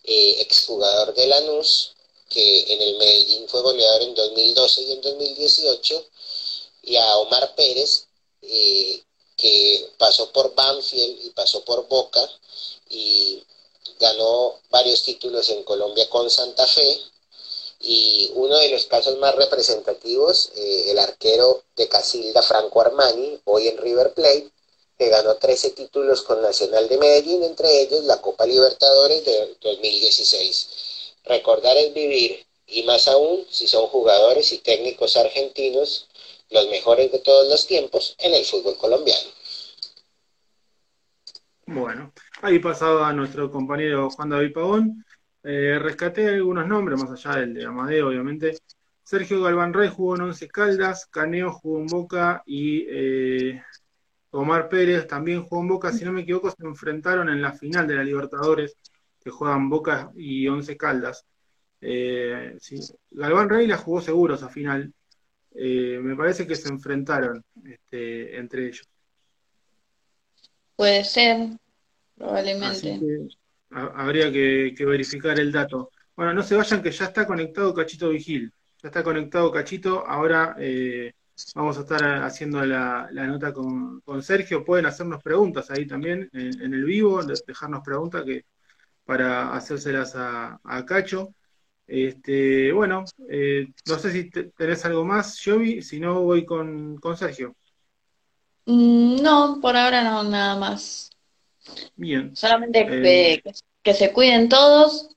eh, 0.04 0.36
exjugador 0.40 1.14
de 1.14 1.26
Lanús, 1.26 1.92
que 2.28 2.72
en 2.72 2.80
el 2.80 2.96
Medellín 2.98 3.48
fue 3.48 3.62
goleador 3.62 4.02
en 4.02 4.14
2012 4.14 4.82
y 4.82 4.92
en 4.92 5.00
2018, 5.00 6.06
y 6.82 6.96
a 6.96 7.16
Omar 7.18 7.54
Pérez, 7.54 8.06
eh, 8.42 9.02
que 9.36 9.90
pasó 9.98 10.30
por 10.32 10.54
Banfield 10.54 11.24
y 11.24 11.30
pasó 11.30 11.64
por 11.64 11.86
Boca 11.88 12.28
y 12.90 13.42
ganó 13.98 14.60
varios 14.70 15.02
títulos 15.02 15.48
en 15.48 15.62
Colombia 15.64 16.08
con 16.08 16.30
Santa 16.30 16.66
Fe. 16.66 17.00
Y 17.80 18.30
uno 18.34 18.56
de 18.56 18.70
los 18.70 18.86
casos 18.86 19.18
más 19.18 19.34
representativos, 19.34 20.50
eh, 20.56 20.90
el 20.90 20.98
arquero 20.98 21.64
de 21.76 21.88
Casilda, 21.88 22.42
Franco 22.42 22.80
Armani, 22.80 23.40
hoy 23.44 23.68
en 23.68 23.76
River 23.76 24.14
Plate, 24.14 24.50
que 24.98 25.08
ganó 25.08 25.36
13 25.36 25.70
títulos 25.70 26.22
con 26.22 26.40
Nacional 26.42 26.88
de 26.88 26.98
Medellín, 26.98 27.42
entre 27.42 27.82
ellos 27.82 28.04
la 28.04 28.20
Copa 28.20 28.46
Libertadores 28.46 29.24
de 29.24 29.56
2016. 29.60 31.14
Recordar 31.24 31.76
es 31.76 31.92
vivir, 31.94 32.46
y 32.66 32.82
más 32.84 33.08
aún 33.08 33.44
si 33.50 33.66
son 33.66 33.86
jugadores 33.86 34.52
y 34.52 34.58
técnicos 34.58 35.16
argentinos, 35.16 36.08
los 36.50 36.68
mejores 36.68 37.10
de 37.10 37.18
todos 37.18 37.48
los 37.48 37.66
tiempos 37.66 38.14
en 38.18 38.34
el 38.34 38.44
fútbol 38.44 38.76
colombiano. 38.76 39.28
Bueno, 41.66 42.12
ahí 42.42 42.58
pasaba 42.58 43.12
nuestro 43.12 43.50
compañero 43.50 44.10
Juan 44.10 44.30
David 44.30 44.52
Pagón. 44.52 45.04
Eh, 45.42 45.78
rescaté 45.78 46.28
algunos 46.28 46.66
nombres, 46.66 47.00
más 47.02 47.10
allá 47.10 47.40
del 47.40 47.54
de 47.54 47.64
Amadeo, 47.64 48.08
obviamente. 48.08 48.56
Sergio 49.02 49.42
Galván 49.42 49.74
Rey 49.74 49.90
jugó 49.94 50.16
en 50.16 50.22
Once 50.22 50.48
Caldas, 50.48 51.06
Caneo 51.06 51.52
jugó 51.52 51.78
en 51.80 51.86
Boca 51.86 52.42
y 52.46 52.86
eh, 52.88 53.62
Omar 54.34 54.68
Pérez 54.68 55.06
también 55.06 55.42
jugó 55.42 55.62
en 55.62 55.68
Boca. 55.68 55.92
Si 55.92 56.04
no 56.04 56.12
me 56.12 56.22
equivoco, 56.22 56.50
se 56.50 56.64
enfrentaron 56.64 57.28
en 57.28 57.40
la 57.40 57.52
final 57.52 57.86
de 57.86 57.94
la 57.94 58.04
Libertadores, 58.04 58.76
que 59.22 59.30
juegan 59.30 59.68
Boca 59.68 60.10
y 60.16 60.48
Once 60.48 60.76
Caldas. 60.76 61.24
Eh, 61.80 62.56
sí. 62.58 62.80
Galván 63.10 63.48
Rey 63.48 63.66
la 63.66 63.76
jugó 63.76 64.00
seguro 64.00 64.34
esa 64.34 64.48
final. 64.48 64.92
Eh, 65.54 66.00
me 66.02 66.16
parece 66.16 66.46
que 66.46 66.56
se 66.56 66.68
enfrentaron 66.68 67.44
este, 67.64 68.36
entre 68.36 68.66
ellos. 68.66 68.88
Puede 70.74 71.04
ser, 71.04 71.50
probablemente. 72.16 73.00
habría 73.70 74.32
que, 74.32 74.74
verificar 74.80 75.38
el 75.38 75.52
dato. 75.52 75.92
Bueno, 76.16 76.34
no 76.34 76.42
se 76.42 76.56
vayan 76.56 76.82
que 76.82 76.90
ya 76.90 77.04
está 77.04 77.24
conectado 77.24 77.72
Cachito 77.72 78.08
Vigil. 78.08 78.52
Ya 78.82 78.88
está 78.88 79.04
conectado 79.04 79.52
Cachito. 79.52 80.04
Ahora 80.04 80.56
eh, 80.58 81.12
vamos 81.54 81.78
a 81.78 81.80
estar 81.80 82.02
haciendo 82.22 82.64
la, 82.64 83.08
nota 83.12 83.52
con, 83.52 84.02
Sergio. 84.22 84.64
Pueden 84.64 84.86
hacernos 84.86 85.22
preguntas 85.22 85.70
ahí 85.70 85.86
también 85.86 86.28
en, 86.32 86.74
el 86.74 86.84
vivo, 86.84 87.22
dejarnos 87.22 87.82
preguntas 87.84 88.24
que 88.24 88.44
para 89.04 89.54
hacérselas 89.54 90.14
a, 90.16 90.84
Cacho. 90.86 91.34
Este, 91.86 92.72
bueno, 92.72 93.04
eh, 93.28 93.66
no 93.86 93.98
sé 93.98 94.10
si 94.10 94.30
tenés 94.30 94.84
algo 94.86 95.04
más, 95.04 95.38
Jovi, 95.44 95.82
si 95.82 96.00
no 96.00 96.22
voy 96.22 96.44
con, 96.44 96.96
con 96.96 97.16
Sergio. 97.16 97.54
Mm, 98.66 99.22
no, 99.22 99.58
por 99.60 99.76
ahora 99.76 100.02
no, 100.02 100.22
nada 100.22 100.56
más. 100.56 101.10
Bien. 101.96 102.34
Solamente 102.34 102.86
eh, 102.90 103.42
que, 103.82 103.94
se 103.94 104.12
cuiden 104.12 104.48
todos, 104.48 105.10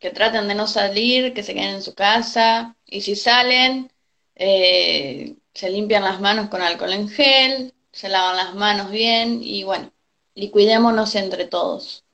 que 0.00 0.10
traten 0.10 0.48
de 0.48 0.54
no 0.54 0.66
salir, 0.66 1.32
que 1.32 1.42
se 1.42 1.54
queden 1.54 1.76
en 1.76 1.82
su 1.82 1.94
casa 1.94 2.76
y 2.86 3.00
si 3.00 3.16
salen, 3.16 3.90
eh, 4.34 5.36
se 5.54 5.70
limpian 5.70 6.04
las 6.04 6.20
manos 6.20 6.48
con 6.48 6.62
alcohol 6.62 6.92
en 6.92 7.08
gel, 7.08 7.74
se 7.90 8.08
lavan 8.08 8.36
las 8.36 8.54
manos 8.54 8.90
bien 8.90 9.40
y 9.42 9.64
bueno, 9.64 9.92
y 10.34 10.50
cuidémonos 10.50 11.14
entre 11.14 11.46
todos. 11.46 12.04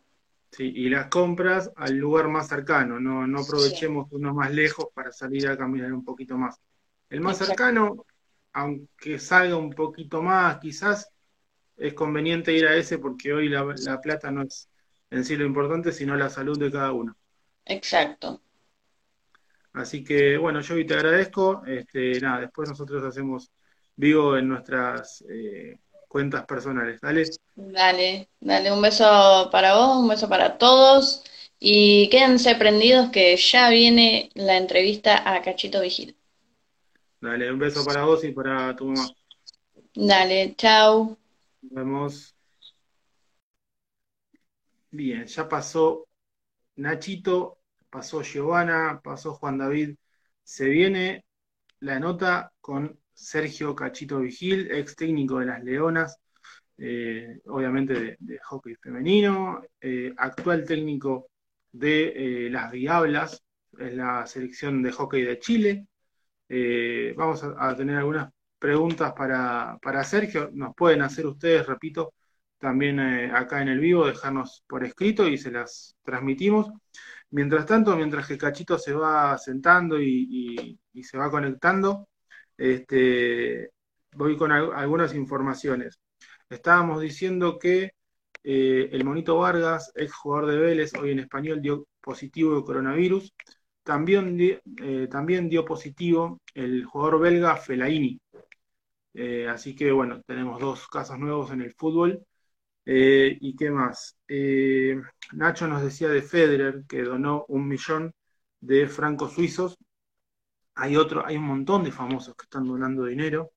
Sí, 0.50 0.72
y 0.74 0.88
las 0.88 1.08
compras 1.08 1.70
al 1.76 1.94
lugar 1.96 2.28
más 2.28 2.48
cercano, 2.48 2.98
no, 2.98 3.26
no 3.26 3.40
aprovechemos 3.40 4.08
uno 4.10 4.34
más 4.34 4.50
lejos 4.50 4.86
para 4.92 5.12
salir 5.12 5.46
a 5.48 5.56
caminar 5.56 5.92
un 5.92 6.04
poquito 6.04 6.36
más. 6.36 6.56
El 7.10 7.20
más 7.20 7.38
cercano 7.38 8.04
aunque 8.52 9.18
salga 9.18 9.56
un 9.56 9.70
poquito 9.70 10.22
más, 10.22 10.58
quizás 10.58 11.08
es 11.76 11.94
conveniente 11.94 12.52
ir 12.52 12.66
a 12.66 12.74
ese 12.74 12.98
porque 12.98 13.32
hoy 13.32 13.48
la, 13.48 14.00
plata 14.00 14.30
no 14.30 14.42
es 14.42 14.68
en 15.10 15.24
sí 15.24 15.36
lo 15.36 15.44
importante, 15.44 15.92
sino 15.92 16.16
la 16.16 16.28
salud 16.28 16.58
de 16.58 16.70
cada 16.70 16.92
uno. 16.92 17.16
Exacto. 17.64 18.42
Así 19.72 20.02
que, 20.02 20.36
bueno, 20.36 20.60
yo 20.60 20.74
te 20.86 20.94
agradezco. 20.94 21.62
Este, 21.66 22.20
nada, 22.20 22.40
después 22.40 22.68
nosotros 22.68 23.04
hacemos 23.04 23.50
vivo 23.96 24.36
en 24.36 24.48
nuestras 24.48 25.24
eh, 25.28 25.78
cuentas 26.08 26.44
personales. 26.46 27.00
Dale. 27.00 27.24
Dale, 27.54 28.28
dale, 28.40 28.72
un 28.72 28.80
beso 28.80 29.48
para 29.50 29.76
vos, 29.76 29.98
un 29.98 30.08
beso 30.08 30.28
para 30.28 30.58
todos. 30.58 31.24
Y 31.60 32.08
quédense 32.10 32.54
prendidos 32.54 33.10
que 33.10 33.36
ya 33.36 33.68
viene 33.68 34.30
la 34.34 34.56
entrevista 34.56 35.22
a 35.28 35.42
Cachito 35.42 35.80
Vigil. 35.80 36.16
Dale, 37.20 37.50
un 37.52 37.58
beso 37.58 37.84
para 37.84 38.04
vos 38.04 38.22
y 38.24 38.30
para 38.30 38.74
tu 38.76 38.86
mamá. 38.86 39.08
Dale, 39.94 40.54
chao. 40.56 41.18
Nos 41.62 41.72
vemos. 41.72 42.34
Bien, 44.90 45.26
ya 45.26 45.48
pasó 45.48 46.06
Nachito, 46.76 47.57
pasó 47.90 48.22
Giovanna, 48.22 49.00
pasó 49.02 49.34
Juan 49.34 49.58
David. 49.58 49.96
Se 50.42 50.66
viene 50.68 51.24
la 51.80 51.98
nota 52.00 52.52
con 52.60 52.98
Sergio 53.12 53.74
Cachito 53.74 54.20
Vigil, 54.20 54.70
ex 54.70 54.96
técnico 54.96 55.38
de 55.40 55.46
las 55.46 55.62
Leonas, 55.64 56.18
eh, 56.78 57.40
obviamente 57.46 58.16
de, 58.20 58.38
hockey 58.44 58.76
femenino, 58.76 59.62
eh, 59.80 60.12
actual 60.16 60.64
técnico 60.64 61.28
de 61.72 62.46
eh, 62.46 62.50
las 62.50 62.70
Diablas, 62.70 63.42
es 63.78 63.94
la 63.94 64.26
selección 64.26 64.82
de 64.82 64.92
hockey 64.92 65.22
de 65.22 65.38
Chile. 65.38 65.86
Vamos 67.16 67.42
a, 67.44 67.76
tener 67.76 67.96
algunas 67.96 68.30
preguntas 68.58 69.12
para, 69.14 69.78
para, 69.82 70.04
Sergio. 70.04 70.50
Nos 70.52 70.74
pueden 70.74 71.02
hacer 71.02 71.26
ustedes, 71.26 71.66
repito, 71.66 72.14
también 72.58 72.98
acá 73.00 73.62
en 73.62 73.68
el 73.68 73.80
vivo, 73.80 74.06
dejarnos 74.06 74.64
por 74.66 74.84
escrito 74.84 75.28
y 75.28 75.38
se 75.38 75.50
las 75.50 75.96
transmitimos. 76.02 76.70
Mientras 77.30 77.66
tanto, 77.66 77.94
mientras 77.96 78.26
que 78.26 78.38
Cachito 78.38 78.78
se 78.78 78.94
va 78.94 79.36
sentando 79.38 80.00
y, 80.00 80.78
se 81.02 81.18
va 81.18 81.30
conectando, 81.30 82.08
este, 82.56 83.70
voy 84.12 84.36
con 84.36 84.52
algunas 84.52 85.14
informaciones. 85.14 86.00
Estábamos 86.48 87.00
diciendo 87.02 87.58
que 87.58 87.92
eh, 88.42 88.88
el 88.92 89.04
Monito 89.04 89.38
Vargas, 89.38 89.92
ex 89.94 90.14
jugador 90.14 90.50
de 90.50 90.58
Vélez, 90.58 90.94
hoy 90.94 91.10
en 91.12 91.20
español 91.20 91.60
dio 91.60 91.86
positivo 92.00 92.56
de 92.56 92.64
coronavirus. 92.64 93.34
También, 93.82 94.38
eh, 94.40 95.08
también 95.10 95.48
dio 95.48 95.64
positivo 95.64 96.40
el 96.54 96.84
jugador 96.84 97.20
belga 97.20 97.56
Felaini. 97.56 98.20
Eh, 99.14 99.48
así 99.48 99.74
que 99.74 99.90
bueno, 99.92 100.22
tenemos 100.26 100.60
dos 100.60 100.86
casos 100.88 101.18
nuevos 101.18 101.50
en 101.52 101.62
el 101.62 101.74
fútbol. 101.74 102.24
Eh, 102.90 103.36
¿Y 103.42 103.54
qué 103.54 103.70
más? 103.70 104.16
Eh, 104.26 104.98
Nacho 105.32 105.68
nos 105.68 105.82
decía 105.82 106.08
de 106.08 106.22
Federer 106.22 106.84
que 106.88 107.02
donó 107.02 107.44
un 107.48 107.68
millón 107.68 108.14
de 108.60 108.88
francos 108.88 109.34
suizos. 109.34 109.76
Hay 110.74 110.96
otro, 110.96 111.26
hay 111.26 111.36
un 111.36 111.44
montón 111.44 111.84
de 111.84 111.92
famosos 111.92 112.34
que 112.36 112.44
están 112.44 112.64
donando 112.66 113.04
dinero. 113.04 113.52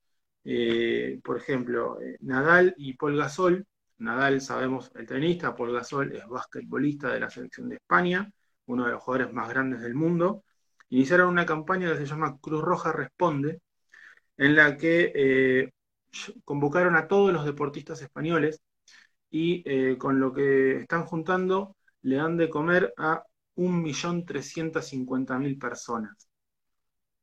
por 1.23 1.37
ejemplo, 1.37 1.97
Nadal 2.21 2.73
y 2.77 2.93
Paul 2.95 3.17
Gasol. 3.17 3.65
Nadal, 3.99 4.41
sabemos, 4.41 4.91
el 4.95 5.05
tenista, 5.07 5.55
Paul 5.55 5.73
Gasol 5.73 6.15
es 6.15 6.27
basquetbolista 6.27 7.09
de 7.13 7.19
la 7.19 7.29
selección 7.29 7.69
de 7.69 7.75
España, 7.75 8.31
uno 8.65 8.85
de 8.85 8.91
los 8.91 9.03
jugadores 9.03 9.33
más 9.33 9.49
grandes 9.49 9.81
del 9.81 9.93
mundo. 9.95 10.43
Iniciaron 10.89 11.29
una 11.29 11.45
campaña 11.45 11.89
que 11.91 11.97
se 11.99 12.05
llama 12.05 12.37
Cruz 12.41 12.61
Roja 12.63 12.91
Responde, 12.91 13.61
en 14.37 14.55
la 14.55 14.77
que 14.77 15.11
eh, 15.15 15.71
convocaron 16.45 16.95
a 16.95 17.07
todos 17.07 17.33
los 17.33 17.45
deportistas 17.45 18.01
españoles 18.01 18.61
y 19.31 19.63
eh, 19.65 19.97
con 19.97 20.19
lo 20.19 20.33
que 20.33 20.77
están 20.79 21.05
juntando 21.05 21.77
le 22.03 22.17
dan 22.17 22.37
de 22.37 22.49
comer 22.49 22.93
a 22.97 23.23
1.350.000 23.55 25.57
personas. 25.57 26.29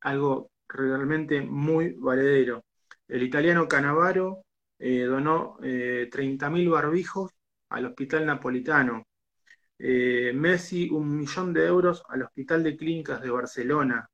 Algo 0.01 0.51
realmente 0.67 1.41
muy 1.41 1.93
valedero. 1.93 2.65
El 3.07 3.23
italiano 3.23 3.67
Canavaro 3.67 4.43
eh, 4.79 5.03
donó 5.03 5.57
30.000 5.59 6.69
barbijos 6.69 7.31
al 7.69 7.85
Hospital 7.85 8.25
Napolitano. 8.25 9.05
Messi 9.79 10.89
un 10.89 11.17
millón 11.17 11.53
de 11.53 11.65
euros 11.65 12.03
al 12.09 12.23
Hospital 12.23 12.63
de 12.63 12.77
Clínicas 12.77 13.21
de 13.21 13.29
Barcelona. 13.29 14.09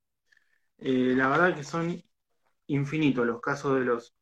la 0.77 1.27
verdad 1.29 1.55
que 1.55 1.63
son 1.63 2.01
infinito 2.67 3.25
los 3.25 3.41
casos 3.41 3.79
de 3.79 3.85
los 3.85 4.15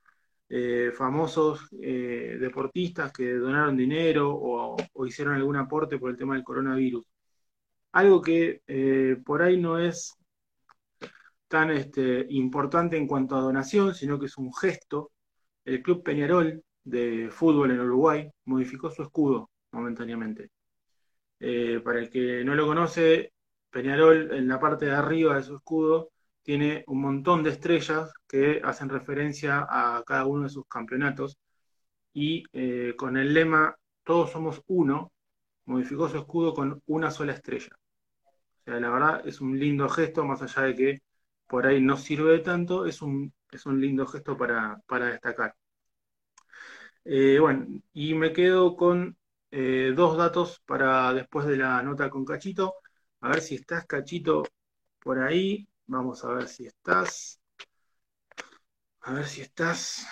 eh, 0.49 0.91
famosos 0.95 1.67
eh, 1.81 2.37
deportistas 2.39 3.11
que 3.11 3.33
donaron 3.33 3.75
dinero 3.77 4.29
o, 4.31 4.75
hicieron 5.05 5.35
algún 5.35 5.55
aporte 5.57 5.97
por 5.97 6.11
el 6.11 6.17
tema 6.17 6.35
del 6.35 6.43
coronavirus. 6.43 7.05
Algo 7.93 8.21
que 8.21 8.61
eh, 8.67 9.17
por 9.25 9.41
ahí 9.41 9.57
no 9.59 9.79
es 9.79 10.15
tan 11.47 11.71
este, 11.71 12.25
importante 12.29 12.97
en 12.97 13.07
cuanto 13.07 13.35
a 13.35 13.41
donación, 13.41 13.93
sino 13.95 14.19
que 14.19 14.27
es 14.27 14.37
un 14.37 14.53
gesto. 14.53 15.11
El 15.65 15.81
Club 15.81 16.03
Peñarol 16.03 16.63
de 16.83 17.29
fútbol 17.31 17.71
en 17.71 17.79
Uruguay 17.81 18.29
modificó 18.45 18.89
su 18.91 19.03
escudo 19.03 19.49
momentáneamente. 19.71 20.49
para 21.83 21.99
el 21.99 22.09
que 22.09 22.43
no 22.43 22.55
lo 22.55 22.65
conoce, 22.67 23.33
Peñarol 23.69 24.33
en 24.33 24.47
la 24.47 24.59
parte 24.59 24.85
de 24.85 24.91
arriba 24.91 25.35
de 25.35 25.43
su 25.43 25.55
escudo 25.57 26.12
tiene 26.43 26.83
un 26.87 27.01
montón 27.01 27.43
de 27.43 27.51
estrellas 27.51 28.13
que 28.27 28.61
hacen 28.63 28.89
referencia 28.89 29.65
a 29.69 30.03
cada 30.05 30.25
uno 30.25 30.43
de 30.43 30.49
sus 30.49 30.67
campeonatos 30.67 31.39
y 32.13 32.43
eh, 32.53 32.95
con 32.97 33.17
el 33.17 33.33
lema 33.33 33.75
Todos 34.03 34.31
somos 34.31 34.61
uno, 34.67 35.11
modificó 35.65 36.09
su 36.09 36.17
escudo 36.17 36.53
con 36.53 36.81
una 36.87 37.11
sola 37.11 37.33
estrella. 37.33 37.69
O 38.61 38.63
sea, 38.65 38.79
la 38.79 38.89
verdad 38.89 39.27
es 39.27 39.41
un 39.41 39.59
lindo 39.59 39.89
gesto, 39.89 40.25
más 40.25 40.41
allá 40.41 40.63
de 40.63 40.75
que 40.75 41.03
por 41.47 41.67
ahí 41.67 41.81
no 41.81 41.97
sirve 41.97 42.33
de 42.33 42.39
tanto, 42.39 42.85
es 42.85 43.01
un, 43.01 43.33
es 43.51 43.65
un 43.65 43.79
lindo 43.81 44.05
gesto 44.07 44.37
para, 44.37 44.81
destacar. 45.11 45.55
Eh, 47.05 47.37
bueno, 47.39 47.67
y 47.93 48.13
me 48.13 48.31
quedo 48.33 48.75
con 48.75 49.17
eh, 49.51 49.93
dos 49.95 50.17
datos 50.17 50.61
para 50.65 51.13
después 51.13 51.45
de 51.45 51.57
la 51.57 51.81
nota 51.83 52.09
con 52.09 52.25
Cachito. 52.25 52.75
A 53.21 53.29
ver 53.29 53.41
si 53.41 53.55
estás, 53.55 53.85
Cachito, 53.85 54.43
por 54.99 55.19
ahí. 55.19 55.67
Vamos 55.87 56.23
a 56.23 56.33
ver 56.33 56.47
si 56.47 56.65
estás. 56.65 57.39
A 59.01 59.13
ver 59.13 59.25
si 59.27 59.41
estás. 59.41 60.05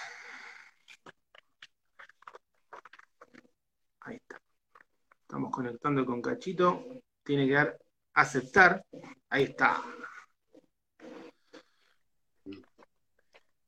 Ahí 4.01 4.17
está. 4.17 4.41
Estamos 5.21 5.51
conectando 5.51 6.05
con 6.05 6.21
Cachito. 6.21 6.85
Tiene 7.23 7.47
que 7.47 7.53
dar 7.53 7.77
aceptar. 8.13 8.85
Ahí 9.29 9.43
está. 9.43 9.81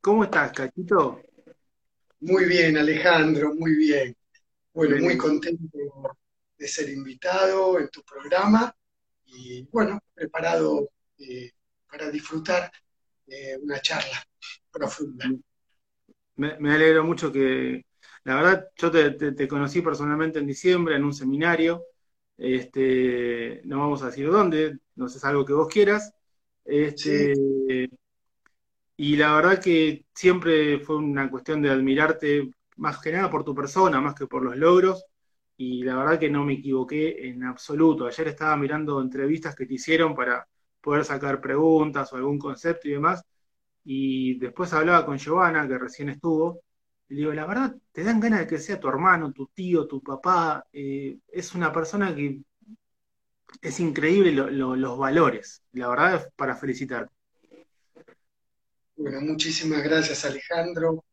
¿Cómo 0.01 0.25
estás, 0.25 0.51
Cachito? 0.51 1.21
Muy 2.19 2.45
bien, 2.45 2.77
Alejandro, 2.77 3.53
muy 3.55 3.75
bien. 3.75 4.15
Bueno, 4.73 4.97
muy 4.97 5.17
contento 5.17 5.77
de 6.57 6.67
ser 6.67 6.89
invitado 6.89 7.79
en 7.79 7.89
tu 7.89 8.03
programa 8.03 8.75
y 9.25 9.67
bueno, 9.71 9.99
preparado 10.13 10.89
eh, 11.17 11.51
para 11.93 12.09
disfrutar 12.09 12.71
de 13.27 13.59
una 13.61 13.79
charla 13.79 14.25
profunda. 14.71 15.29
Me, 16.37 16.73
alegro 16.73 17.03
mucho 17.03 17.31
que, 17.31 17.85
la 18.23 18.35
verdad, 18.35 18.67
yo 18.75 18.89
te, 18.89 19.47
conocí 19.47 19.83
personalmente 19.83 20.39
en 20.39 20.47
diciembre 20.47 20.95
en 20.95 21.03
un 21.03 21.13
seminario, 21.13 21.83
este, 22.35 23.61
no 23.65 23.77
vamos 23.77 24.01
a 24.01 24.07
decir 24.07 24.27
dónde, 24.27 24.79
no 24.95 25.07
sé, 25.07 25.19
es 25.19 25.23
algo 25.23 25.45
que 25.45 25.53
vos 25.53 25.67
quieras, 25.67 26.11
este, 26.65 27.35
y 28.97 29.15
la 29.15 29.35
verdad 29.35 29.61
que 29.61 30.05
siempre 30.15 30.79
fue 30.79 30.95
una 30.95 31.29
cuestión 31.29 31.61
de 31.61 31.69
admirarte 31.69 32.49
más 32.77 32.97
que 32.97 33.11
nada 33.11 33.29
por 33.29 33.43
tu 33.43 33.53
persona, 33.53 34.01
más 34.01 34.15
que 34.15 34.25
por 34.25 34.41
los 34.41 34.57
logros, 34.57 35.05
y 35.57 35.83
la 35.83 35.95
verdad 35.95 36.19
que 36.19 36.31
no 36.31 36.43
me 36.43 36.53
equivoqué 36.53 37.27
en 37.27 37.43
absoluto. 37.43 38.07
Ayer 38.07 38.29
estaba 38.29 38.57
mirando 38.57 38.99
entrevistas 38.99 39.55
que 39.55 39.67
te 39.67 39.75
hicieron 39.75 40.15
para 40.15 40.47
poder 40.83 41.05
sacar 41.05 41.39
preguntas 41.39 42.11
o 42.11 42.17
algún 42.17 42.37
concepto 42.37 42.87
y 42.87 42.91
demás. 42.91 43.23
Y 43.85 44.37
después 44.37 44.73
hablaba 44.73 45.05
con 45.05 45.17
Giovanna, 45.17 45.67
que 45.67 45.77
recién 45.77 46.09
estuvo, 46.09 46.61
y 47.09 47.15
le 47.15 47.19
digo, 47.21 47.33
la 47.33 47.45
verdad, 47.45 47.75
te 47.91 48.03
dan 48.03 48.19
ganas 48.19 48.41
de 48.41 48.47
que 48.47 48.59
sea 48.59 48.79
tu 48.79 48.87
hermano, 48.87 49.31
tu 49.31 49.47
tío, 49.47 49.87
tu 49.87 50.01
papá. 50.01 50.65
Eh, 50.73 51.17
es 51.27 51.55
una 51.55 51.71
persona 51.71 52.13
que 52.13 52.41
es 53.61 53.79
increíble 53.79 54.31
los 54.31 54.97
valores. 54.97 55.63
La 55.71 55.87
verdad 55.87 56.15
es 56.15 56.33
para 56.35 56.55
felicitar. 56.55 57.09
Bueno, 58.95 59.21
muchísimas 59.21 59.83
gracias 59.83 60.23
Alejandro 60.23 61.03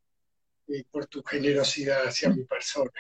eh, 0.68 0.84
por 0.90 1.06
tu 1.06 1.22
generosidad 1.22 2.06
hacia 2.06 2.30
mi 2.30 2.44
persona. 2.44 2.90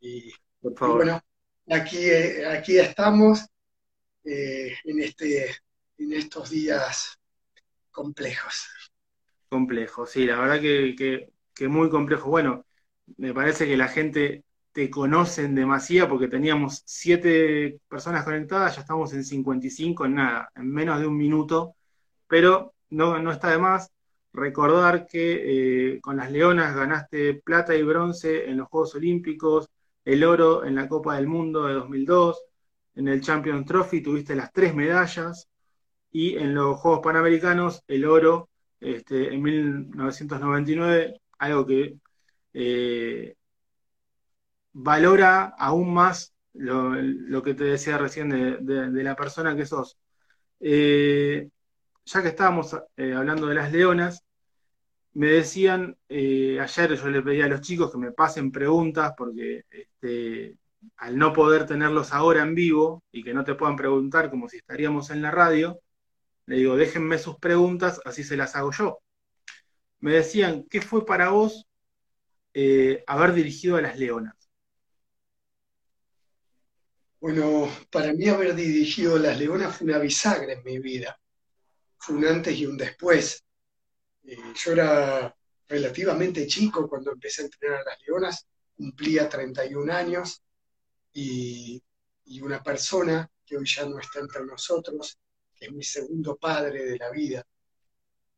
Y, 0.00 0.32
por 0.60 0.76
favor. 0.76 0.96
bueno, 0.96 1.20
aquí, 1.68 1.98
eh, 1.98 2.46
aquí 2.46 2.78
estamos 2.78 3.46
en 4.24 5.00
este 5.00 5.56
en 6.04 6.12
estos 6.12 6.50
días 6.50 7.18
complejos. 7.90 8.68
Complejos, 9.48 10.10
sí, 10.10 10.26
la 10.26 10.38
verdad 10.38 10.60
que, 10.60 11.28
muy 11.68 11.90
complejo. 11.90 12.30
Bueno, 12.30 12.64
me 13.18 13.32
parece 13.32 13.66
que 13.66 13.76
la 13.76 13.88
gente 13.88 14.44
te 14.72 14.90
conocen 14.90 15.54
demasiado 15.54 16.08
porque 16.08 16.28
teníamos 16.28 16.82
siete 16.86 17.78
personas 17.88 18.24
conectadas, 18.24 18.76
ya 18.76 18.80
estamos 18.80 19.12
en 19.12 19.24
55 19.24 20.06
en 20.06 20.14
nada, 20.14 20.50
en 20.54 20.70
menos 20.72 20.98
de 20.98 21.06
un 21.06 21.16
minuto, 21.16 21.76
pero 22.26 22.74
no, 22.90 23.18
no 23.18 23.30
está 23.30 23.50
de 23.50 23.58
más 23.58 23.90
recordar 24.32 25.06
que 25.06 25.94
eh, 25.94 26.00
con 26.00 26.16
las 26.16 26.32
Leonas 26.32 26.74
ganaste 26.74 27.34
plata 27.34 27.74
y 27.76 27.82
bronce 27.82 28.48
en 28.48 28.56
los 28.56 28.68
Juegos 28.68 28.94
Olímpicos, 28.94 29.68
el 30.04 30.24
oro 30.24 30.64
en 30.64 30.74
la 30.74 30.88
Copa 30.88 31.16
del 31.16 31.26
Mundo 31.26 31.66
de 31.66 31.74
2002, 31.74 32.42
en 32.94 33.08
el 33.08 33.20
Champions 33.20 33.66
Trophy 33.66 34.00
tuviste 34.00 34.34
las 34.34 34.52
tres 34.52 34.74
medallas, 34.74 35.48
y 36.12 36.36
en 36.36 36.54
los 36.54 36.78
Juegos 36.78 37.00
Panamericanos 37.02 37.82
el 37.88 38.04
oro 38.04 38.50
este, 38.80 39.32
en 39.34 39.42
1999, 39.42 41.20
algo 41.38 41.66
que 41.66 41.96
eh, 42.54 43.34
valora 44.72 45.54
aún 45.58 45.92
más 45.94 46.34
lo, 46.54 47.42
que 47.42 47.54
te 47.54 47.64
decía 47.64 47.98
recién 47.98 48.28
de, 48.30 49.02
la 49.02 49.16
persona 49.16 49.56
que 49.56 49.66
sos. 49.66 49.98
Eh, 50.60 51.48
ya 52.04 52.22
que 52.22 52.28
estábamos 52.28 52.76
eh, 52.96 53.14
hablando 53.14 53.46
de 53.46 53.54
las 53.54 53.72
leonas, 53.72 54.24
me 55.14 55.28
decían, 55.28 55.96
ayer 56.08 56.94
yo 56.96 57.08
le 57.10 57.22
pedí 57.22 57.42
a 57.42 57.48
los 57.48 57.60
chicos 57.60 57.92
que 57.92 57.98
me 57.98 58.12
pasen 58.12 58.50
preguntas 58.50 59.12
porque 59.16 59.64
este, 59.70 60.56
al 60.96 61.18
no 61.18 61.32
poder 61.32 61.66
tenerlos 61.66 62.12
ahora 62.12 62.42
en 62.42 62.54
vivo 62.54 63.02
y 63.12 63.22
que 63.22 63.34
no 63.34 63.44
te 63.44 63.54
puedan 63.54 63.76
preguntar 63.76 64.30
como 64.30 64.48
si 64.48 64.58
estaríamos 64.58 65.10
en 65.10 65.22
la 65.22 65.30
radio, 65.30 65.81
le 66.46 66.56
digo, 66.56 66.76
déjenme 66.76 67.18
sus 67.18 67.36
preguntas, 67.38 68.00
así 68.04 68.24
se 68.24 68.36
las 68.36 68.56
hago 68.56 68.72
yo. 68.72 68.98
Me 70.00 70.12
decían, 70.12 70.64
¿qué 70.68 70.80
fue 70.80 71.06
para 71.06 71.30
vos 71.30 71.66
eh, 72.54 73.04
haber 73.06 73.32
dirigido 73.34 73.76
a 73.76 73.82
las 73.82 73.98
Leonas? 73.98 74.36
Bueno, 77.20 77.70
para 77.90 78.12
mí 78.12 78.28
haber 78.28 78.54
dirigido 78.54 79.14
a 79.14 79.20
las 79.20 79.38
Leonas 79.38 79.76
fue 79.76 79.86
una 79.86 79.98
bisagra 79.98 80.52
en 80.52 80.64
mi 80.64 80.80
vida. 80.80 81.18
Fue 81.96 82.16
un 82.16 82.26
antes 82.26 82.56
y 82.58 82.66
un 82.66 82.76
después. 82.76 83.44
Eh, 84.24 84.36
yo 84.56 84.72
era 84.72 85.36
relativamente 85.68 86.46
chico 86.48 86.88
cuando 86.88 87.12
empecé 87.12 87.42
a 87.42 87.44
entrenar 87.44 87.78
a 87.78 87.90
las 87.90 88.00
Leonas, 88.04 88.46
cumplía 88.76 89.28
31 89.28 89.92
años 89.92 90.42
y, 91.12 91.80
y 92.24 92.40
una 92.40 92.60
persona 92.60 93.30
que 93.46 93.56
hoy 93.56 93.66
ya 93.66 93.86
no 93.86 94.00
está 94.00 94.18
entre 94.18 94.44
nosotros, 94.44 95.16
es 95.62 95.72
mi 95.72 95.84
segundo 95.84 96.36
padre 96.36 96.84
de 96.84 96.98
la 96.98 97.10
vida, 97.10 97.46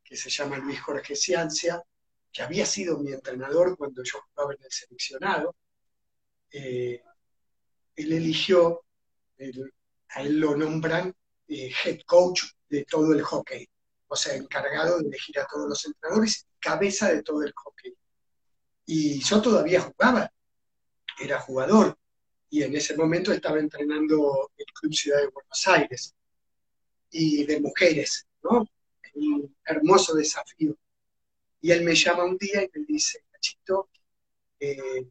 que 0.03 0.17
se 0.17 0.29
llama 0.29 0.59
Luis 0.59 0.81
Jorge 0.81 1.17
Ciancia, 1.17 1.83
que 2.31 2.43
había 2.43 2.67
sido 2.67 2.99
mi 2.99 3.13
entrenador 3.13 3.77
cuando 3.79 4.03
yo 4.03 4.21
jugaba 4.29 4.53
en 4.53 4.63
el 4.63 4.71
seleccionado, 4.71 5.57
eh, 6.51 7.03
él 7.97 8.13
eligió, 8.13 8.85
a 10.09 10.23
él 10.23 10.39
lo 10.39 10.57
nombran 10.57 11.15
eh, 11.49 11.73
head 11.85 12.01
coach 12.05 12.43
de 12.69 12.85
todo 12.85 13.13
el 13.13 13.23
hockey, 13.23 13.67
o 14.07 14.17
sea, 14.17 14.35
encargado 14.35 14.99
de 14.99 15.07
elegir 15.07 15.39
a 15.39 15.47
todos 15.47 15.69
los 15.69 15.85
entrenadores, 15.87 16.47
cabeza 16.59 17.11
de 17.11 17.23
todo 17.23 17.43
el 17.43 17.53
hockey. 17.55 17.95
Y 18.87 19.21
yo 19.21 19.41
todavía 19.41 19.81
jugaba, 19.81 20.31
era 21.19 21.41
jugador, 21.41 21.97
y 22.51 22.63
en 22.63 22.77
ese 22.77 22.97
momento 22.97 23.33
estaba 23.33 23.59
entrenando 23.59 24.51
el 24.57 24.67
Club 24.79 24.93
Ciudad 24.93 25.21
de 25.21 25.29
Buenos 25.29 25.67
Aires, 25.67 26.15
y 27.15 27.45
de 27.45 27.61
mujeres, 27.61 28.27
¿no? 28.43 28.69
Un 29.15 29.57
hermoso 29.65 30.15
desafío. 30.15 30.77
Y 31.61 31.71
él 31.71 31.85
me 31.85 31.95
llama 31.95 32.25
un 32.25 32.37
día 32.37 32.65
y 32.65 32.69
me 32.75 32.85
dice, 32.85 33.25
Cachito, 33.31 33.89
eh, 34.59 35.07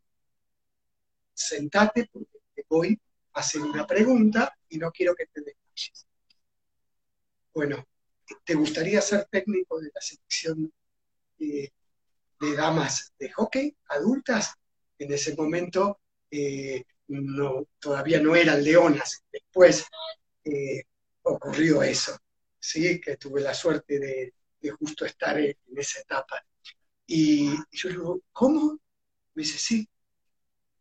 sentate 1.34 2.10
porque 2.12 2.39
te 2.54 2.66
voy 2.68 3.00
a 3.34 3.39
hacer 3.39 3.62
una 3.62 3.88
pregunta 3.88 4.54
y 4.68 4.78
no 4.78 4.92
quiero 4.92 5.16
que 5.16 5.28
te 5.28 5.42
desmayes. 5.42 6.06
Bueno, 7.54 7.88
¿te 8.44 8.54
gustaría 8.54 9.00
ser 9.00 9.26
técnico 9.32 9.80
de 9.80 9.89
la 9.96 10.02
selección 10.02 10.74
eh, 11.39 11.70
de 12.42 12.56
damas 12.56 13.13
de 13.18 13.32
hockey 13.32 13.78
adultas? 13.88 14.54
En 15.00 15.13
ese 15.13 15.36
momento 15.38 16.02
eh, 16.30 16.84
no, 17.08 17.66
todavía 17.80 18.20
no 18.20 18.36
eran 18.36 18.62
leonas. 18.62 19.24
Después 19.32 19.86
ocurrió 21.24 21.84
eso, 21.84 22.18
¿sí? 22.60 23.00
que 23.02 23.18
tuve 23.18 23.42
la 23.42 23.54
suerte 23.54 24.00
de, 24.00 24.34
justo 24.80 25.06
estar 25.06 25.40
en, 25.40 25.58
esa 25.76 26.00
etapa. 26.00 26.46
Y, 27.06 27.54
yo 27.72 27.90
le 27.90 27.96
digo, 27.96 28.22
¿cómo? 28.32 28.80
Me 29.34 29.44
dice, 29.44 29.58
sí, 29.58 29.90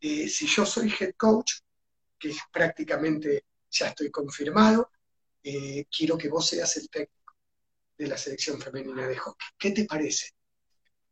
eh, 0.00 0.28
si 0.28 0.46
yo 0.46 0.64
soy 0.66 0.92
head 0.98 1.14
coach, 1.16 1.54
que 2.18 2.34
prácticamente 2.52 3.44
ya 3.70 3.88
estoy 3.88 4.10
confirmado, 4.10 4.90
eh, 5.42 5.86
quiero 5.90 6.16
que 6.16 6.28
vos 6.28 6.46
seas 6.46 6.76
el 6.76 6.88
técnico 6.88 7.34
de 7.98 8.06
la 8.06 8.16
selección 8.16 8.60
femenina 8.60 9.06
de 9.08 9.16
hockey. 9.16 9.48
¿Qué 9.58 9.70
te 9.72 9.84
parece? 9.84 10.30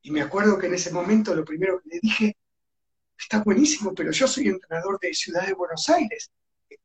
Y 0.03 0.11
me 0.11 0.23
acuerdo 0.23 0.59
que 0.59 0.67
en 0.67 0.75
ese 0.75 0.93
momento 0.93 1.35
lo 1.35 1.45
primero 1.45 1.81
que 1.81 1.89
le 1.89 2.01
dije, 2.01 2.37
está 3.19 3.43
buenísimo, 3.43 3.95
pero 3.95 4.13
yo 4.13 4.27
soy 4.27 4.49
entrenador 4.49 4.99
de 5.01 5.13
Ciudad 5.15 5.47
de 5.47 5.55
Buenos 5.55 5.89
Aires. 5.89 6.31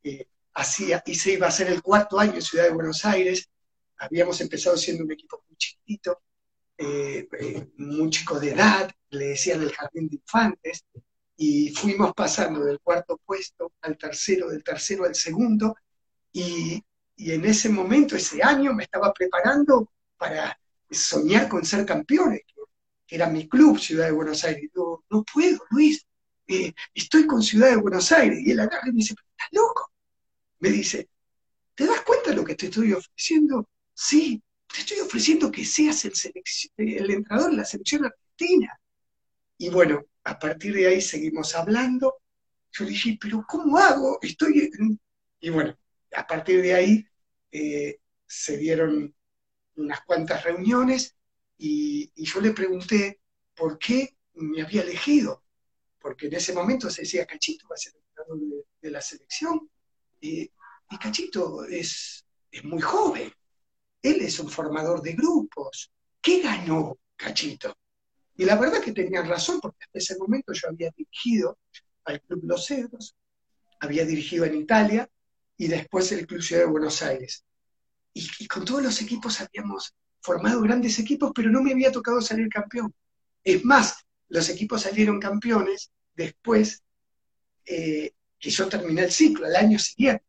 Eh, 0.04 0.28
hacía, 0.56 1.04
y 1.06 1.15
se 1.15 1.34
iba 1.34 1.48
a 1.48 1.52
ser 1.52 1.68
el 1.68 1.82
cuarto 1.82 2.20
año 2.20 2.36
en 2.36 2.41
Ciudad 2.41 2.65
de 2.65 2.72
Buenos 2.74 3.06
Aires. 3.06 3.50
Habíamos 3.98 4.39
empezado 4.41 4.78
siendo 4.78 5.04
un 5.04 5.12
equipo 5.12 5.44
muy 5.48 5.58
chiquitito, 5.58 6.22
muy 7.78 8.10
chico 8.10 8.39
de 8.39 8.52
edad, 8.52 8.91
le 9.10 9.28
decían 9.28 9.62
el 9.62 9.72
jardín 9.72 10.10
de 10.10 10.15
infantes, 10.15 10.86
y 11.38 11.70
fuimos 11.70 12.13
pasando 12.13 12.63
del 12.63 12.80
cuarto 12.80 13.20
puesto 13.26 13.74
al 13.82 13.98
tercero, 13.98 14.50
del 14.50 14.63
tercero 14.63 15.06
al 15.06 15.15
segundo, 15.15 15.76
y, 16.32 16.84
en 17.18 17.46
ese 17.46 17.70
momento, 17.70 18.15
ese 18.15 18.44
año, 18.44 18.74
me 18.74 18.84
estaba 18.84 19.13
preparando 19.13 19.89
para 20.18 20.60
soñar 20.89 21.48
con 21.48 21.65
ser 21.65 21.86
campeones, 21.86 22.41
que 23.08 23.15
era 23.15 23.30
mi 23.30 23.48
club, 23.48 23.80
Ciudad 23.80 24.06
de 24.06 24.12
Buenos 24.12 24.44
Aires. 24.44 24.70
Yo, 24.76 25.04
no 25.10 25.24
puedo, 25.24 25.60
Luis, 25.70 26.06
eh, 26.48 26.74
estoy 26.94 27.26
con 27.26 27.41
Ciudad 27.41 27.70
de 27.70 27.78
Buenos 27.78 28.12
Aires. 28.12 28.39
Y 28.41 28.52
él 28.52 28.60
agarra 28.60 28.88
y 28.88 28.91
me 28.91 28.98
dice, 28.98 29.13
¿estás 29.13 29.48
loco? 29.52 29.91
Me 30.65 30.71
dice, 30.71 31.08
¿te 31.75 31.86
das 31.86 32.01
cuenta 32.01 32.32
de 32.32 32.38
lo 32.38 32.43
que 32.43 32.56
te 32.56 32.65
estoy 32.65 32.91
ofreciendo? 32.91 33.69
Sí, 33.93 34.41
te 34.73 34.80
estoy 34.80 34.97
ofreciendo 34.97 35.51
que 35.51 35.63
seas 35.63 36.06
el, 36.06 36.13
el 36.78 37.12
entrenador 37.12 37.51
de 37.51 37.58
la 37.58 37.65
selección 37.65 38.04
argentina. 38.04 38.75
Y 39.60 39.69
bueno, 39.69 40.04
a 40.23 40.39
partir 40.39 40.73
de 40.73 40.88
ahí 40.88 41.01
seguimos 41.01 41.54
hablando. 41.54 42.15
Yo 42.71 42.84
dije, 42.84 43.15
pero 43.21 43.45
¿cómo 43.47 43.78
hago? 43.78 44.17
Estoy... 44.23 44.71
Y 45.39 45.49
bueno, 45.51 45.78
a 46.15 46.25
partir 46.25 46.63
de 46.63 46.73
ahí 46.73 47.06
eh, 47.51 47.99
se 48.25 48.58
dieron 48.58 49.13
unas 49.75 50.01
cuantas 50.01 50.45
reuniones 50.45 51.15
y, 51.60 52.12
yo 52.15 52.41
le 52.41 52.54
pregunté 52.54 53.21
por 53.56 53.78
qué 53.78 54.17
me 54.34 54.63
había 54.63 54.82
elegido, 54.82 55.43
porque 55.99 56.25
en 56.25 56.34
ese 56.34 56.54
momento 56.54 56.89
se 56.89 57.04
decía, 57.04 57.28
Cachito 57.28 57.67
va 57.69 57.75
a 57.75 57.78
ser 57.78 57.93
el 57.93 58.01
entrenador 58.01 58.65
de, 58.82 58.89
la 58.89 59.01
selección, 59.01 59.69
Cachito 61.00 61.65
es, 61.65 62.26
es 62.52 62.63
muy 62.63 62.82
joven, 62.82 63.32
él 64.02 64.21
es 64.21 64.39
un 64.39 64.50
formador 64.50 65.02
de 65.02 65.13
grupos, 65.13 65.91
¿qué 66.21 66.41
ganó 66.41 66.98
Cachito? 67.15 67.76
Y 68.38 68.45
la 68.45 68.56
verdad 68.56 68.82
que 68.82 68.91
tenían 68.91 69.28
razón, 69.28 69.60
porque 69.62 69.78
hasta 69.82 70.00
ese 70.00 70.17
momento 70.17 70.54
yo 70.54 70.69
había 70.69 70.91
dirigido 70.95 71.58
al 72.04 72.21
Club 72.21 72.41
Los 72.43 72.67
Cedros, 72.67 73.15
había 73.80 74.06
dirigido 74.06 74.45
en 74.45 74.56
Italia 74.56 75.10
y 75.58 75.67
después 75.67 76.12
el 76.12 76.28
Club 76.28 76.41
Ciudad 76.41 76.63
de 76.63 76.71
Buenos 76.71 77.02
Aires. 77.02 77.43
Y, 78.13 78.48
con 78.48 78.63
todos 78.63 78.82
los 78.82 79.02
equipos 79.02 79.41
habíamos 79.41 79.93
formado 80.21 80.62
grandes 80.62 81.00
equipos, 81.00 81.32
pero 81.36 81.50
no 81.50 81.62
me 81.62 81.71
había 81.71 81.91
tocado 81.91 82.21
salir 82.21 82.48
campeón. 82.50 82.93
Es 83.43 83.63
más, 83.65 84.06
los 84.30 84.50
equipos 84.50 84.82
salieron 84.82 85.19
campeones 85.19 85.91
después 86.13 86.82
eh, 87.65 88.13
que 88.39 88.50
yo 88.50 88.67
terminé 88.67 89.04
el 89.04 89.12
ciclo, 89.12 89.45
al 89.45 89.56
año 89.56 89.80
siguiente. 89.80 90.24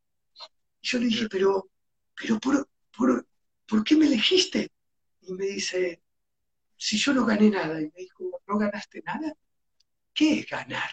Yo 0.86 1.00
le 1.00 1.06
dije, 1.06 1.28
pero, 1.28 1.68
pero 2.14 2.38
por, 2.38 2.68
por, 2.96 3.26
¿por 3.66 3.82
qué 3.82 3.96
me 3.96 4.06
elegiste? 4.06 4.70
Y 5.22 5.32
me 5.32 5.46
dice, 5.46 6.00
si 6.76 6.96
yo 6.96 7.12
no 7.12 7.26
gané 7.26 7.50
nada? 7.50 7.80
Y 7.80 7.86
me 7.86 8.02
dijo, 8.02 8.40
¿no 8.46 8.56
ganaste 8.56 9.02
nada? 9.04 9.34
¿Qué 10.14 10.38
es 10.38 10.46
ganar? 10.48 10.88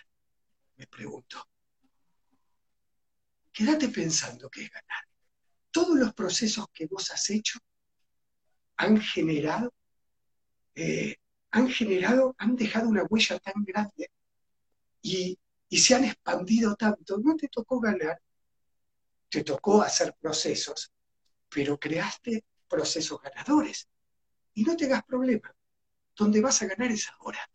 Me 0.77 0.87
preguntó. 0.87 1.47
Quédate 3.51 3.89
pensando 3.89 4.49
qué 4.49 4.63
es 4.63 4.71
ganar. 4.71 5.03
Todos 5.69 5.95
los 5.95 6.11
procesos 6.15 6.65
que 6.73 6.87
vos 6.87 7.11
has 7.11 7.29
hecho 7.29 7.59
han 8.77 8.99
generado, 8.99 9.75
eh, 10.73 11.17
han 11.51 11.69
generado, 11.69 12.33
han 12.39 12.55
dejado 12.55 12.89
una 12.89 13.03
huella 13.03 13.37
tan 13.37 13.63
grande 13.63 14.09
y, 15.03 15.37
y 15.69 15.77
se 15.77 15.93
han 15.93 16.05
expandido 16.05 16.75
tanto. 16.75 17.19
No 17.19 17.35
te 17.35 17.47
tocó 17.47 17.79
ganar, 17.79 18.19
te 19.33 19.43
tocó 19.43 19.81
hacer 19.81 20.15
procesos, 20.21 20.93
pero 21.49 21.79
creaste 21.79 22.45
procesos 22.67 23.19
ganadores. 23.19 23.89
Y 24.53 24.63
no 24.63 24.77
te 24.77 24.87
problema 25.07 25.55
donde 26.15 26.39
vas 26.39 26.61
a 26.61 26.67
ganar 26.67 26.91
es 26.91 27.09
ahora. 27.17 27.49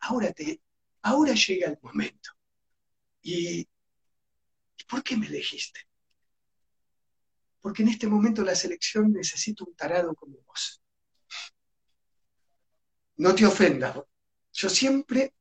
Ahora, 0.00 0.32
te, 0.32 0.60
ahora 1.02 1.32
llega 1.34 1.68
el 1.68 1.78
momento. 1.80 2.30
¿Y 3.22 3.68
por 4.88 5.04
qué 5.04 5.16
me 5.16 5.28
elegiste? 5.28 5.78
Porque 7.60 7.84
en 7.84 7.90
este 7.90 8.08
momento 8.08 8.42
la 8.42 8.56
selección 8.56 9.12
necesita 9.12 9.62
un 9.62 9.76
tarado 9.76 10.12
como 10.12 10.38
vos. 10.38 10.82
No 13.18 13.32
te 13.32 13.46
ofendas. 13.46 13.96
Yo 14.54 14.68
siempre 14.68 15.34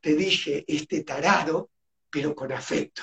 te 0.00 0.14
dije 0.14 0.64
este 0.66 1.04
tarado, 1.04 1.70
pero 2.08 2.34
con 2.34 2.50
afecto. 2.52 3.02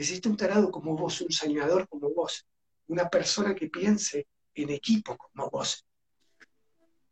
Necesito 0.00 0.30
un 0.30 0.36
tarado 0.38 0.70
como 0.70 0.96
vos, 0.96 1.20
un 1.20 1.30
soñador 1.30 1.86
como 1.86 2.08
vos, 2.14 2.46
una 2.86 3.10
persona 3.10 3.54
que 3.54 3.68
piense 3.68 4.28
en 4.54 4.70
equipo 4.70 5.14
como 5.14 5.50
vos, 5.50 5.84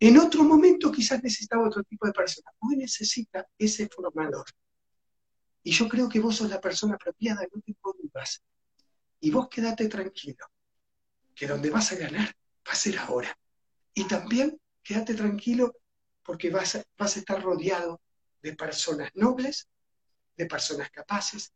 en 0.00 0.16
otro 0.16 0.42
momento 0.42 0.90
quizás 0.90 1.22
necesitaba 1.22 1.68
otro 1.68 1.82
tipo 1.82 2.06
de 2.06 2.14
persona. 2.14 2.50
Hoy 2.60 2.76
necesita 2.78 3.46
ese 3.58 3.90
formador. 3.90 4.46
Y 5.62 5.72
yo 5.72 5.86
creo 5.86 6.08
que 6.08 6.18
vos 6.18 6.36
sos 6.36 6.48
la 6.48 6.62
persona 6.62 6.94
apropiada, 6.94 7.46
no 7.52 7.60
te 7.60 7.76
dudas. 7.82 8.42
Y 9.20 9.32
vos 9.32 9.48
quédate 9.50 9.86
tranquilo, 9.86 10.46
que 11.34 11.46
donde 11.46 11.68
vas 11.68 11.92
a 11.92 11.96
ganar 11.96 12.34
va 12.66 12.72
a 12.72 12.74
ser 12.74 12.96
ahora. 12.96 13.38
Y 13.92 14.08
también 14.08 14.58
quédate 14.82 15.12
tranquilo 15.12 15.74
porque 16.22 16.48
vas 16.48 16.76
a 16.76 17.18
estar 17.18 17.42
rodeado 17.42 18.00
de 18.40 18.54
personas 18.54 19.10
nobles, 19.12 19.68
de 20.38 20.46
personas 20.46 20.88
capaces 20.90 21.52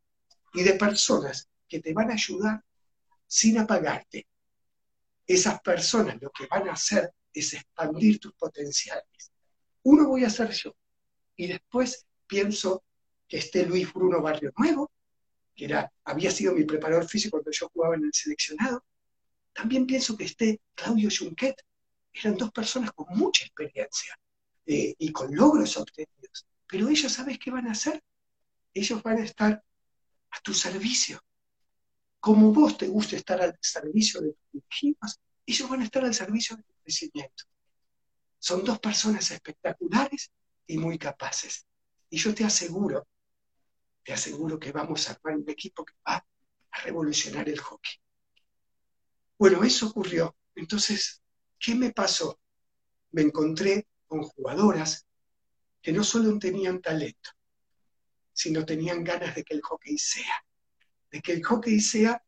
y 0.55 0.63
de 0.63 0.75
personas 0.75 1.49
que 1.69 1.81
te 1.81 1.93
van 1.93 2.11
a 2.11 2.15
ayudar 2.15 2.63
sin 3.27 3.59
apagarte. 3.59 4.27
Esas 5.27 5.61
personas 5.61 6.21
lo 6.21 6.31
que 6.31 6.47
van 6.47 6.69
a 6.69 6.73
hacer 6.73 7.13
es 7.33 7.55
expandir 7.55 8.19
tus 8.19 8.35
potenciales. 8.35 9.33
Uno 9.85 10.07
voy 10.07 10.25
a 10.25 10.31
ser 10.31 10.51
yo. 10.51 10.75
Y 11.37 11.47
después 11.47 12.07
pienso 12.27 12.85
que 13.27 13.39
esté 13.39 13.65
Luis 13.65 13.93
Bruno 13.93 14.21
Barrio 14.21 14.53
Nuevo, 14.59 14.91
que 15.55 15.65
era, 15.65 15.91
había 16.05 16.31
sido 16.31 16.55
mi 16.55 16.65
preparador 16.65 17.09
físico 17.09 17.39
cuando 17.39 17.51
yo 17.51 17.71
jugaba 17.73 17.95
en 17.95 18.05
el 18.05 18.13
seleccionado. 18.13 18.85
También 19.53 19.87
pienso 19.87 20.17
que 20.17 20.25
esté 20.25 20.61
Claudio 20.75 21.09
Junquet. 21.11 21.57
Eran 22.13 22.37
dos 22.37 22.53
personas 22.53 22.93
con 22.93 23.07
mucha 23.17 23.45
experiencia 23.47 24.19
eh, 24.67 24.95
y 24.99 25.13
con 25.13 25.35
logros 25.35 25.77
obtenidos. 25.79 26.47
Pero 26.67 26.89
ellos, 26.89 27.13
¿sabes 27.13 27.39
qué 27.39 27.51
van 27.51 27.69
a 27.69 27.73
hacer? 27.73 28.03
Ellos 28.75 29.03
van 29.03 29.19
a 29.19 29.25
estar 29.25 29.63
a 30.33 30.41
tu 30.41 30.53
servicio. 30.53 31.21
Como 32.21 32.53
vos 32.53 32.77
te 32.77 32.89
gusta 32.89 33.17
estar 33.17 33.41
al 33.41 33.57
servicio 33.61 34.21
de 34.21 34.33
tus 34.33 34.53
dirigidos, 34.53 35.21
ellos 35.47 35.69
van 35.69 35.81
a 35.81 35.85
estar 35.85 36.05
al 36.05 36.15
servicio 36.15 36.57
de 36.57 36.63
tu 36.63 36.75
crecimiento. 36.83 37.45
Son 38.39 38.65
dos 38.65 38.79
personas 38.81 39.31
espectaculares 39.31 40.31
y 40.67 40.79
muy 40.79 40.99
capaces. 40.99 41.67
Y 42.11 42.19
yo 42.19 42.35
te 42.35 42.45
aseguro, 42.45 43.07
te 44.03 44.13
aseguro 44.13 44.59
que 44.59 44.73
vamos 44.73 45.09
a 45.09 45.13
armar 45.13 45.37
un 45.37 45.51
equipo 45.51 45.85
que 45.85 45.95
va 46.07 46.17
a 46.17 46.81
revolucionar 46.83 47.49
el 47.49 47.59
hockey. 47.59 48.01
Bueno, 49.39 49.63
eso 49.65 49.89
ocurrió. 49.89 50.37
Entonces, 50.55 51.23
¿qué 51.59 51.75
me 51.75 51.93
pasó? 51.93 52.41
Me 53.11 53.23
encontré 53.23 53.89
con 54.07 54.23
jugadoras 54.23 55.07
que 55.81 55.93
no 55.93 56.05
solo 56.05 56.39
tenían 56.39 56.81
talento, 56.81 57.31
sino 58.33 58.65
tenían 58.65 59.05
ganas 59.05 59.35
de 59.35 59.45
que 59.45 59.55
el 59.55 59.63
hockey 59.63 59.99
sea, 59.99 60.45
de 61.11 61.21
que 61.21 61.33
el 61.33 61.45
hockey 61.45 61.81
sea 61.81 62.23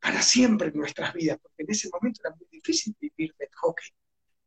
para 0.00 0.20
siempre 0.20 0.68
en 0.68 0.76
nuestras 0.76 1.12
vidas, 1.14 1.38
porque 1.40 1.62
en 1.62 1.70
ese 1.70 1.88
momento 1.92 2.20
era 2.24 2.34
muy 2.34 2.46
difícil 2.50 2.94
vivir 2.98 3.34
del 3.38 3.48
hockey, 3.54 3.88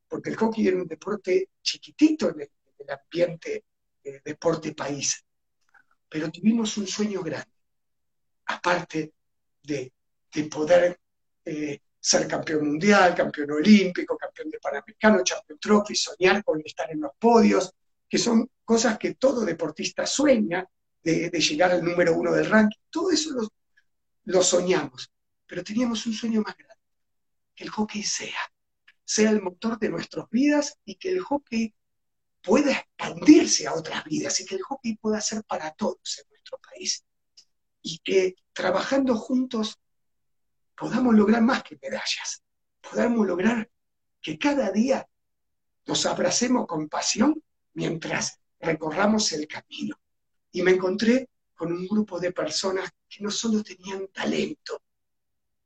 porque 0.08 0.30
el 0.30 0.36
hockey 0.36 0.68
era 0.68 0.78
un 0.78 0.88
deporte 0.88 1.50
chiquitito 1.62 2.30
en 2.30 2.42
el, 2.42 2.52
ambiente 2.88 3.64
eh, 4.04 4.22
deporte 4.24 4.76
país, 4.76 5.26
pero 6.08 6.30
tuvimos 6.30 6.78
un 6.78 6.86
sueño 6.86 7.24
grande, 7.24 7.52
aparte 8.46 9.14
de, 9.64 9.92
poder 10.52 11.00
eh, 11.46 11.80
ser 11.98 12.28
campeón 12.28 12.68
mundial, 12.68 13.16
campeón 13.16 13.52
olímpico, 13.52 14.16
campeón 14.18 14.52
de 14.52 14.60
Panamericano, 14.60 15.24
Champion 15.24 15.58
Trophy, 15.58 15.96
soñar 15.96 16.44
con 16.44 16.62
estar 16.64 16.92
en 16.92 17.02
los 17.02 17.14
podios, 17.18 17.74
que 18.08 18.18
son 18.18 18.48
cosas 18.64 19.00
que 19.00 19.16
todo 19.16 19.46
deportista 19.46 20.06
sueña, 20.06 20.68
de, 21.06 21.30
llegar 21.40 21.72
al 21.72 21.84
número 21.84 22.14
uno 22.14 22.32
del 22.32 22.50
ranking, 22.50 22.80
todo 22.90 23.12
eso 23.12 23.30
lo, 24.26 24.44
soñamos, 24.44 25.12
pero 25.46 25.64
teníamos 25.64 26.06
un 26.08 26.14
sueño 26.14 26.42
más 26.42 26.58
grande, 26.58 26.84
que 27.54 27.64
el 27.64 27.70
hockey 27.70 28.02
sea, 28.02 28.40
sea 29.04 29.30
el 29.30 29.42
motor 29.42 29.78
de 29.78 29.90
nuestras 29.90 30.28
vidas 30.32 30.80
y 30.84 30.96
que 30.96 31.12
el 31.12 31.22
hockey 31.22 31.76
pueda 32.42 32.72
expandirse 32.72 33.68
a 33.68 33.74
otras 33.74 34.04
vidas 34.04 34.40
y 34.40 34.46
que 34.46 34.56
el 34.56 34.64
hockey 34.64 34.98
pueda 34.98 35.22
ser 35.22 35.44
para 35.44 35.72
todos 35.72 36.20
en 36.20 36.30
nuestro 36.30 36.60
país. 36.60 37.04
Y 37.84 38.00
que 38.00 38.36
trabajando 38.52 39.16
juntos 39.16 39.80
podamos 40.76 41.14
lograr 41.14 41.44
más 41.44 41.64
que 41.64 41.78
medallas, 41.80 42.42
podamos 42.82 43.28
lograr 43.28 43.70
que 44.22 44.40
cada 44.40 44.72
día 44.72 45.08
nos 45.86 46.04
abracemos 46.08 46.66
con 46.66 46.90
pasión 46.90 47.44
mientras 47.74 48.40
recorramos 48.60 49.32
el 49.34 49.48
camino. 49.48 49.96
Y 50.56 50.62
me 50.62 50.72
encontré 50.72 51.28
con 51.54 51.74
un 51.74 51.86
grupo 51.86 52.18
de 52.18 52.32
personas 52.32 52.90
que 53.10 53.22
no 53.22 53.30
solo 53.30 53.62
tenían 53.62 54.08
talento 54.08 54.82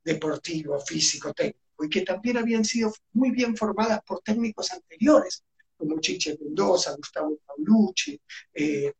deportivo, 0.02 0.80
físico, 0.80 1.32
técnico, 1.32 1.84
y 1.84 1.88
que 1.88 2.00
también 2.00 2.38
habían 2.38 2.64
sido 2.64 2.92
muy 3.12 3.30
bien 3.30 3.56
formadas 3.56 4.00
por 4.04 4.20
técnicos 4.20 4.72
anteriores, 4.72 5.44
como 5.76 6.00
Chiche 6.00 6.36
Mendoza, 6.42 6.96
Gustavo 6.96 7.38
Paulucci, 7.46 8.20
eh, 8.52 8.92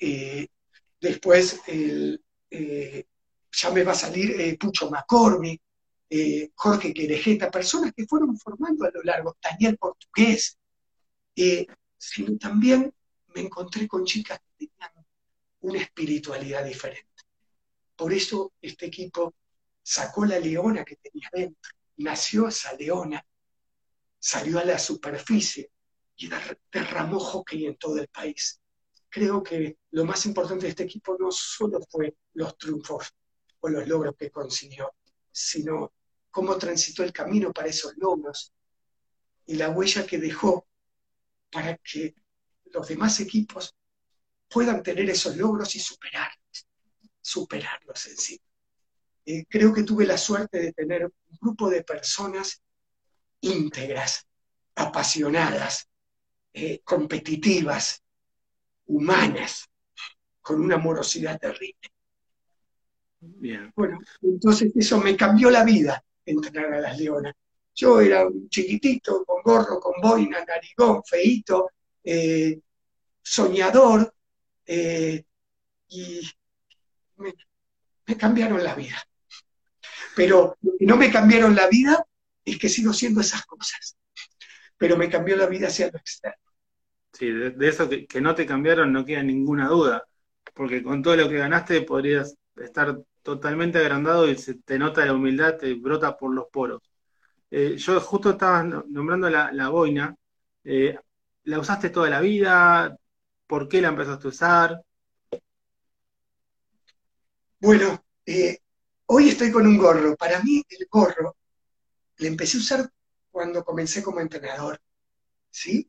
eh, 0.00 0.46
después 0.98 1.60
eh, 1.66 3.04
ya 3.52 3.70
me 3.70 3.84
va 3.84 3.92
a 3.92 3.94
salir 3.94 4.56
Pucho 4.58 4.90
McCormick, 4.90 5.60
eh, 6.08 6.50
Jorge 6.54 6.94
Querejeta, 6.94 7.50
personas 7.50 7.92
que 7.94 8.06
fueron 8.06 8.38
formando 8.38 8.86
a 8.86 8.90
lo 8.90 9.02
largo, 9.02 9.36
Daniel 9.42 9.76
Portugués, 9.76 10.56
sino 11.98 12.38
también 12.38 12.90
me 13.34 13.42
encontré 13.42 13.86
con 13.86 14.06
chicas 14.06 14.38
que 14.38 14.66
tenían 14.66 15.01
una 15.62 15.80
espiritualidad 15.80 16.64
diferente. 16.64 17.08
Por 17.96 18.12
eso 18.12 18.52
este 18.60 18.86
equipo 18.86 19.34
sacó 19.82 20.24
la 20.24 20.38
leona 20.38 20.84
que 20.84 20.96
tenía 20.96 21.28
dentro, 21.32 21.72
nació 21.96 22.48
esa 22.48 22.72
leona, 22.74 23.24
salió 24.18 24.58
a 24.58 24.64
la 24.64 24.78
superficie 24.78 25.70
y 26.16 26.30
derramó 26.70 27.18
hockey 27.18 27.66
en 27.66 27.76
todo 27.76 27.98
el 27.98 28.08
país. 28.08 28.60
Creo 29.08 29.42
que 29.42 29.78
lo 29.90 30.04
más 30.04 30.24
importante 30.26 30.64
de 30.64 30.70
este 30.70 30.84
equipo 30.84 31.16
no 31.18 31.30
solo 31.30 31.80
fue 31.90 32.16
los 32.34 32.56
triunfos 32.56 33.12
o 33.60 33.68
los 33.68 33.86
logros 33.86 34.16
que 34.16 34.30
consiguió, 34.30 34.94
sino 35.30 35.92
cómo 36.30 36.56
transitó 36.56 37.04
el 37.04 37.12
camino 37.12 37.52
para 37.52 37.68
esos 37.68 37.96
logros 37.96 38.52
y 39.46 39.54
la 39.56 39.70
huella 39.70 40.06
que 40.06 40.18
dejó 40.18 40.66
para 41.50 41.76
que 41.76 42.14
los 42.64 42.88
demás 42.88 43.20
equipos 43.20 43.76
puedan 44.52 44.82
tener 44.82 45.08
esos 45.10 45.36
logros 45.36 45.74
y 45.74 45.80
superarlos, 45.80 46.66
superarlos 47.20 48.06
en 48.06 48.16
sí. 48.16 48.40
Eh, 49.24 49.44
creo 49.48 49.72
que 49.72 49.84
tuve 49.84 50.04
la 50.04 50.18
suerte 50.18 50.58
de 50.58 50.72
tener 50.72 51.04
un 51.04 51.38
grupo 51.40 51.70
de 51.70 51.84
personas 51.84 52.60
íntegras, 53.40 54.26
apasionadas, 54.74 55.88
eh, 56.52 56.80
competitivas, 56.84 58.02
humanas, 58.86 59.68
con 60.40 60.60
una 60.60 60.74
amorosidad 60.74 61.38
terrible. 61.38 61.92
Bueno, 63.76 64.00
entonces 64.20 64.72
eso 64.74 64.98
me 64.98 65.16
cambió 65.16 65.48
la 65.50 65.64
vida, 65.64 66.04
entrenar 66.26 66.74
a 66.74 66.80
las 66.80 66.98
leonas. 66.98 67.34
Yo 67.74 68.00
era 68.00 68.26
un 68.26 68.48
chiquitito, 68.48 69.24
con 69.24 69.42
gorro, 69.42 69.78
con 69.78 70.00
boina, 70.00 70.44
narigón, 70.44 71.02
feito, 71.04 71.70
eh, 72.02 72.58
soñador, 73.22 74.12
eh, 74.66 75.24
y 75.88 76.20
me, 77.16 78.16
cambiaron 78.16 78.62
la 78.62 78.74
vida. 78.74 79.02
Pero 80.14 80.56
no 80.80 80.96
me 80.96 81.10
cambiaron 81.10 81.54
la 81.54 81.68
vida 81.68 82.04
es 82.44 82.58
que 82.58 82.68
sigo 82.68 82.92
siendo 82.92 83.20
esas 83.20 83.44
cosas. 83.46 83.96
Pero 84.76 84.96
me 84.96 85.08
cambió 85.08 85.36
la 85.36 85.46
vida 85.46 85.68
hacia 85.68 85.90
lo 85.90 85.98
externo. 85.98 86.36
Sí, 87.12 87.30
de, 87.30 87.68
eso 87.68 87.88
que, 87.88 88.20
no 88.20 88.34
te 88.34 88.46
cambiaron 88.46 88.92
no 88.92 89.04
queda 89.04 89.22
ninguna 89.22 89.68
duda, 89.68 90.04
porque 90.54 90.82
con 90.82 91.02
todo 91.02 91.14
lo 91.16 91.28
que 91.28 91.36
ganaste 91.36 91.82
podrías 91.82 92.36
estar 92.56 92.98
totalmente 93.22 93.78
agrandado 93.78 94.28
y 94.28 94.36
se 94.36 94.54
te 94.54 94.78
nota 94.78 95.04
la 95.04 95.14
humildad, 95.14 95.58
te 95.58 95.74
brota 95.74 96.16
por 96.16 96.34
los 96.34 96.46
poros. 96.50 96.80
Eh, 97.50 97.76
yo 97.76 98.00
justo 98.00 98.30
estaba 98.30 98.62
nombrando 98.62 99.28
la, 99.28 99.68
boina. 99.68 100.16
Eh, 100.64 100.96
¿La 101.44 101.58
usaste 101.58 101.90
toda 101.90 102.08
la 102.08 102.20
vida? 102.20 102.96
¿Por 103.52 103.68
qué 103.68 103.82
la 103.82 103.88
empezaste 103.88 104.26
a 104.26 104.30
usar? 104.30 104.82
Bueno, 107.60 108.02
eh, 108.24 108.58
hoy 109.04 109.28
estoy 109.28 109.52
con 109.52 109.66
un 109.66 109.76
gorro. 109.76 110.16
Para 110.16 110.42
mí 110.42 110.62
el 110.70 110.88
gorro 110.90 111.36
le 112.16 112.28
empecé 112.28 112.56
a 112.56 112.60
usar 112.60 112.90
cuando 113.30 113.62
comencé 113.62 114.02
como 114.02 114.20
entrenador. 114.20 114.80
¿sí? 115.50 115.86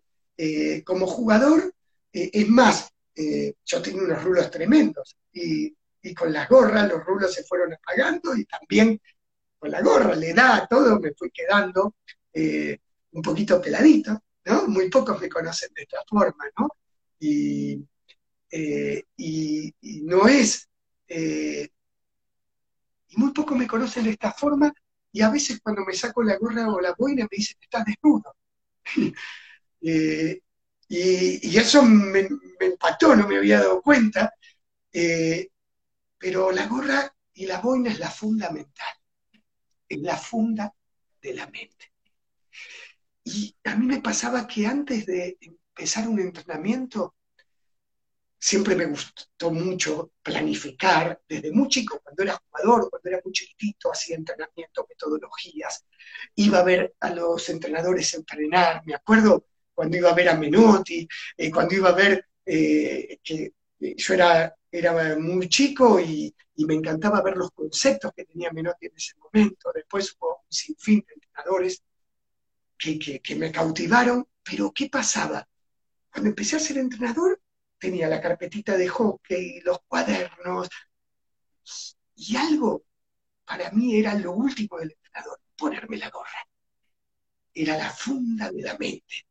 como 0.83 1.07
jugador, 1.07 1.73
es 2.11 2.49
más, 2.49 2.89
yo 3.15 3.81
tengo 3.81 4.03
unos 4.03 4.21
rulos 4.21 4.51
tremendos 4.51 5.15
y 5.31 5.73
y 6.03 6.13
con 6.13 6.33
las 6.33 6.49
gorras 6.49 6.89
los 6.89 7.03
rulos 7.05 7.33
se 7.33 7.43
fueron 7.43 7.73
apagando 7.73 8.35
y 8.35 8.43
también 8.43 9.01
con 9.57 9.71
la 9.71 9.81
gorra, 9.81 10.13
le 10.15 10.33
da 10.33 10.67
todo, 10.69 10.99
me 10.99 11.13
fui 11.13 11.31
quedando 11.31 11.95
eh, 12.33 12.77
un 13.13 13.21
poquito 13.21 13.61
peladito, 13.61 14.21
¿no? 14.43 14.67
Muy 14.67 14.89
pocos 14.89 15.21
me 15.21 15.29
conocen 15.29 15.73
de 15.73 15.83
esta 15.83 16.03
forma, 16.05 16.43
¿no? 16.59 16.67
Y, 17.23 17.87
eh, 18.51 19.03
no 20.03 20.27
es, 20.27 20.69
eh, 21.07 21.69
y 23.07 23.17
muy 23.17 23.31
pocos 23.31 23.57
me 23.57 23.67
conocen 23.67 24.03
de 24.03 24.11
esta 24.11 24.33
forma 24.33 24.73
y 25.11 25.21
a 25.21 25.29
veces 25.29 25.61
cuando 25.61 25.85
me 25.85 25.93
saco 25.93 26.21
la 26.21 26.37
gorra 26.37 26.69
o 26.69 26.81
la 26.81 26.93
boina 26.97 27.23
me 27.23 27.37
dicen, 27.37 27.57
estás 27.61 27.85
desnudo. 27.85 28.35
y, 30.89 31.57
eso 31.57 31.83
me, 31.83 32.23
me, 32.23 32.75
no 33.17 33.27
me 33.27 33.37
había 33.37 33.59
dado 33.59 33.81
cuenta. 33.81 34.33
Pero 34.91 36.51
la 36.51 36.67
gorra 36.67 37.15
y 37.33 37.45
la 37.45 37.59
boina 37.59 37.91
es 37.91 37.99
la 37.99 38.09
fundamental, 38.09 38.95
es 39.87 39.99
la 39.99 40.17
funda 40.17 40.73
de 41.21 41.33
la 41.33 41.47
mente. 41.47 41.93
Y 43.23 43.55
a 43.63 43.75
mí 43.75 43.85
me 43.85 44.01
pasaba 44.01 44.45
que 44.47 44.67
antes 44.67 45.05
de 45.05 45.37
empezar 45.75 46.07
un 46.07 46.19
entrenamiento, 46.19 47.15
siempre 48.39 48.75
me 48.75 48.85
gustó 48.85 49.51
mucho 49.51 50.11
planificar, 50.21 51.21
desde 51.27 51.51
muy 51.51 51.67
chico, 51.67 51.99
cuando 52.03 52.23
era 52.23 52.41
jugador, 52.45 52.89
cuando 52.89 53.09
era 53.09 53.21
muy 53.23 53.33
chiquitito, 53.33 53.91
hacía 53.91 54.17
entrenamiento, 54.17 54.85
metodologías, 54.87 55.85
iba 56.35 56.59
a 56.59 56.63
ver 56.63 56.95
a 56.99 57.09
los 57.09 57.49
entrenadores 57.49 58.13
entrenar, 58.13 58.81
me 58.85 58.95
acuerdo 58.95 59.47
cuando 59.73 59.97
iba 59.97 60.09
a 60.11 60.15
ver 60.15 60.29
a 60.29 60.37
Menotti, 60.37 61.07
eh, 61.37 61.49
cuando 61.51 61.73
iba 61.73 61.89
a 61.89 61.93
ver 61.93 62.27
eh, 62.45 63.19
que 63.23 63.53
yo 63.79 64.13
era 64.13 64.55
era 64.73 65.15
muy 65.17 65.47
chico 65.47 65.99
y, 65.99 66.35
me 66.55 66.75
encantaba 66.75 67.21
ver 67.21 67.35
los 67.35 67.51
conceptos 67.51 68.11
que 68.15 68.25
tenía 68.25 68.51
Menotti 68.51 68.85
en 68.85 68.95
ese 68.95 69.13
momento. 69.17 69.71
Después 69.73 70.15
hubo 70.19 70.37
un 70.37 70.51
sinfín 70.51 71.03
de 71.07 71.15
entrenadores 71.15 71.83
que, 72.77 73.35
me 73.35 73.51
cautivaron, 73.51 74.27
pero 74.43 74.71
¿qué 74.71 74.87
pasaba? 74.87 75.47
Cuando 76.13 76.29
empecé 76.29 76.57
a 76.57 76.59
ser 76.59 76.77
entrenador, 76.77 77.41
tenía 77.79 78.07
la 78.07 78.21
carpetita 78.21 78.77
de 78.77 78.87
hockey, 78.87 79.61
los 79.61 79.79
cuadernos, 79.87 80.69
y 82.15 82.35
algo 82.35 82.85
para 83.45 83.71
mí 83.71 83.95
era 83.97 84.13
lo 84.13 84.33
último 84.33 84.77
del 84.77 84.91
entrenador, 84.91 85.39
ponerme 85.57 85.97
la 85.97 86.11
gorra. 86.11 86.47
Era 87.53 87.77
la 87.77 87.89
funda 87.89 88.51
de 88.51 88.61
la 88.61 88.77
mente. 88.77 89.25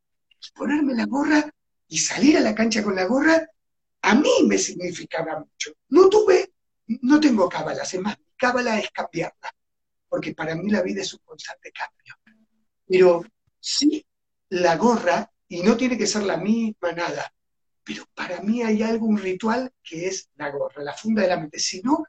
ponerme 0.55 0.95
la 0.95 1.07
gorra 1.07 1.49
y 1.87 1.99
salir 1.99 2.37
a 2.37 2.41
la 2.41 2.55
cancha 2.55 2.83
con 2.83 2.97
la 2.97 3.05
gorra, 3.05 3.47
a 4.03 4.15
mí 4.17 4.31
me 4.49 4.59
significaba 4.59 5.39
mucho. 5.39 5.73
No 5.91 6.09
tuve, 6.09 6.53
no 7.03 7.21
tengo 7.21 7.49
cábalas, 7.49 7.95
es 7.95 8.01
más, 8.01 8.19
mi 8.19 8.27
cábala 8.37 8.81
es 8.81 8.91
cambiarla, 8.91 9.55
porque 10.09 10.35
para 10.35 10.57
mí 10.57 10.69
la 10.69 10.83
vida 10.83 11.03
es 11.03 11.15
un 11.15 11.21
constante 11.25 11.71
cambio. 11.71 12.17
Pero 12.89 13.25
sí, 13.61 14.05
la 14.49 14.77
gorra, 14.77 15.32
y 15.53 15.63
no 15.63 15.77
tiene 15.77 15.99
que 15.99 16.07
ser 16.07 16.23
la 16.23 16.39
misma 16.39 16.93
nada, 16.93 17.31
pero 17.85 18.07
para 18.15 18.41
mí 18.41 18.63
hay 18.63 18.83
algo, 18.83 19.05
un 19.05 19.19
ritual 19.19 19.71
que 19.83 20.07
es 20.07 20.31
la 20.37 20.49
gorra, 20.49 20.83
la 20.83 20.95
funda 20.95 21.21
de 21.21 21.29
la 21.29 21.37
mente. 21.37 21.59
Si 21.59 21.83
no, 21.83 22.07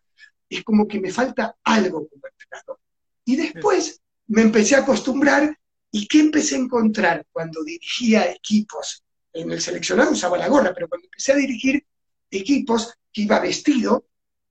es 0.47 0.63
como 0.63 0.87
que 0.87 1.01
me 1.01 1.11
falta 1.11 1.57
algo 1.61 2.07
como 2.07 2.21
entrenador. 2.25 2.79
Y 3.25 3.35
después 3.35 4.01
me 4.27 4.43
empecé 4.43 4.75
a 4.75 4.79
acostumbrar 4.79 5.59
y 5.91 6.07
¿qué 6.07 6.21
empecé 6.21 6.55
a 6.55 6.59
encontrar 6.59 7.25
cuando 7.33 7.65
dirigía 7.65 8.31
equipos? 8.31 9.03
En 9.33 9.51
el 9.51 9.59
seleccionado 9.59 10.11
usaba 10.11 10.37
la 10.37 10.47
gorra, 10.47 10.73
pero 10.73 10.87
cuando 10.87 11.07
empecé 11.07 11.33
a 11.33 11.35
dirigir 11.35 11.85
equipos 12.31 12.93
que 13.11 13.23
iba 13.23 13.41
vestido, 13.41 14.07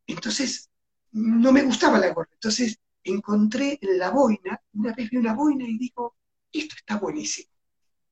entonces 0.06 0.68
no 1.12 1.50
me 1.50 1.62
gustaba 1.62 1.98
la 1.98 2.12
gorra. 2.12 2.28
Entonces 2.34 2.78
encontré 3.02 3.78
la 3.80 4.10
boina, 4.10 4.60
una 4.74 4.92
vez 4.92 5.08
vi 5.08 5.16
una 5.16 5.32
boina 5.32 5.64
y 5.66 5.78
digo, 5.78 6.14
esto 6.52 6.74
está 6.76 6.98
buenísimo. 6.98 7.51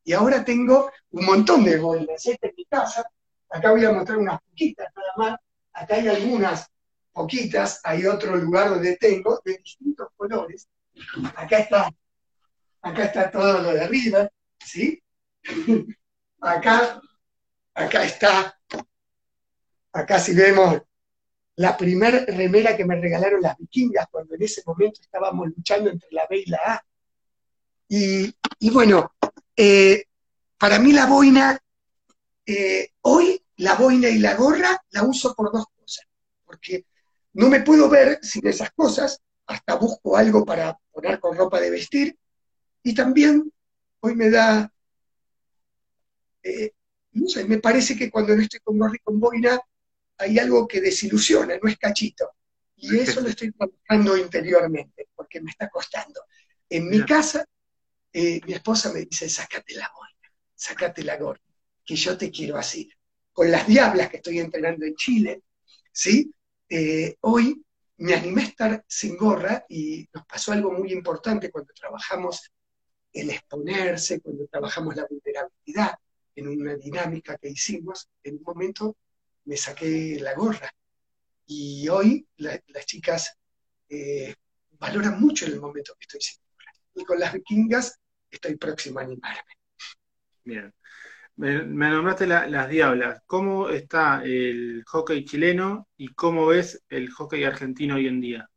Y 0.05 0.13
ahora 0.13 0.45
tengo 0.45 0.91
un 1.11 1.25
montón 1.25 1.65
de 1.65 1.79
boinas. 1.79 2.27
Esta 2.27 2.49
en 2.49 2.55
mi 2.57 2.65
casa, 2.65 3.11
acá 3.49 3.71
voy 3.71 3.85
a 3.85 3.93
mostrar 3.93 4.19
unas 4.19 4.41
poquitas 4.43 4.89
nada 4.95 5.13
más. 5.17 5.41
Acá 5.73 5.97
hay 5.97 6.09
algunas 6.09 6.67
poquitas, 7.13 7.81
hay 7.85 8.07
otro 8.07 8.37
lugar 8.37 8.71
donde 8.71 8.97
tengo 8.97 9.41
de 9.45 9.59
distintos 9.59 10.09
colores. 10.17 10.69
Acá 11.37 11.59
está, 11.59 11.91
acá 12.83 13.05
está 13.05 13.31
todo 13.31 13.61
lo 13.63 13.73
de 13.73 13.83
arriba, 13.83 14.29
¿sí? 14.59 15.03
Acá, 16.43 16.99
acá 17.75 18.05
está, 18.05 18.59
acá 19.93 20.19
si 20.19 20.35
vemos 20.35 20.81
la 21.57 21.77
primera 21.77 22.25
remera 22.25 22.75
que 22.75 22.87
me 22.87 22.99
regalaron 22.99 23.43
las 23.43 23.59
vikingas 23.59 24.07
cuando 24.11 24.35
en 24.35 24.43
ese 24.43 24.63
momento 24.65 25.03
estábamos 25.03 25.49
luchando 25.49 25.91
entre 25.91 26.09
la 26.13 26.27
B 26.27 26.39
y 26.39 26.51
la 26.51 26.59
A. 26.65 26.85
Y, 27.87 28.71
bueno, 28.71 29.13
eh, 29.63 30.07
para 30.57 30.79
mí 30.79 30.91
la 30.91 31.05
boina, 31.05 31.59
eh, 32.47 32.93
hoy 33.03 33.45
la 33.57 33.75
boina 33.75 34.09
y 34.09 34.19
la 34.19 34.35
gorra 34.35 34.83
la 34.89 35.03
uso 35.03 35.35
por 35.35 35.53
dos 35.53 35.67
cosas, 35.79 36.07
porque 36.47 36.87
no 37.35 37.51
me 37.51 37.61
puedo 37.61 37.91
ver 37.91 38.19
sin 38.23 38.47
esas 38.47 38.71
cosas, 38.71 39.21
hasta 39.47 39.75
busco 39.75 40.17
algo 40.17 40.47
para 40.47 40.79
poner 40.91 41.21
con 41.21 41.37
ropa 41.37 41.61
de 41.61 41.69
vestir, 41.69 42.19
y 42.83 42.95
también 42.95 43.53
hoy 44.01 44.15
me 44.15 44.31
da, 44.31 44.73
eh, 46.43 46.73
no 47.13 47.29
sé, 47.29 47.45
me 47.45 47.59
parece 47.59 47.95
que 47.95 48.11
cuando 48.11 48.35
no 48.35 48.41
estoy 48.41 48.61
con 48.61 48.79
gorra 48.79 48.97
y 48.97 49.01
con 49.01 49.21
boina, 49.21 49.61
hay 50.17 50.39
algo 50.39 50.67
que 50.67 50.81
desilusiona, 50.81 51.59
no 51.63 51.69
es 51.69 51.77
cachito. 51.77 52.31
Y 52.77 52.99
eso 52.99 53.21
lo 53.21 53.29
estoy 53.29 53.53
trabajando 53.53 54.17
interiormente, 54.17 55.09
porque 55.15 55.43
me 55.43 55.51
está 55.51 55.69
costando. 55.69 56.23
En 56.67 56.89
mi 56.89 57.05
casa, 57.05 57.45
eh, 58.13 58.41
mi 58.47 58.53
esposa 58.53 58.93
me 58.93 59.05
dice, 59.05 59.29
sácate 59.29 59.75
la 59.75 59.91
boina, 59.95 60.35
sácate 60.55 61.05
la 61.05 61.17
gorra, 61.17 61.41
que 61.85 61.97
yo 61.97 62.17
te 62.17 62.31
quiero 62.31 62.57
así. 62.57 62.91
Con 63.33 63.51
las 63.51 63.67
diablas 63.67 64.11
que 64.11 64.17
estoy 64.17 64.39
entrenando 64.39 64.85
en 64.85 64.95
Chile, 64.97 65.43
¿sí? 65.93 66.33
Eh, 66.69 67.17
hoy 67.21 67.65
me 67.99 68.15
animé 68.15 68.43
a 68.43 68.47
estar 68.47 68.85
sin 68.89 69.17
gorra 69.17 69.65
y 69.69 70.09
nos 70.13 70.25
pasó 70.27 70.53
algo 70.53 70.73
muy 70.73 70.93
importante 70.93 71.51
cuando 71.51 71.73
trabajamos 71.73 72.51
el 73.13 73.31
exponerse, 73.31 74.21
cuando 74.21 74.47
trabajamos 74.47 74.97
la 74.97 75.07
vulnerabilidad 75.07 75.99
en 76.35 76.49
una 76.49 76.77
dinámica 76.77 77.37
que 77.37 77.51
hicimos, 77.51 78.09
en 78.23 78.37
un 78.37 78.43
momento 78.43 78.97
me 79.45 79.57
saqué 79.57 80.19
la 80.21 80.35
gorra. 80.35 80.73
Y 81.47 81.89
hoy 81.89 82.27
las 82.37 82.87
chicas 82.87 83.37
eh, 83.89 84.35
valoran 84.79 85.21
mucho 85.21 85.47
el 85.47 85.61
momento 85.61 85.95
que 85.99 86.05
estoy 86.05 86.21
sin 86.21 86.41
Y 86.95 87.05
con 87.05 87.19
las 87.19 87.33
vikingas 87.33 87.99
estoy 88.31 88.57
próximo 88.57 88.99
a 88.99 89.03
animarme. 89.03 89.53
Bien. 90.45 90.73
Me, 91.37 91.63
nombraste 91.65 92.27
las 92.27 92.69
diablas. 92.69 93.23
¿Cómo 93.27 93.71
está 93.71 94.23
el 94.23 94.85
hockey 94.87 95.25
chileno 95.25 95.89
y 95.97 96.09
cómo 96.09 96.47
ves 96.47 96.83
el 96.91 97.11
hockey 97.11 97.45
argentino 97.45 97.95
hoy 97.95 98.09
en 98.09 98.21
día? 98.21 98.51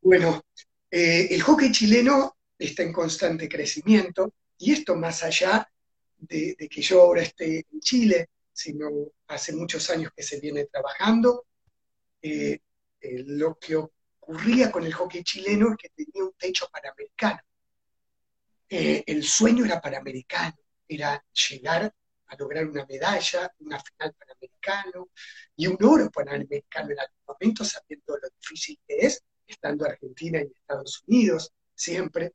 Bueno, 0.00 0.42
eh, 0.90 1.28
el 1.30 1.42
hockey 1.42 1.70
chileno 1.70 2.36
está 2.58 2.82
en 2.82 2.92
constante 2.92 3.48
crecimiento 3.48 4.34
y 4.58 4.72
esto 4.72 4.96
más 4.96 5.22
allá 5.22 5.70
de, 6.18 6.56
que 6.68 6.82
yo 6.82 7.02
ahora 7.02 7.22
esté 7.22 7.66
en 7.72 7.80
Chile, 7.80 8.28
sino 8.52 8.90
hace 9.28 9.54
muchos 9.54 9.88
años 9.90 10.10
que 10.14 10.24
se 10.24 10.40
viene 10.40 10.66
trabajando. 10.66 11.46
Eh, 12.20 12.58
eh, 13.00 13.24
lo 13.26 13.58
que 13.58 13.76
ocurría 14.20 14.70
con 14.70 14.84
el 14.84 14.92
hockey 14.92 15.24
chileno 15.24 15.72
es 15.72 15.76
que 15.76 15.88
tenía 15.90 16.24
un 16.24 16.34
techo 16.34 16.68
panamericano. 16.70 17.40
el 18.68 19.24
sueño 19.24 19.64
era 19.64 19.80
panamericano 19.80 20.56
era 20.90 21.24
llegar 21.48 21.94
a 22.26 22.36
lograr 22.36 22.66
una 22.66 22.84
medalla, 22.86 23.52
una 23.60 23.80
final 23.80 24.14
panamericano 24.14 25.10
y 25.56 25.66
un 25.66 25.78
oro 25.82 26.10
panamericano 26.10 26.90
en 26.90 27.00
algún 27.00 27.24
momento, 27.26 27.64
sabiendo 27.64 28.18
lo 28.18 28.28
difícil 28.40 28.78
que 28.86 28.98
es, 28.98 29.22
estando 29.46 29.86
Argentina 29.86 30.40
y 30.40 30.52
Estados 30.52 31.02
Unidos 31.06 31.52
siempre. 31.74 32.34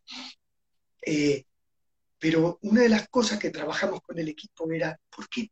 Eh, 1.05 1.45
pero 2.17 2.59
una 2.63 2.81
de 2.81 2.89
las 2.89 3.07
cosas 3.09 3.39
que 3.39 3.51
trabajamos 3.51 4.01
con 4.01 4.17
el 4.17 4.29
equipo 4.29 4.71
era, 4.71 4.97
¿por 5.13 5.29
qué 5.29 5.51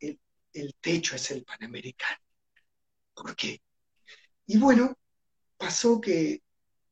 el, 0.00 0.20
el 0.52 0.74
techo 0.80 1.16
es 1.16 1.30
el 1.30 1.44
panamericano? 1.44 2.18
¿Por 3.14 3.34
qué? 3.34 3.60
Y 4.46 4.58
bueno, 4.58 4.96
pasó 5.58 6.00
que, 6.00 6.42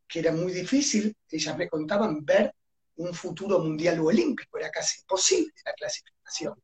que 0.07 0.19
era 0.19 0.33
muy 0.33 0.53
difícil, 0.53 1.17
ellas 1.31 1.57
me 1.57 1.69
contaban, 1.69 2.25
ver 2.25 2.55
un 2.97 3.14
futuro 3.14 3.59
mundial 3.61 4.01
o 4.01 4.07
olímpico, 4.07 4.59
era 4.59 4.71
casi 4.71 5.01
imposible 5.01 5.53
la 5.64 5.73
clasificación. 5.73 6.55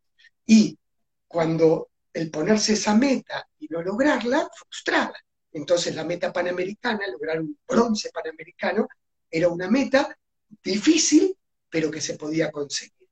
Y 0.46 0.78
cuando 1.26 1.90
el 2.12 2.30
ponerse 2.30 2.74
esa 2.74 2.94
meta 2.94 3.48
y 3.58 3.68
no 3.68 3.82
lograrla, 3.82 4.48
frustraba. 4.54 5.14
Entonces 5.52 5.94
la 5.94 6.04
meta 6.04 6.32
panamericana, 6.32 7.06
lograr 7.06 7.40
un 7.40 7.58
bronce 7.66 8.10
panamericano, 8.10 8.88
era 9.30 9.48
una 9.48 9.70
meta 9.70 10.16
difícil, 10.62 11.36
pero 11.70 11.90
que 11.90 12.00
se 12.00 12.16
podía 12.16 12.50
conseguir. 12.50 13.08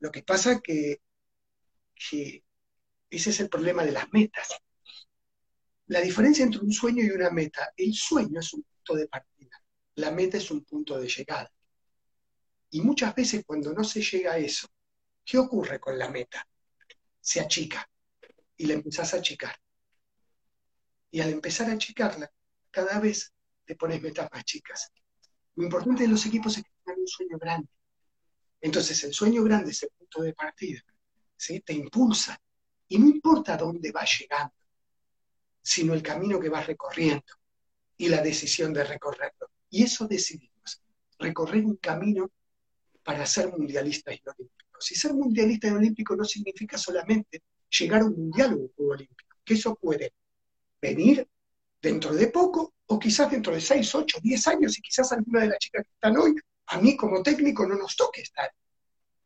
Lo 0.00 0.10
que 0.10 0.22
pasa 0.22 0.60
que, 0.60 1.00
que 1.94 2.44
ese 3.10 3.30
es 3.30 3.40
el 3.40 3.48
problema 3.48 3.84
de 3.84 3.92
las 3.92 4.12
metas. 4.12 4.48
La 5.92 6.00
diferencia 6.00 6.42
entre 6.42 6.60
un 6.60 6.72
sueño 6.72 7.04
y 7.04 7.10
una 7.10 7.28
meta, 7.28 7.70
el 7.76 7.92
sueño 7.92 8.40
es 8.40 8.54
un 8.54 8.62
punto 8.62 8.94
de 8.94 9.08
partida, 9.08 9.62
la 9.96 10.10
meta 10.10 10.38
es 10.38 10.50
un 10.50 10.64
punto 10.64 10.98
de 10.98 11.06
llegada. 11.06 11.52
Y 12.70 12.80
muchas 12.80 13.14
veces 13.14 13.44
cuando 13.44 13.74
no 13.74 13.84
se 13.84 14.00
llega 14.00 14.32
a 14.32 14.38
eso, 14.38 14.68
¿qué 15.22 15.36
ocurre 15.36 15.78
con 15.78 15.98
la 15.98 16.08
meta? 16.08 16.48
Se 17.20 17.40
achica 17.40 17.86
y 18.56 18.64
la 18.64 18.72
empezás 18.72 19.12
a 19.12 19.18
achicar. 19.18 19.54
Y 21.10 21.20
al 21.20 21.28
empezar 21.28 21.68
a 21.68 21.74
achicarla, 21.74 22.32
cada 22.70 22.98
vez 22.98 23.30
te 23.66 23.76
pones 23.76 24.00
metas 24.00 24.30
más 24.32 24.44
chicas. 24.44 24.90
Lo 25.56 25.64
importante 25.64 26.04
de 26.04 26.08
los 26.08 26.24
equipos 26.24 26.56
es 26.56 26.64
que 26.64 26.70
tengan 26.82 27.02
un 27.02 27.06
sueño 27.06 27.36
grande. 27.38 27.68
Entonces 28.62 29.04
el 29.04 29.12
sueño 29.12 29.44
grande 29.44 29.72
es 29.72 29.82
el 29.82 29.90
punto 29.90 30.22
de 30.22 30.32
partida. 30.32 30.80
¿sí? 31.36 31.60
Te 31.60 31.74
impulsa. 31.74 32.40
Y 32.88 32.98
no 32.98 33.08
importa 33.08 33.58
dónde 33.58 33.92
vas 33.92 34.18
llegando, 34.18 34.54
sino 35.62 35.94
el 35.94 36.02
camino 36.02 36.40
que 36.40 36.48
vas 36.48 36.66
recorriendo 36.66 37.24
y 37.96 38.08
la 38.08 38.20
decisión 38.20 38.72
de 38.72 38.84
recorrerlo. 38.84 39.50
Y 39.70 39.84
eso 39.84 40.06
decidimos, 40.06 40.82
recorrer 41.18 41.64
un 41.64 41.76
camino 41.76 42.30
para 43.02 43.24
ser 43.26 43.48
mundialistas 43.48 44.14
y 44.14 44.28
olímpicos. 44.28 44.90
Y 44.90 44.94
ser 44.94 45.14
mundialista 45.14 45.68
y 45.68 45.70
olímpico 45.70 46.16
no 46.16 46.24
significa 46.24 46.76
solamente 46.76 47.42
llegar 47.78 48.02
a 48.02 48.06
un 48.06 48.16
mundial 48.16 48.54
o 48.54 48.56
un 48.56 48.72
juego 48.74 48.92
olímpico, 48.92 49.36
que 49.44 49.54
eso 49.54 49.74
puede 49.76 50.12
venir 50.80 51.26
dentro 51.80 52.12
de 52.12 52.26
poco 52.28 52.74
o 52.86 52.98
quizás 52.98 53.30
dentro 53.30 53.54
de 53.54 53.60
6, 53.60 53.94
8, 53.94 54.18
10 54.22 54.46
años 54.48 54.78
y 54.78 54.82
quizás 54.82 55.12
alguna 55.12 55.40
de 55.40 55.48
las 55.48 55.58
chicas 55.58 55.84
que 55.84 55.92
están 55.94 56.16
hoy, 56.16 56.34
a 56.66 56.80
mí 56.80 56.96
como 56.96 57.22
técnico 57.22 57.66
no 57.66 57.76
nos 57.76 57.96
toque 57.96 58.22
estar. 58.22 58.50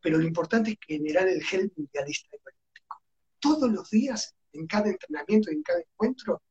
Pero 0.01 0.17
lo 0.17 0.25
importante 0.25 0.71
es 0.71 0.77
generar 0.85 1.27
el 1.27 1.43
gel 1.43 1.71
mundialista 1.75 2.29
y 2.31 2.39
olímpico. 2.45 3.01
Todos 3.39 3.71
los 3.71 3.89
días, 3.89 4.35
en 4.59 4.67
cada 4.67 4.89
entrenamiento 4.89 5.51
y 5.51 5.55
en 5.55 5.63
cada 5.63 5.79
encuentro, 5.79 6.41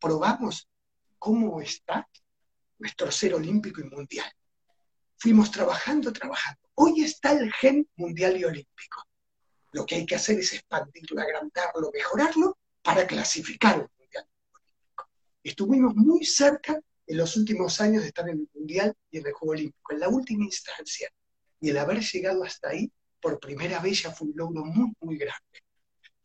probamos 0.00 0.68
cómo 1.18 1.60
está 1.60 2.08
nuestro 2.78 3.10
ser 3.10 3.34
olímpico 3.34 3.80
y 3.80 3.84
mundial. 3.84 4.30
Fuimos 5.16 5.50
trabajando, 5.50 6.12
trabajando. 6.12 6.60
Hoy 6.74 7.02
está 7.02 7.32
el 7.32 7.52
gen 7.52 7.88
mundial 7.96 8.36
y 8.36 8.44
olímpico. 8.44 9.02
Lo 9.72 9.86
que 9.86 9.96
hay 9.96 10.06
que 10.06 10.14
hacer 10.14 10.38
es 10.38 10.52
expandirlo, 10.52 11.20
agrandarlo, 11.20 11.90
mejorarlo 11.92 12.58
para 12.82 13.06
clasificar 13.06 13.76
el 13.76 13.88
mundial 13.98 14.24
olímpico. 14.24 15.08
Estuvimos 15.42 15.94
muy 15.96 16.24
cerca 16.24 16.78
en 17.06 17.16
los 17.16 17.36
últimos 17.36 17.80
años 17.80 18.02
de 18.02 18.08
estar 18.08 18.28
en 18.28 18.40
el 18.40 18.48
mundial 18.54 18.94
y 19.10 19.18
en 19.18 19.26
el 19.26 19.32
juego 19.32 19.52
olímpico, 19.52 19.92
en 19.92 20.00
la 20.00 20.08
última 20.08 20.44
instancia. 20.44 21.08
Y 21.60 21.70
el 21.70 21.78
haber 21.78 22.00
llegado 22.00 22.44
hasta 22.44 22.68
ahí 22.68 22.90
por 23.20 23.40
primera 23.40 23.80
vez 23.80 24.02
ya 24.02 24.12
fue 24.12 24.28
un 24.28 24.36
logro 24.36 24.64
muy, 24.64 24.92
muy 25.00 25.16
grande. 25.16 25.65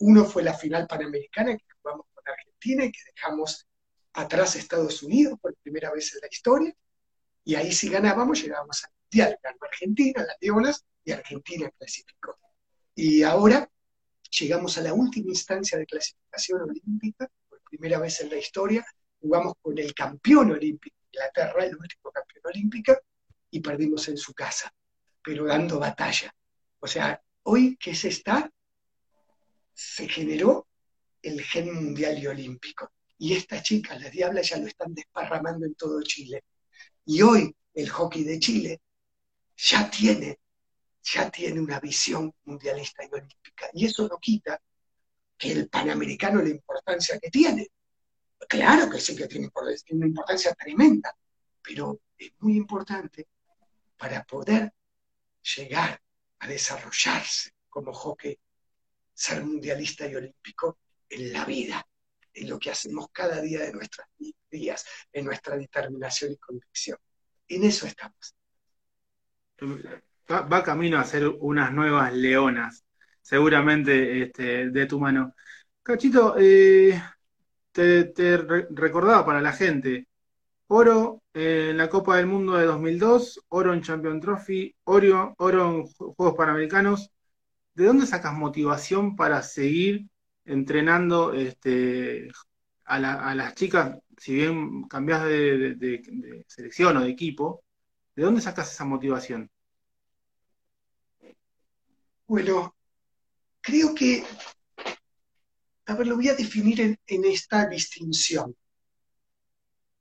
Uno 0.01 0.25
fue 0.25 0.43
la 0.43 0.53
final 0.53 0.87
panamericana 0.87 1.55
que 1.55 1.65
jugamos 1.81 2.07
con 2.13 2.23
Argentina 2.27 2.85
y 2.85 2.91
que 2.91 2.99
dejamos 3.15 3.67
atrás 4.13 4.55
Estados 4.55 5.03
Unidos 5.03 5.39
por 5.39 5.55
primera 5.57 5.91
vez 5.91 6.13
en 6.15 6.21
la 6.21 6.27
historia. 6.29 6.75
Y 7.43 7.55
ahí 7.55 7.71
si 7.71 7.89
ganábamos 7.89 8.41
llegábamos 8.41 8.83
al 8.83 8.91
Mundial. 9.03 9.39
Ganó 9.43 9.57
Argentina, 9.61 10.23
las 10.23 10.37
Leonas, 10.41 10.85
y 11.03 11.11
Argentina 11.11 11.69
clasificó. 11.77 12.37
Y 12.95 13.21
ahora 13.21 13.69
llegamos 14.39 14.77
a 14.77 14.81
la 14.81 14.93
última 14.93 15.29
instancia 15.29 15.77
de 15.77 15.85
clasificación 15.85 16.61
olímpica, 16.61 17.29
por 17.47 17.61
primera 17.61 17.99
vez 17.99 18.21
en 18.21 18.29
la 18.29 18.37
historia, 18.37 18.85
jugamos 19.19 19.53
con 19.61 19.77
el 19.77 19.93
campeón 19.93 20.51
olímpico, 20.51 20.95
Inglaterra, 21.11 21.65
el 21.65 21.75
último 21.75 22.11
campeón 22.11 22.43
olímpico, 22.45 22.97
y 23.51 23.59
perdimos 23.59 24.07
en 24.07 24.17
su 24.17 24.33
casa, 24.33 24.73
pero 25.23 25.45
dando 25.45 25.79
batalla. 25.79 26.33
O 26.79 26.87
sea, 26.87 27.21
hoy 27.43 27.77
que 27.77 27.93
se 27.93 28.07
está, 28.07 28.51
se 29.81 30.07
generó 30.07 30.67
el 31.21 31.41
gen 31.41 31.73
mundial 31.73 32.19
y 32.19 32.27
olímpico. 32.27 32.91
Y 33.17 33.33
estas 33.33 33.63
chicas, 33.63 33.99
las 34.01 34.11
diablas, 34.11 34.49
ya 34.49 34.57
lo 34.57 34.67
están 34.67 34.93
desparramando 34.93 35.65
en 35.65 35.75
todo 35.75 36.01
Chile. 36.03 36.43
Y 37.05 37.21
hoy 37.21 37.55
el 37.73 37.89
hockey 37.89 38.23
de 38.23 38.39
Chile 38.39 38.81
ya 39.57 39.89
tiene 39.89 40.39
ya 41.03 41.31
tiene 41.31 41.59
una 41.59 41.79
visión 41.79 42.31
mundialista 42.43 43.03
y 43.03 43.09
olímpica. 43.11 43.69
Y 43.73 43.85
eso 43.85 44.07
no 44.07 44.19
quita 44.19 44.61
que 45.35 45.51
el 45.51 45.67
panamericano 45.67 46.43
la 46.43 46.49
importancia 46.49 47.17
que 47.19 47.31
tiene. 47.31 47.69
Claro 48.47 48.87
que 48.89 48.99
sí 48.99 49.15
que 49.15 49.27
tiene 49.27 49.49
una 49.91 50.05
importancia 50.05 50.53
tremenda, 50.53 51.15
pero 51.61 52.01
es 52.17 52.33
muy 52.39 52.55
importante 52.55 53.27
para 53.97 54.23
poder 54.23 54.71
llegar 55.55 55.99
a 56.39 56.47
desarrollarse 56.47 57.51
como 57.67 57.93
hockey, 57.93 58.37
ser 59.13 59.43
mundialista 59.43 60.07
y 60.07 60.15
olímpico 60.15 60.79
en 61.09 61.33
la 61.33 61.45
vida, 61.45 61.85
en 62.33 62.49
lo 62.49 62.59
que 62.59 62.71
hacemos 62.71 63.07
cada 63.11 63.41
día 63.41 63.61
de 63.61 63.73
nuestros 63.73 64.07
días, 64.49 64.85
en 65.11 65.25
nuestra 65.25 65.57
determinación 65.57 66.31
y 66.31 66.37
convicción. 66.37 66.97
En 67.47 67.63
eso 67.63 67.85
estamos 67.85 68.35
va, 70.31 70.63
camino 70.63 70.97
a 70.99 71.03
ser 71.03 71.27
unas 71.27 71.71
nuevas 71.73 72.13
leonas, 72.13 72.85
seguramente 73.21 74.23
este, 74.23 74.69
de 74.69 74.85
tu 74.85 74.99
mano. 74.99 75.35
Cachito, 75.83 76.35
eh, 76.39 77.01
te, 77.71 78.37
recordaba 78.71 79.25
para 79.25 79.41
la 79.41 79.53
gente, 79.53 80.07
oro 80.67 81.23
en 81.33 81.77
la 81.77 81.89
Copa 81.89 82.17
del 82.17 82.27
Mundo 82.27 82.53
de 82.57 82.65
2002, 82.65 83.45
oro 83.49 83.73
en 83.73 83.81
Champion 83.81 84.19
Trophy, 84.19 84.75
oro 84.85 85.35
en 85.37 85.83
Juegos 85.87 86.35
Panamericanos. 86.35 87.11
¿De 87.81 87.87
dónde 87.87 88.05
sacas 88.05 88.35
motivación 88.35 89.15
para 89.15 89.41
seguir 89.41 90.07
entrenando 90.45 91.33
este, 91.33 92.29
a, 92.85 92.99
las 93.33 93.55
chicas, 93.55 93.97
si 94.19 94.35
bien 94.35 94.83
cambias 94.83 95.23
de 95.23 96.45
selección 96.47 96.97
o 96.97 97.01
de 97.01 97.09
equipo? 97.09 97.63
¿De 98.15 98.21
dónde 98.21 98.39
sacas 98.39 98.71
esa 98.71 98.85
motivación? 98.85 99.49
Bueno, 102.27 102.75
creo 103.61 103.95
que, 103.95 104.25
a 105.87 105.95
ver, 105.95 106.05
lo 106.05 106.17
voy 106.17 106.29
a 106.29 106.35
definir 106.35 106.81
en, 106.81 107.25
esta 107.25 107.65
distinción. 107.65 108.55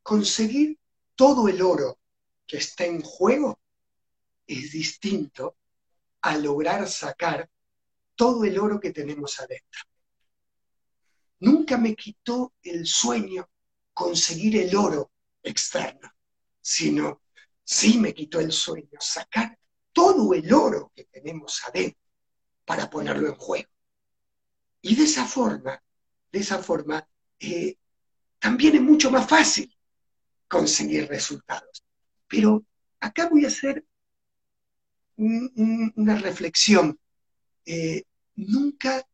Conseguir 0.03 0.79
todo 1.15 1.49
el 1.49 1.63
oro 1.63 1.99
que 2.47 2.59
está 2.59 2.85
en 2.85 3.01
juego 3.01 3.59
es 4.47 4.71
distinto 4.71 5.57
a 6.21 6.37
lograr 6.37 6.87
sacar 6.87 7.49
todo 8.21 8.45
el 8.45 8.59
oro 8.59 8.79
que 8.79 8.93
tenemos 8.93 9.41
adentro. 9.41 9.81
Nunca 11.39 11.79
me 11.79 11.95
quitó 11.95 12.53
el 12.63 12.85
sueño 12.85 13.49
conseguir 13.95 14.59
el 14.59 14.77
oro 14.77 15.11
externo, 15.43 16.13
sino 16.61 17.23
sí 17.65 17.99
me 17.99 18.13
quitó 18.13 18.39
el 18.39 18.53
sueño 18.53 18.99
sacar 19.01 19.59
todo 19.91 20.35
el 20.35 20.53
oro 20.53 20.93
que 20.95 21.05
tenemos 21.05 21.63
adentro 21.67 22.03
para 22.67 22.91
ponerlo 22.91 23.27
en 23.27 23.37
juego. 23.37 23.71
Y 24.83 24.97
de 24.97 25.05
esa 25.05 25.25
forma, 25.25 25.83
de 26.31 26.41
esa 26.41 26.63
forma, 26.63 27.09
eh, 27.39 27.79
también 28.39 28.75
es 28.75 28.83
mucho 28.83 29.11
más 29.11 29.27
fácil 29.27 29.75
conseguir 30.47 31.09
resultados. 31.09 31.83
Pero 32.29 32.67
acá 33.01 33.31
voy 33.31 33.47
a 33.47 33.49
hacer 33.49 33.83
una 35.17 36.17
reflexión. 36.17 37.01
Eh, 37.65 38.05
nunca 38.47 39.07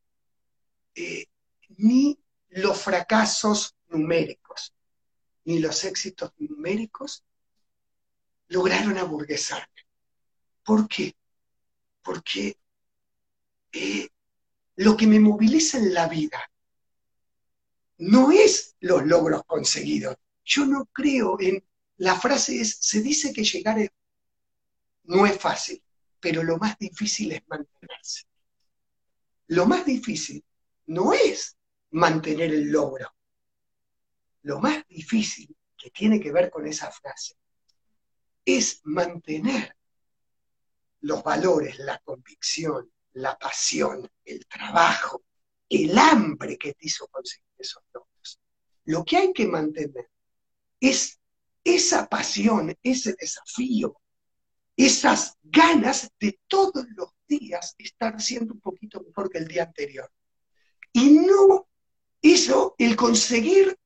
eh, 0.94 1.26
ni 1.76 2.18
los 2.48 2.80
fracasos 2.80 3.74
numéricos 3.88 4.72
ni 5.46 5.60
los 5.60 5.84
éxitos 5.84 6.32
numéricos 6.38 7.24
lograron 8.48 8.98
aburguesarme. 8.98 9.86
¿Por 10.64 10.88
qué? 10.88 11.14
Porque 12.02 12.58
lo 14.76 14.96
que 14.96 15.06
me 15.06 15.20
moviliza 15.20 15.78
en 15.78 15.94
la 15.94 16.08
vida 16.08 16.50
no 17.98 18.32
es 18.32 18.74
los 18.80 19.06
logros 19.06 19.44
conseguidos. 19.46 20.16
Yo 20.44 20.66
no 20.66 20.86
creo 20.86 21.38
en, 21.40 21.64
la 21.98 22.18
frase 22.18 22.60
es, 22.60 22.78
se 22.80 23.00
dice 23.00 23.32
que 23.32 23.44
llegar 23.44 23.76
no 25.04 25.26
es 25.26 25.38
fácil, 25.38 25.82
pero 26.18 26.42
lo 26.42 26.58
más 26.58 26.76
difícil 26.78 27.32
es 27.32 27.42
mantenerse. 27.46 28.24
Lo 29.48 29.66
más 29.66 29.84
difícil 29.84 30.44
no 30.86 31.12
es 31.12 31.56
mantener 31.90 32.52
el 32.52 32.70
logro. 32.70 33.08
Lo 34.42 34.60
más 34.60 34.86
difícil 34.88 35.56
que 35.76 35.90
tiene 35.90 36.20
que 36.20 36.32
ver 36.32 36.50
con 36.50 36.66
esa 36.66 36.90
frase 36.90 37.36
es 38.44 38.80
mantener 38.84 39.76
los 41.00 41.22
valores, 41.22 41.78
la 41.78 41.98
convicción, 41.98 42.90
la 43.12 43.36
pasión, 43.38 44.08
el 44.24 44.46
trabajo, 44.46 45.24
el 45.68 45.96
hambre 45.98 46.56
que 46.56 46.74
te 46.74 46.86
hizo 46.86 47.06
conseguir 47.08 47.46
esos 47.58 47.82
logros. 47.92 48.40
Lo 48.84 49.04
que 49.04 49.16
hay 49.16 49.32
que 49.32 49.46
mantener 49.46 50.10
es 50.80 51.20
esa 51.64 52.08
pasión, 52.08 52.76
ese 52.82 53.14
desafío, 53.18 54.00
esas 54.76 55.36
ganas 55.42 56.10
de 56.20 56.38
todos 56.46 56.86
los 56.94 57.15
días 57.26 57.74
estar 57.78 58.20
siendo 58.20 58.54
un 58.54 58.60
poquito 58.60 59.02
mejor 59.02 59.30
que 59.30 59.38
el 59.38 59.48
día 59.48 59.64
anterior. 59.64 60.10
Y 60.92 61.10
no 61.10 61.68
eso, 62.22 62.74
el 62.78 62.96
conseguir 62.96 63.76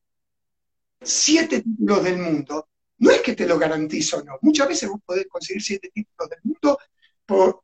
siete 1.01 1.61
títulos 1.61 2.03
del 2.03 2.17
mundo, 2.17 2.69
no 2.99 3.11
es 3.11 3.21
que 3.21 3.35
te 3.35 3.47
lo 3.47 3.57
garantizo, 3.57 4.23
no. 4.23 4.37
Muchas 4.41 4.67
veces 4.67 4.89
vos 4.89 5.01
podés 5.05 5.27
conseguir 5.27 5.61
siete 5.61 5.89
títulos 5.93 6.29
del 6.29 6.39
mundo 6.43 6.77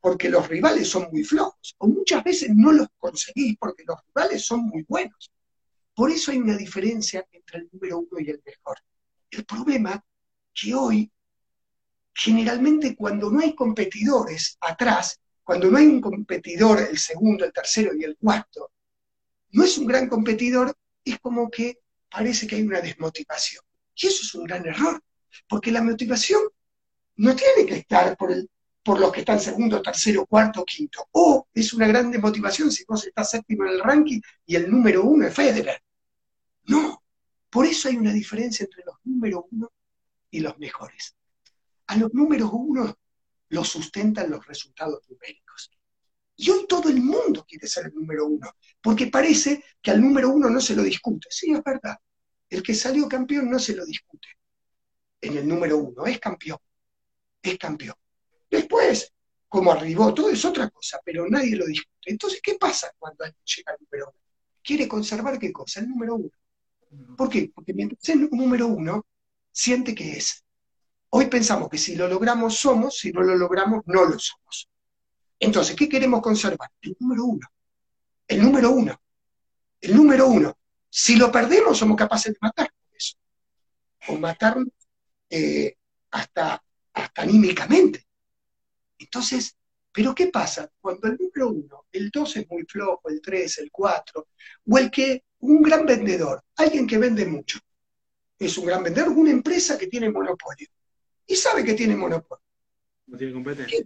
porque 0.02 0.30
los 0.30 0.48
rivales 0.48 0.88
son 0.88 1.10
muy 1.12 1.24
flojos, 1.24 1.76
o 1.80 1.88
muchas 1.88 2.24
veces 2.24 2.50
no 2.56 2.72
los 2.72 2.88
conseguís 2.98 3.58
porque 3.60 3.84
los 3.86 3.98
rivales 4.08 4.46
son 4.46 4.62
muy 4.62 4.84
buenos. 4.88 5.32
Por 5.94 6.10
eso 6.10 6.32
hay 6.32 6.38
una 6.38 6.56
diferencia 6.56 7.28
entre 7.32 7.60
el 7.60 7.70
número 7.72 8.00
uno 8.00 8.20
y 8.20 8.30
el 8.30 8.42
mejor. 8.46 8.78
El 9.30 9.46
problema 9.46 10.04
que 10.54 10.74
hoy, 10.74 11.12
generalmente 12.14 12.96
cuando 12.96 13.30
no 13.30 13.42
hay 13.42 13.54
competidores 13.56 14.58
atrás, 14.62 15.20
cuando 15.48 15.72
no 15.72 15.78
hay 15.78 15.88
un 15.88 16.02
competidor, 16.02 16.82
el 16.82 16.98
segundo, 16.98 17.46
el 17.46 17.54
tercero 17.54 17.96
y 17.96 18.04
el 18.04 18.18
cuarto, 18.18 18.74
no 19.52 19.64
es 19.64 19.78
un 19.78 19.88
gran 19.88 20.10
competidor, 20.10 20.76
es 21.06 21.20
como 21.20 21.50
que 21.50 21.80
parece 22.12 22.46
que 22.46 22.58
hay 22.58 22.64
una 22.64 22.82
desmotivación. 22.82 23.64
Y 23.96 24.08
eso 24.08 24.24
es 24.24 24.36
un 24.36 24.44
gran 24.44 24.66
error, 24.66 25.02
porque 25.48 25.72
la 25.72 25.82
motivación 25.82 26.42
no 27.16 27.34
tiene 27.34 27.66
que 27.66 27.76
estar 27.76 28.18
por 28.18 29.00
los 29.00 29.10
que 29.14 29.22
están 29.22 29.40
segundo, 29.40 29.82
tercero, 29.82 30.26
cuarto, 30.26 30.66
quinto. 30.66 31.08
O 31.14 31.48
es 31.54 31.72
una 31.72 31.88
gran 31.88 32.12
motivación 32.20 32.70
si 32.70 32.84
vos 32.84 33.08
estás 33.08 33.30
séptimo 33.30 33.64
en 33.64 33.70
el 33.70 33.80
ranking 33.80 34.20
y 34.46 34.58
el 34.58 34.70
número 34.70 35.06
uno 35.06 35.28
es 35.28 35.34
Federer. 35.34 35.82
No, 36.66 37.02
por 37.50 37.66
eso 37.66 37.88
hay 37.88 37.96
una 37.96 38.12
diferencia 38.12 38.66
entre 38.66 38.84
los 38.84 38.98
números 39.06 39.46
uno 39.52 39.72
y 40.30 40.42
los 40.42 40.60
mejores. 40.60 41.16
A 41.86 41.96
los 41.96 42.14
números 42.14 42.50
uno 42.52 42.98
los 43.50 43.70
sustentan 43.70 44.30
los 44.30 44.46
resultados 44.46 45.02
numéricos. 45.10 45.72
Y 46.36 46.50
hoy 46.52 46.68
todo 46.68 46.90
el 46.90 47.02
mundo 47.02 47.46
quiere 47.48 47.68
ser 47.68 47.88
el 47.88 47.96
número 47.96 48.28
uno, 48.28 48.52
porque 48.82 49.08
parece 49.08 49.64
que 49.82 49.92
al 49.92 50.02
número 50.02 50.30
uno 50.30 50.50
no 50.50 50.62
se 50.62 50.76
lo 50.76 50.84
discute. 50.84 51.28
Sí, 51.32 51.52
es 51.52 51.64
verdad. 51.64 51.98
El 52.50 52.62
que 52.62 52.76
salió 52.76 53.08
campeón 53.08 53.50
no 53.50 53.58
se 53.60 53.76
lo 53.76 53.86
discute. 53.86 54.28
En 55.20 55.38
el 55.38 55.48
número 55.48 55.78
uno 55.78 56.06
es 56.06 56.20
campeón. 56.20 56.60
Es 57.42 57.58
campeón. 57.58 57.96
Después, 58.50 59.12
como 59.48 59.72
arribó, 59.72 60.14
todo 60.14 60.30
es 60.30 60.46
otra 60.46 60.70
cosa, 60.70 61.00
pero 61.04 61.28
nadie 61.28 61.56
lo 61.56 61.66
discute. 61.66 62.12
Entonces, 62.12 62.40
¿qué 62.42 62.56
pasa 62.56 62.92
cuando 63.00 63.24
alguien 63.24 63.44
llega 63.44 63.72
al 63.72 63.78
número 63.82 64.12
uno? 64.14 64.24
Quiere 64.64 64.88
conservar 64.88 65.40
qué 65.40 65.52
cosa? 65.52 65.80
El 65.80 65.90
número 65.90 66.16
uno. 66.16 66.32
¿Por 67.18 67.30
qué? 67.30 67.52
Porque 67.54 67.74
mientras 67.74 68.08
el 68.10 68.30
número 68.30 68.68
uno 68.68 69.06
siente 69.52 69.96
que 69.96 70.12
es. 70.18 70.44
Hoy 71.20 71.26
pensamos 71.26 71.68
que 71.68 71.80
si 71.80 71.96
lo 71.96 72.08
logramos 72.08 72.60
somos, 72.60 73.00
si 73.00 73.12
no 73.12 73.24
lo 73.24 73.36
logramos 73.36 73.82
no 73.88 74.06
lo 74.06 74.20
somos. 74.20 74.70
Entonces, 75.40 75.76
¿qué 75.76 75.90
queremos 75.90 76.22
conservar? 76.22 76.70
El 76.80 76.96
número 77.00 77.26
uno. 77.26 77.48
El 78.28 78.40
número 78.40 78.70
uno. 78.70 79.02
El 79.82 79.96
número 79.96 80.28
uno. 80.28 80.56
Si 80.88 81.16
lo 81.16 81.32
perdemos, 81.32 81.76
somos 81.76 81.98
capaces 81.98 82.34
de 82.34 82.38
matar 82.40 82.72
eso. 82.94 83.16
O 84.10 84.18
matarnos 84.18 84.68
eh, 85.28 85.76
hasta, 86.12 86.64
hasta 86.94 87.22
anímicamente. 87.24 88.06
Entonces, 89.00 89.58
¿pero 89.92 90.14
qué 90.14 90.28
pasa? 90.28 90.70
Cuando 90.80 91.08
el 91.08 91.18
número 91.18 91.50
uno, 91.50 91.86
el 91.94 92.12
dos 92.12 92.36
es 92.36 92.48
muy 92.48 92.64
flojo, 92.66 93.10
el 93.10 93.24
tres, 93.24 93.58
el 93.58 93.72
cuatro, 93.72 94.28
o 94.70 94.78
el 94.78 94.92
que, 94.92 95.24
un 95.40 95.64
gran 95.64 95.84
vendedor, 95.84 96.44
alguien 96.58 96.86
que 96.86 97.00
vende 97.00 97.26
mucho, 97.26 97.58
es 98.38 98.56
un 98.60 98.68
gran 98.68 98.84
vendedor, 98.84 99.10
una 99.10 99.32
empresa 99.32 99.80
que 99.80 99.88
tiene 99.88 100.12
monopolio, 100.12 100.68
y 101.28 101.36
sabe 101.36 101.64
que 101.64 101.74
tiene 101.74 101.96
monopolio. 101.96 102.44
No 103.08 103.18
tiene 103.18 103.34
competencia. 103.34 103.86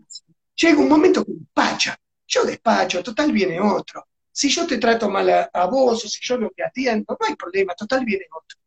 Llega 0.55 0.79
un 0.79 0.89
momento 0.89 1.25
que 1.25 1.33
despacha, 1.33 1.99
yo 2.27 2.45
despacho, 2.45 3.03
total 3.03 3.31
viene 3.31 3.59
otro. 3.59 4.07
Si 4.31 4.49
yo 4.49 4.65
te 4.65 4.77
trato 4.77 5.09
mal 5.09 5.49
a, 5.51 5.65
vos 5.65 6.05
o 6.05 6.07
si 6.07 6.19
yo 6.21 6.37
no 6.37 6.49
te 6.55 6.63
atiendo, 6.63 7.17
no 7.19 7.27
hay 7.27 7.35
problema, 7.35 7.73
total 7.73 8.05
viene 8.05 8.25
otro. 8.31 8.59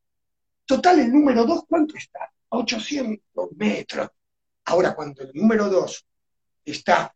Total, 0.67 0.99
el 0.99 1.13
número 1.13 1.45
dos, 1.45 1.65
¿cuánto 1.69 1.97
está? 1.97 2.25
A 2.51 2.57
800 2.57 3.53
metros. 3.57 4.09
Ahora, 4.65 4.95
cuando 4.95 5.23
el 5.23 5.31
número 5.35 5.69
dos 5.69 6.05
está 6.65 7.15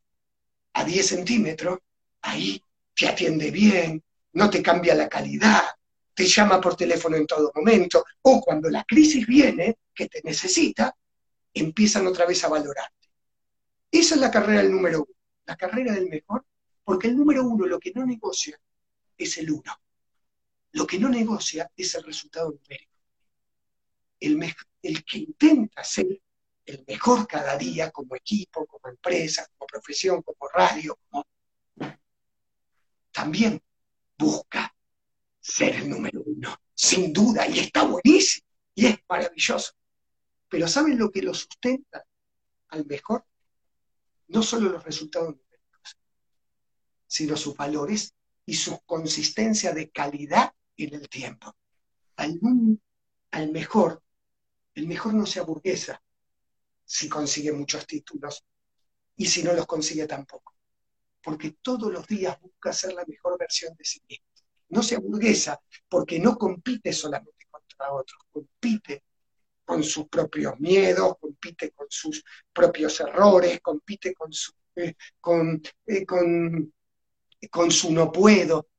a 0.73 0.85
10 0.85 1.07
centímetros, 1.07 1.79
ahí 2.23 2.63
te 2.95 3.09
atiende 3.09 3.51
bien, 3.51 4.03
no 4.33 4.49
te 4.51 4.63
cambia 4.63 4.95
la 4.95 5.09
calidad, 5.09 5.63
te 6.15 6.27
llama 6.27 6.61
por 6.61 6.77
teléfono 6.77 7.17
en 7.17 7.27
todo 7.27 7.53
momento, 7.55 8.05
o 8.23 8.41
cuando 8.41 8.69
la 8.69 8.85
crisis 8.85 9.27
viene, 9.27 9.79
que 9.95 10.09
te 10.09 10.21
necesita, 10.25 10.95
empiezan 11.55 12.07
otra 12.07 12.27
vez 12.27 12.45
a 12.45 12.49
valorarte. 12.49 13.09
Esa 13.91 14.15
es 14.15 14.21
la 14.21 14.31
carrera 14.31 14.63
del 14.63 14.73
número 14.73 14.99
uno, 14.99 15.15
la 15.47 15.57
carrera 15.57 15.95
del 15.95 16.09
mejor, 16.09 16.45
porque 16.85 17.09
el 17.09 17.17
número 17.17 17.45
uno 17.45 17.67
lo 17.67 17.79
que 17.79 17.93
no 17.95 18.05
negocia 18.05 18.61
es 19.17 19.39
el 19.39 19.51
uno. 19.51 19.81
Lo 20.73 20.87
que 20.87 20.99
no 20.99 21.09
negocia 21.09 21.71
es 21.77 21.95
el 21.95 22.05
resultado 22.05 22.51
numérico. 22.51 22.93
El, 24.21 24.55
el 24.83 25.05
que 25.05 25.19
intenta 25.19 25.83
ser 25.85 26.07
el 26.67 26.85
mejor 26.87 27.27
cada 27.27 27.57
día 27.57 27.91
como 27.91 28.15
equipo, 28.15 28.67
como 28.67 28.89
empresa, 28.89 29.47
como 29.57 29.67
profesión, 29.67 30.23
como 30.23 30.49
radio, 30.53 30.99
como... 31.09 31.27
también 33.11 33.61
busca 34.19 34.75
ser 35.41 35.77
el 35.77 35.89
número 35.89 36.23
uno, 36.27 36.61
sin 36.75 37.13
duda, 37.13 37.47
y 37.49 37.61
está 37.61 37.85
buenísimo, 37.85 38.47
y 38.75 38.87
es 38.87 38.99
maravilloso. 39.09 39.73
Pero 40.49 40.67
¿saben 40.67 40.99
lo 40.99 41.11
que 41.11 41.23
lo 41.23 41.35
sustenta 41.35 42.05
al 42.69 42.87
mejor? 42.87 43.25
No 44.29 44.43
solo 44.43 44.71
los 44.71 44.85
resultados 44.85 45.29
numéricos, 45.29 45.99
sino 47.07 47.37
sus 47.37 47.57
valores 47.57 48.15
y 48.47 48.55
su 48.55 48.81
consistencia 48.81 49.73
de 49.73 49.91
calidad 49.91 50.53
en 50.77 50.95
el 50.95 51.09
tiempo. 51.09 51.55
Al, 52.17 52.41
al 53.31 53.53
mejor, 53.53 54.03
el 54.75 54.87
mejor 54.87 55.15
no 55.15 55.27
se 55.27 55.41
aburguesa, 55.41 56.03
si 56.85 57.09
consigue 57.09 57.53
muchos 57.53 57.87
títulos 57.87 58.45
y 59.17 59.27
si 59.27 59.43
no 59.43 59.53
los 59.53 59.67
consigue 59.67 60.07
tampoco. 60.07 60.55
Porque 61.23 61.59
todos 61.61 61.93
los 61.93 62.07
días 62.07 62.41
busca 62.41 62.73
ser 62.73 62.95
la 62.95 63.05
mejor 63.07 63.39
versión 63.39 63.75
de 63.77 63.85
sí 63.85 64.01
mismo. 64.09 64.27
No 64.71 64.83
se 64.83 64.97
aburguesa 64.97 65.61
porque 65.89 66.19
no 66.19 66.37
compite 66.39 66.93
solamente 66.93 67.47
contra 67.51 67.93
otros, 67.93 68.23
compite 68.31 69.05
con 69.69 69.85
sus 69.85 70.09
propios 70.09 70.59
miedos, 70.59 71.19
compite 71.21 71.73
con 71.73 71.87
sus 71.91 72.25
propios 72.55 72.99
errores, 73.01 73.61
compite 73.61 74.15
con 74.15 74.33
su, 74.33 74.51
eh, 74.75 74.95
con, 75.21 75.61
eh, 75.85 76.07
con, 76.07 76.73
con 77.51 77.71
su 77.71 77.93
no 77.93 78.11
puedo, 78.11 78.71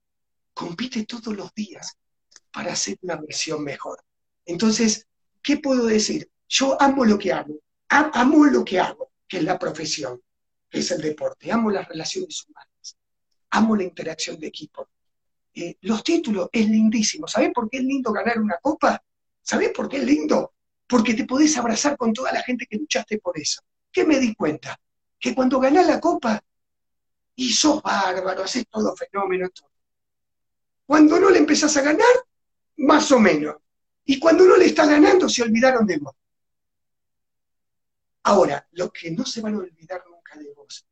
compite 0.51 1.05
todos 1.05 1.37
los 1.37 1.53
días 1.53 1.95
para 2.51 2.73
hacer 2.73 2.97
una 3.03 3.17
versión 3.17 3.63
mejor. 3.63 4.03
Entonces, 4.45 5.05
¿qué 5.43 5.57
puedo 5.57 5.85
decir? 5.85 6.27
Yo 6.47 6.75
amo 6.81 7.05
lo 7.05 7.19
que 7.19 7.33
hago, 7.33 7.59
amo 7.89 8.45
lo 8.45 8.65
que 8.65 8.79
hago, 8.79 9.11
que 9.27 9.37
es 9.37 9.43
la 9.43 9.59
profesión, 9.59 10.19
que 10.67 10.79
es 10.79 10.89
el 10.89 11.01
deporte, 11.01 11.51
amo 11.51 11.69
las 11.69 11.87
relaciones 11.87 12.47
humanas, 12.47 12.97
amo 13.51 13.75
la 13.75 13.83
interacción 13.83 14.39
de 14.39 14.47
equipo. 14.47 14.89
Eh, 15.53 15.77
los 15.81 16.03
títulos 16.03 16.49
es 16.51 16.67
lindísimo. 16.67 17.27
¿Sabés 17.27 17.51
por 17.53 17.69
qué 17.69 17.77
es 17.77 17.83
lindo 17.83 18.11
ganar 18.11 18.39
una 18.39 18.57
copa? 18.57 19.03
¿Sabés 19.39 19.69
por 19.69 19.87
qué 19.87 19.97
es 19.97 20.03
lindo? 20.03 20.53
Porque 20.89 21.13
te 21.13 21.25
podés 21.25 21.55
abrazar 21.57 21.95
con 21.95 22.11
toda 22.11 22.33
la 22.33 22.41
gente 22.41 22.65
que 22.65 22.77
luchaste 22.77 23.19
por 23.19 23.39
eso. 23.39 23.61
¿Qué 23.91 24.03
me 24.05 24.19
di 24.19 24.33
cuenta? 24.35 24.77
Que 25.19 25.35
cuando 25.35 25.59
ganás 25.59 25.85
la 25.87 25.99
copa, 25.99 26.43
y 27.35 27.53
bárbaro, 27.81 28.43
haces 28.43 28.67
todo 28.67 28.93
fenómeno, 28.95 29.47
todo. 29.49 29.71
Cuando 30.85 31.19
no 31.19 31.29
le 31.29 31.37
empezás 31.37 31.77
a 31.77 31.81
ganar, 31.81 32.13
más 32.77 33.11
o 33.11 33.19
menos. 33.19 33.55
Y 34.03 34.19
cuando 34.19 34.45
no 34.45 34.57
le 34.57 34.65
está 34.65 34.85
ganando, 34.85 35.29
se 35.29 35.43
olvidaron 35.43 35.85
de 35.85 35.99
vos. 35.99 36.13
Ahora, 38.23 38.67
lo 38.71 38.91
que 38.91 39.11
no 39.11 39.25
se 39.25 39.39
van 39.39 39.55
a 39.55 39.59
olvidar 39.59 40.03
nunca 40.09 40.37
de 40.37 40.51
vos, 40.53 40.85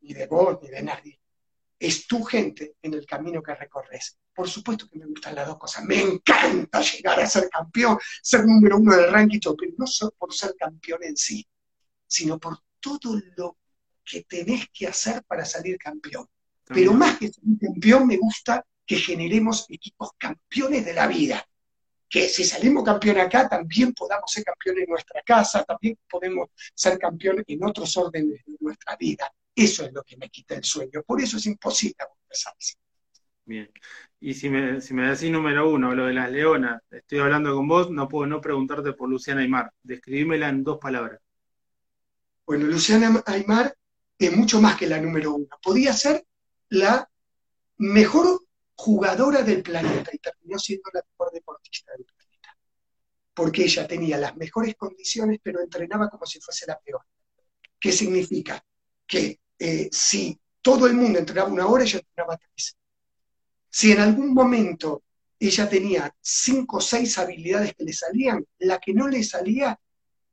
ni 0.00 0.12
de 0.12 0.26
vos, 0.26 0.58
ni 0.60 0.68
de 0.68 0.82
nadie, 0.82 1.18
es 1.78 2.06
tu 2.06 2.22
gente 2.22 2.76
en 2.82 2.94
el 2.94 3.06
camino 3.06 3.42
que 3.42 3.54
recorres. 3.54 4.18
Por 4.34 4.48
supuesto 4.48 4.88
que 4.88 4.98
me 4.98 5.06
gustan 5.06 5.34
las 5.34 5.46
dos 5.46 5.58
cosas. 5.58 5.84
Me 5.84 6.00
encanta 6.00 6.80
llegar 6.80 7.20
a 7.20 7.26
ser 7.26 7.48
campeón, 7.48 7.98
ser 8.22 8.44
número 8.44 8.78
uno 8.78 8.96
del 8.96 9.10
ranking, 9.10 9.40
pero 9.40 9.72
no 9.76 9.86
solo 9.86 10.14
por 10.18 10.32
ser 10.32 10.54
campeón 10.58 11.04
en 11.04 11.16
sí, 11.16 11.46
sino 12.06 12.38
por 12.38 12.58
todo 12.80 13.20
lo 13.36 13.58
que 14.04 14.22
tenés 14.22 14.68
que 14.72 14.86
hacer 14.86 15.22
para 15.24 15.44
salir 15.44 15.78
campeón. 15.78 16.26
Pero 16.64 16.92
más 16.92 17.18
que 17.18 17.28
ser 17.28 17.44
campeón, 17.60 18.06
me 18.06 18.16
gusta 18.16 18.64
que 18.84 18.96
generemos 18.96 19.66
equipos 19.68 20.10
campeones 20.18 20.84
de 20.84 20.94
la 20.94 21.06
vida 21.06 21.46
que 22.08 22.28
si 22.28 22.44
salimos 22.44 22.84
campeón 22.84 23.18
acá, 23.18 23.48
también 23.48 23.92
podamos 23.92 24.30
ser 24.30 24.44
campeones 24.44 24.84
en 24.84 24.90
nuestra 24.90 25.22
casa, 25.22 25.64
también 25.64 25.98
podemos 26.08 26.48
ser 26.74 26.98
campeones 26.98 27.44
en 27.48 27.64
otros 27.64 27.96
órdenes 27.96 28.44
de 28.44 28.56
nuestra 28.60 28.96
vida. 28.96 29.32
Eso 29.56 29.86
es 29.86 29.92
lo 29.94 30.02
que 30.02 30.18
me 30.18 30.28
quita 30.28 30.54
el 30.54 30.64
sueño. 30.64 31.02
Por 31.02 31.22
eso 31.22 31.38
es 31.38 31.46
imposible 31.46 31.96
conversarse. 32.06 32.74
Bien. 33.46 33.72
Y 34.20 34.34
si 34.34 34.50
me, 34.50 34.82
si 34.82 34.92
me 34.92 35.08
decís 35.08 35.30
número 35.30 35.70
uno, 35.70 35.94
lo 35.94 36.06
de 36.06 36.12
las 36.12 36.30
leonas, 36.30 36.82
estoy 36.90 37.20
hablando 37.20 37.54
con 37.54 37.66
vos, 37.66 37.90
no 37.90 38.06
puedo 38.06 38.26
no 38.26 38.40
preguntarte 38.40 38.92
por 38.92 39.08
Luciana 39.08 39.40
Aymar. 39.40 39.72
Describímela 39.82 40.50
en 40.50 40.62
dos 40.62 40.78
palabras. 40.78 41.20
Bueno, 42.44 42.66
Luciana 42.66 43.22
Aymar 43.24 43.74
es 44.18 44.36
mucho 44.36 44.60
más 44.60 44.76
que 44.76 44.86
la 44.86 45.00
número 45.00 45.34
uno. 45.34 45.48
Podía 45.62 45.94
ser 45.94 46.26
la 46.68 47.08
mejor 47.78 48.40
jugadora 48.74 49.42
del 49.42 49.62
planeta 49.62 50.10
y 50.12 50.18
terminó 50.18 50.58
siendo 50.58 50.90
la 50.92 51.02
mejor 51.10 51.32
deportista 51.32 51.92
del 51.96 52.04
planeta. 52.04 52.58
Porque 53.32 53.64
ella 53.64 53.88
tenía 53.88 54.18
las 54.18 54.36
mejores 54.36 54.74
condiciones, 54.74 55.40
pero 55.42 55.62
entrenaba 55.62 56.10
como 56.10 56.26
si 56.26 56.40
fuese 56.40 56.66
la 56.66 56.78
peor. 56.78 57.00
¿Qué 57.80 57.90
significa? 57.90 58.62
Que 59.06 59.40
eh, 59.58 59.88
si 59.90 60.38
todo 60.60 60.86
el 60.86 60.94
mundo 60.94 61.18
entrenaba 61.18 61.48
una 61.48 61.66
hora, 61.66 61.84
ella 61.84 61.98
entrenaba 61.98 62.38
tres. 62.38 62.76
Si 63.70 63.92
en 63.92 64.00
algún 64.00 64.32
momento 64.34 65.02
ella 65.38 65.68
tenía 65.68 66.14
cinco 66.20 66.78
o 66.78 66.80
seis 66.80 67.18
habilidades 67.18 67.74
que 67.74 67.84
le 67.84 67.92
salían, 67.92 68.44
la 68.58 68.78
que 68.78 68.92
no 68.94 69.08
le 69.08 69.22
salía 69.22 69.78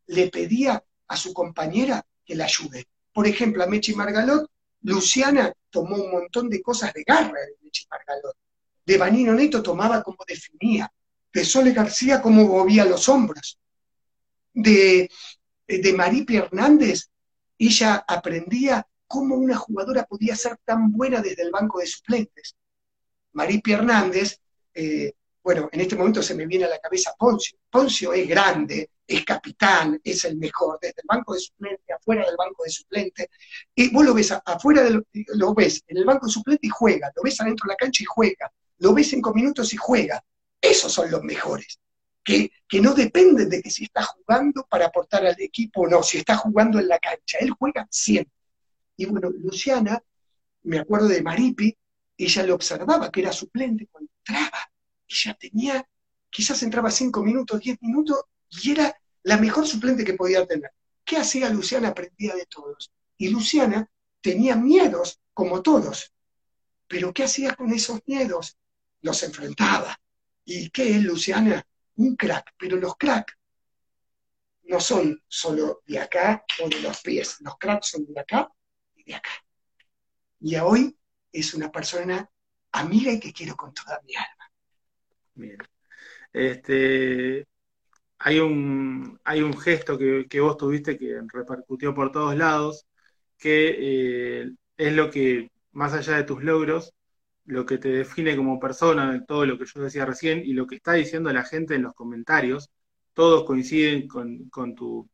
le 0.07 0.29
pedía 0.29 0.83
a 1.07 1.17
su 1.17 1.33
compañera 1.33 2.05
que 2.25 2.35
la 2.35 2.45
ayude. 2.45 2.87
Por 3.11 3.27
ejemplo, 3.27 3.63
a 3.63 3.67
Mechi 3.67 3.93
Margalot, 3.95 4.49
Luciana 4.81 5.53
tomó 5.69 5.95
un 5.95 6.11
montón 6.11 6.49
de 6.49 6.61
cosas 6.61 6.93
de 6.93 7.03
garra 7.03 7.39
de 7.39 7.55
Mechi 7.61 7.85
Margalot. 7.89 8.35
De 8.85 8.97
Vanino 8.97 9.33
Neto 9.33 9.61
tomaba 9.63 10.03
como 10.03 10.17
definía. 10.27 10.91
De 11.31 11.45
Sole 11.45 11.71
García 11.71 12.21
como 12.21 12.45
movía 12.45 12.85
los 12.85 13.07
hombros. 13.09 13.59
De, 14.53 15.09
de 15.67 15.93
Maripi 15.93 16.37
Hernández, 16.37 17.09
ella 17.57 18.03
aprendía 18.07 18.85
cómo 19.13 19.35
una 19.35 19.55
jugadora 19.55 20.05
podía 20.05 20.35
ser 20.35 20.57
tan 20.65 20.91
buena 20.91 21.21
desde 21.21 21.43
el 21.43 21.51
banco 21.51 21.79
de 21.79 21.85
suplentes. 21.85 22.55
Maripi 23.33 23.73
Hernández, 23.73 24.39
eh, 24.73 25.13
bueno, 25.43 25.69
en 25.71 25.81
este 25.81 25.95
momento 25.95 26.23
se 26.23 26.33
me 26.33 26.47
viene 26.47 26.65
a 26.65 26.69
la 26.69 26.79
cabeza 26.79 27.13
Poncio. 27.15 27.59
Poncio 27.69 28.11
es 28.11 28.27
grande, 28.27 28.89
es 29.05 29.23
capitán, 29.23 30.01
es 30.03 30.25
el 30.25 30.35
mejor, 30.37 30.79
desde 30.81 31.01
el 31.03 31.07
banco 31.07 31.35
de 31.35 31.41
suplente, 31.41 31.93
afuera 31.93 32.25
del 32.25 32.35
banco 32.35 32.63
de 32.63 32.71
suplente. 32.71 33.29
Y 33.75 33.93
vos 33.93 34.03
lo 34.03 34.15
ves 34.15 34.31
afuera, 34.31 34.89
lo 35.35 35.53
ves 35.53 35.83
en 35.85 35.97
el 35.97 36.05
banco 36.05 36.25
de 36.25 36.31
suplente 36.31 36.65
y 36.65 36.71
juega, 36.71 37.11
lo 37.15 37.21
ves 37.21 37.39
adentro 37.39 37.67
de 37.67 37.73
la 37.73 37.77
cancha 37.77 38.01
y 38.01 38.07
juega, 38.07 38.51
lo 38.79 38.95
ves 38.95 39.09
cinco 39.11 39.31
minutos 39.31 39.71
y 39.75 39.77
juega. 39.77 40.23
Esos 40.59 40.91
son 40.91 41.11
los 41.11 41.21
mejores. 41.21 41.79
Que, 42.23 42.49
que, 42.67 42.81
no 42.81 42.95
dependen 42.95 43.47
de 43.47 43.61
que 43.61 43.69
si 43.69 43.83
está 43.83 44.01
jugando 44.01 44.65
para 44.67 44.87
aportar 44.87 45.23
al 45.23 45.39
equipo 45.39 45.81
o 45.81 45.87
no, 45.87 46.01
si 46.01 46.17
está 46.17 46.35
jugando 46.35 46.79
en 46.79 46.87
la 46.87 46.97
cancha. 46.97 47.37
Él 47.39 47.51
juega 47.51 47.85
siempre. 47.91 48.42
Y 48.95 49.05
bueno, 49.05 49.29
Luciana, 49.29 50.01
me 50.63 50.79
acuerdo 50.79 51.07
de 51.07 51.21
Maripi, 51.21 51.75
ella 52.17 52.43
lo 52.43 52.55
observaba, 52.55 53.11
que 53.11 53.21
era 53.21 53.31
suplente 53.31 53.87
cuando 53.87 54.11
entraba. 54.19 54.71
Ella 55.07 55.37
tenía, 55.39 55.89
quizás 56.29 56.61
entraba 56.63 56.91
cinco 56.91 57.23
minutos, 57.23 57.59
diez 57.61 57.81
minutos, 57.81 58.19
y 58.49 58.71
era 58.71 58.95
la 59.23 59.37
mejor 59.37 59.67
suplente 59.67 60.05
que 60.05 60.13
podía 60.13 60.45
tener. 60.45 60.71
¿Qué 61.03 61.17
hacía 61.17 61.49
Luciana? 61.49 61.89
Aprendía 61.89 62.35
de 62.35 62.45
todos. 62.45 62.91
Y 63.17 63.29
Luciana 63.29 63.89
tenía 64.21 64.55
miedos, 64.55 65.19
como 65.33 65.61
todos. 65.61 66.13
Pero 66.87 67.13
¿qué 67.13 67.23
hacía 67.23 67.55
con 67.55 67.73
esos 67.73 68.01
miedos? 68.05 68.57
Los 69.01 69.23
enfrentaba. 69.23 69.99
¿Y 70.45 70.69
qué 70.69 70.95
es, 70.95 71.03
Luciana? 71.03 71.65
Un 71.95 72.15
crack. 72.15 72.53
Pero 72.57 72.77
los 72.77 72.95
cracks 72.95 73.33
no 74.63 74.79
son 74.79 75.21
solo 75.27 75.81
de 75.85 75.99
acá 75.99 76.45
o 76.63 76.69
de 76.69 76.79
los 76.79 77.01
pies. 77.01 77.37
Los 77.41 77.57
cracks 77.57 77.89
son 77.89 78.05
de 78.05 78.19
acá 78.19 78.49
de 79.05 79.15
acá. 79.15 79.29
Y 80.39 80.55
hoy 80.57 80.95
es 81.31 81.53
una 81.53 81.71
persona 81.71 82.29
amiga 82.71 83.11
y 83.11 83.19
que 83.19 83.33
quiero 83.33 83.55
con 83.55 83.73
toda 83.73 84.01
mi 84.05 84.15
alma. 84.15 84.51
Bien. 85.35 85.57
Este, 86.33 87.47
hay 88.19 88.39
un, 88.39 89.19
hay 89.23 89.41
un 89.41 89.57
gesto 89.57 89.97
que, 89.97 90.39
vos 90.39 90.57
tuviste 90.57 90.97
que 90.97 91.21
repercutió 91.27 91.93
por 91.93 92.11
todos 92.11 92.35
lados, 92.35 92.87
que 93.37 94.41
eh, 94.43 94.51
es 94.77 94.93
lo 94.93 95.09
que, 95.11 95.51
más 95.71 95.93
allá 95.93 96.17
de 96.17 96.23
tus 96.23 96.43
logros, 96.43 96.93
lo 97.45 97.65
que 97.65 97.77
te 97.77 97.89
define 97.89 98.35
como 98.37 98.59
persona, 98.59 99.23
todo 99.25 99.45
lo 99.45 99.57
que 99.57 99.65
yo 99.65 99.81
decía 99.81 100.05
recién, 100.05 100.41
y 100.45 100.53
lo 100.53 100.67
que 100.67 100.75
está 100.77 100.93
diciendo 100.93 101.31
la 101.33 101.43
gente 101.43 101.75
en 101.75 101.83
los 101.83 101.93
comentarios, 101.93 102.69
todos 103.13 103.45
coinciden 103.45 104.07
con, 104.07 104.49
tu 104.75 105.09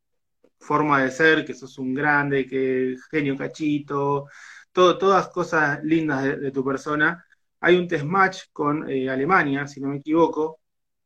forma 0.60 1.04
de 1.04 1.12
ser, 1.12 1.46
que 1.46 1.54
sos 1.54 1.78
un 1.80 1.94
grande, 1.94 2.46
que 2.46 2.96
genio 3.12 3.38
cachito, 3.38 4.28
todas 4.72 5.30
cosas 5.30 5.84
lindas 5.84 6.24
de, 6.40 6.52
tu 6.52 6.64
persona. 6.64 7.26
Hay 7.62 7.78
un 7.78 7.88
test 7.88 8.06
match 8.06 8.44
con 8.54 8.90
eh, 8.90 9.10
Alemania, 9.10 9.68
si 9.68 9.82
no 9.82 9.90
me 9.90 9.98
equivoco, 9.98 10.60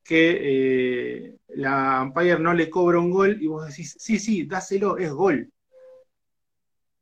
que 0.03 1.27
eh, 1.27 1.37
la 1.55 2.01
umpire 2.03 2.39
no 2.39 2.53
le 2.53 2.69
cobra 2.69 2.99
un 2.99 3.11
gol 3.11 3.41
y 3.41 3.47
vos 3.47 3.67
decís, 3.67 3.95
sí, 3.99 4.19
sí, 4.19 4.45
dáselo, 4.45 4.97
es 4.97 5.11
gol. 5.11 5.51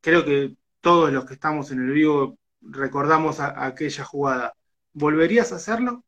Creo 0.00 0.24
que 0.24 0.56
todos 0.80 1.12
los 1.12 1.24
que 1.24 1.34
estamos 1.34 1.70
en 1.70 1.80
el 1.80 1.92
vivo 1.92 2.38
recordamos 2.60 3.40
aquella 3.40 4.04
jugada. 4.04 4.54
¿Volverías 4.92 5.52
a 5.52 5.56
hacerlo? 5.56 6.04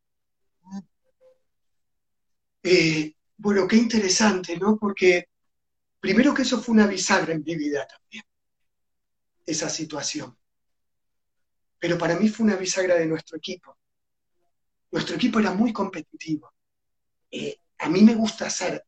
Eh, 2.62 3.14
bueno, 3.36 3.68
qué 3.68 3.76
interesante, 3.76 4.56
¿no? 4.58 4.76
Porque 4.78 5.26
primero 6.04 6.34
que 6.34 6.42
eso 6.42 6.60
fue 6.60 6.74
una 6.74 6.86
bisagra 6.86 7.32
en 7.32 7.42
mi 7.42 7.56
vida 7.56 7.86
también, 7.86 8.24
esa 9.46 9.70
situación. 9.70 10.36
Pero 11.78 11.96
para 11.96 12.14
mí 12.16 12.28
fue 12.28 12.44
una 12.44 12.56
bisagra 12.56 12.96
de 12.96 13.06
nuestro 13.06 13.38
equipo. 13.38 13.78
Nuestro 14.90 15.16
equipo 15.16 15.40
era 15.40 15.54
muy 15.54 15.72
competitivo. 15.72 16.52
Eh, 17.30 17.56
a 17.78 17.88
mí 17.88 18.02
me 18.02 18.14
gusta 18.14 18.48
hacer 18.48 18.84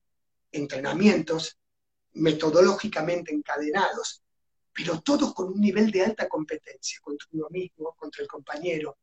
entrenamientos 0.52 1.58
metodológicamente 2.12 3.32
encadenados, 3.32 4.22
pero 4.74 5.00
todos 5.00 5.32
con 5.32 5.46
un 5.54 5.60
nivel 5.62 5.90
de 5.90 6.04
alta 6.04 6.28
competencia 6.28 6.98
contra 7.00 7.28
uno 7.32 7.46
mismo, 7.48 7.94
contra 7.94 8.20
el 8.20 8.28
compañero, 8.28 8.98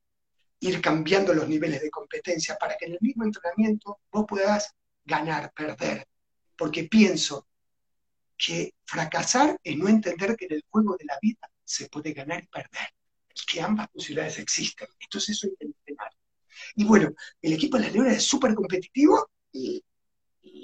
ir 0.60 0.80
cambiando 0.82 1.34
los 1.34 1.48
niveles 1.48 1.82
de 1.82 1.90
competencia 1.90 2.58
para 2.60 2.78
que 2.78 2.86
en 2.86 2.92
el 2.92 3.00
mismo 3.02 3.24
entrenamiento 3.24 4.02
vos 4.12 4.26
puedas 4.28 4.72
ganar, 5.04 5.52
perder, 5.52 6.06
porque 6.56 6.84
pienso 6.84 7.48
que 8.38 8.74
fracasar 8.86 9.58
es 9.64 9.78
no 9.78 9.88
entender 9.88 10.36
que 10.36 10.46
en 10.46 10.54
el 10.54 10.64
juego 10.70 10.96
de 10.98 11.06
la 11.06 11.18
vida 11.22 11.50
se 11.64 11.88
puede 11.88 12.14
ganar 12.14 12.44
y 12.44 12.48
perder, 12.48 12.90
que 13.48 13.62
ambas 13.62 13.88
posibilidades 13.90 14.40
existen. 14.40 14.88
Entonces 15.00 15.38
eso 15.38 15.48
que 15.60 15.66
entrenar. 15.66 16.12
Y 16.76 16.86
bueno, 16.86 17.14
el 17.42 17.54
equipo 17.54 17.78
de 17.78 17.84
la 17.84 17.90
Leones 17.90 18.18
es 18.18 18.24
súper 18.24 18.54
competitivo 18.54 19.30
y, 19.52 19.84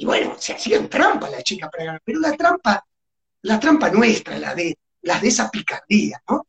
bueno, 0.06 0.36
se 0.40 0.54
hacían 0.54 0.90
trampa 0.90 1.30
la 1.30 1.42
chica 1.42 1.70
para 1.70 1.86
ganar, 1.86 2.02
pero 2.04 2.20
la 2.20 2.36
trampa, 2.36 2.86
la 3.44 3.60
trampa 3.60 3.90
nuestra, 3.90 4.38
la 4.38 4.56
de, 4.56 4.78
las 5.02 5.22
de 5.22 5.28
esa 5.28 5.50
picardía, 5.50 6.22
¿no? 6.30 6.48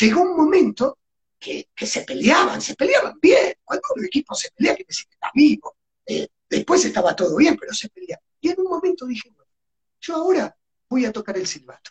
llegó 0.00 0.22
un 0.22 0.36
momento 0.36 0.98
que, 1.38 1.68
se 1.76 2.02
peleaban, 2.02 2.60
se 2.60 2.74
peleaban 2.74 3.18
bien. 3.20 3.54
Cuando 3.64 3.82
un 3.96 4.04
equipo 4.04 4.34
se 4.34 4.50
pelea, 4.52 4.76
que 4.76 4.84
decir 4.84 5.06
que 5.06 5.14
está 5.14 5.30
vivo. 5.34 5.76
Eh, 6.06 6.28
después 6.48 6.84
estaba 6.84 7.16
todo 7.16 7.36
bien, 7.36 7.56
pero 7.58 7.72
se 7.72 7.88
peleaba. 7.88 8.22
Y 8.40 8.48
en 8.48 8.60
un 8.60 8.66
momento 8.66 9.06
dije, 9.06 9.32
yo 10.00 10.14
ahora 10.14 10.56
voy 10.88 11.04
a 11.04 11.12
tocar 11.12 11.36
el 11.36 11.46
silbato. 11.46 11.90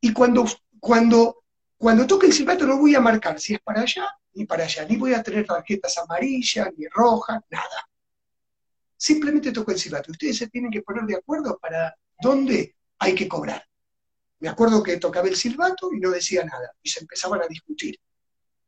Y 0.00 0.12
cuando, 0.12 0.46
cuando, 0.78 1.44
cuando 1.76 2.06
toque 2.06 2.26
el 2.26 2.32
silbato 2.32 2.66
no 2.66 2.78
voy 2.78 2.94
a 2.94 3.00
marcar 3.00 3.40
si 3.40 3.54
es 3.54 3.60
para 3.60 3.82
allá 3.82 4.06
ni 4.34 4.46
para 4.46 4.64
allá, 4.64 4.84
ni 4.84 4.96
voy 4.96 5.14
a 5.14 5.22
tener 5.22 5.44
tarjetas 5.44 5.98
amarillas, 5.98 6.68
ni 6.76 6.86
rojas, 6.86 7.42
nada. 7.50 7.88
Simplemente 8.96 9.50
toco 9.50 9.72
el 9.72 9.78
silbato. 9.78 10.12
Ustedes 10.12 10.38
se 10.38 10.48
tienen 10.48 10.70
que 10.70 10.82
poner 10.82 11.04
de 11.04 11.16
acuerdo 11.16 11.58
para 11.58 11.94
dónde 12.20 12.76
hay 12.98 13.14
que 13.14 13.26
cobrar. 13.26 13.64
Me 14.38 14.48
acuerdo 14.48 14.82
que 14.82 14.96
tocaba 14.98 15.26
el 15.26 15.34
silbato 15.34 15.92
y 15.92 15.98
no 15.98 16.10
decía 16.10 16.44
nada, 16.44 16.72
y 16.82 16.88
se 16.88 17.00
empezaban 17.00 17.42
a 17.42 17.48
discutir. 17.48 17.98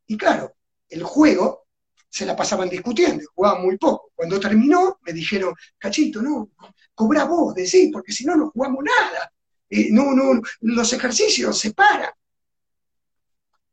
Y 0.07 0.17
claro, 0.17 0.57
el 0.89 1.05
juego 1.05 1.69
se 2.11 2.27
la 2.27 2.35
pasaban 2.35 2.69
discutiendo, 2.69 3.25
jugaban 3.35 3.63
muy 3.63 3.79
poco. 3.79 4.11
Cuando 4.15 4.41
terminó, 4.41 4.99
me 5.03 5.13
dijeron, 5.13 5.55
Cachito, 5.79 6.21
no, 6.21 6.51
cobra 6.93 7.25
vos, 7.25 7.55
decís, 7.55 7.89
porque 7.93 8.13
si 8.13 8.27
no, 8.27 8.37
no 8.37 8.51
jugamos 8.51 8.85
nada. 8.85 9.33
Eh, 9.71 9.89
no, 9.93 10.13
no, 10.13 10.43
los 10.63 10.93
ejercicios 10.93 11.57
se 11.57 11.73
paran. 11.73 12.11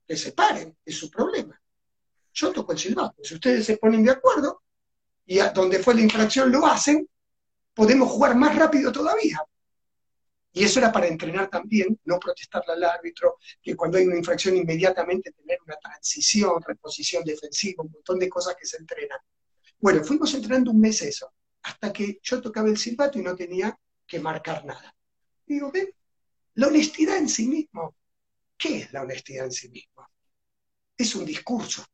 Que 0.07 0.15
se 0.15 0.31
paren, 0.31 0.77
es 0.85 0.95
su 0.95 1.09
problema. 1.09 1.59
Yo 2.31 2.51
toco 2.51 2.71
el 2.71 2.77
silbato. 2.77 3.15
Si 3.23 3.33
ustedes 3.33 3.65
se 3.65 3.77
ponen 3.77 4.03
de 4.03 4.11
acuerdo 4.11 4.61
y 5.25 5.39
donde 5.53 5.79
fue 5.79 5.95
la 5.95 6.01
infracción 6.01 6.51
lo 6.51 6.65
hacen, 6.67 7.09
podemos 7.73 8.09
jugar 8.11 8.35
más 8.35 8.55
rápido 8.55 8.91
todavía. 8.91 9.41
Y 10.57 10.63
eso 10.63 10.79
era 10.79 10.91
para 10.91 11.05
entrenar 11.05 11.51
también, 11.51 11.99
no 12.05 12.17
protestarle 12.19 12.73
al 12.73 12.83
árbitro, 12.83 13.37
que 13.61 13.75
cuando 13.75 13.99
hay 13.99 14.07
una 14.07 14.17
infracción 14.17 14.57
inmediatamente 14.57 15.31
tener 15.31 15.59
una 15.63 15.75
transición, 15.75 16.63
reposición 16.65 17.23
defensiva, 17.23 17.83
un 17.83 17.91
montón 17.91 18.17
de 18.17 18.27
cosas 18.27 18.55
que 18.59 18.65
se 18.65 18.77
entrenan. 18.77 19.19
Bueno, 19.77 20.03
fuimos 20.03 20.33
entrenando 20.33 20.71
un 20.71 20.79
mes 20.79 20.99
eso, 21.03 21.31
hasta 21.61 21.93
que 21.93 22.19
yo 22.23 22.41
tocaba 22.41 22.69
el 22.69 22.77
silbato 22.79 23.19
y 23.19 23.21
no 23.21 23.35
tenía 23.35 23.79
que 24.07 24.19
marcar 24.19 24.65
nada. 24.65 24.95
Digo, 25.45 25.71
¿ven? 25.71 25.93
La 26.55 26.69
honestidad 26.69 27.17
en 27.17 27.29
sí 27.29 27.47
mismo. 27.47 27.95
¿Qué 28.57 28.77
es 28.77 28.91
la 28.91 29.03
honestidad 29.03 29.45
en 29.45 29.51
sí 29.51 29.69
mismo? 29.69 30.07
Es 30.97 31.13
un 31.13 31.23
discurso. 31.23 31.85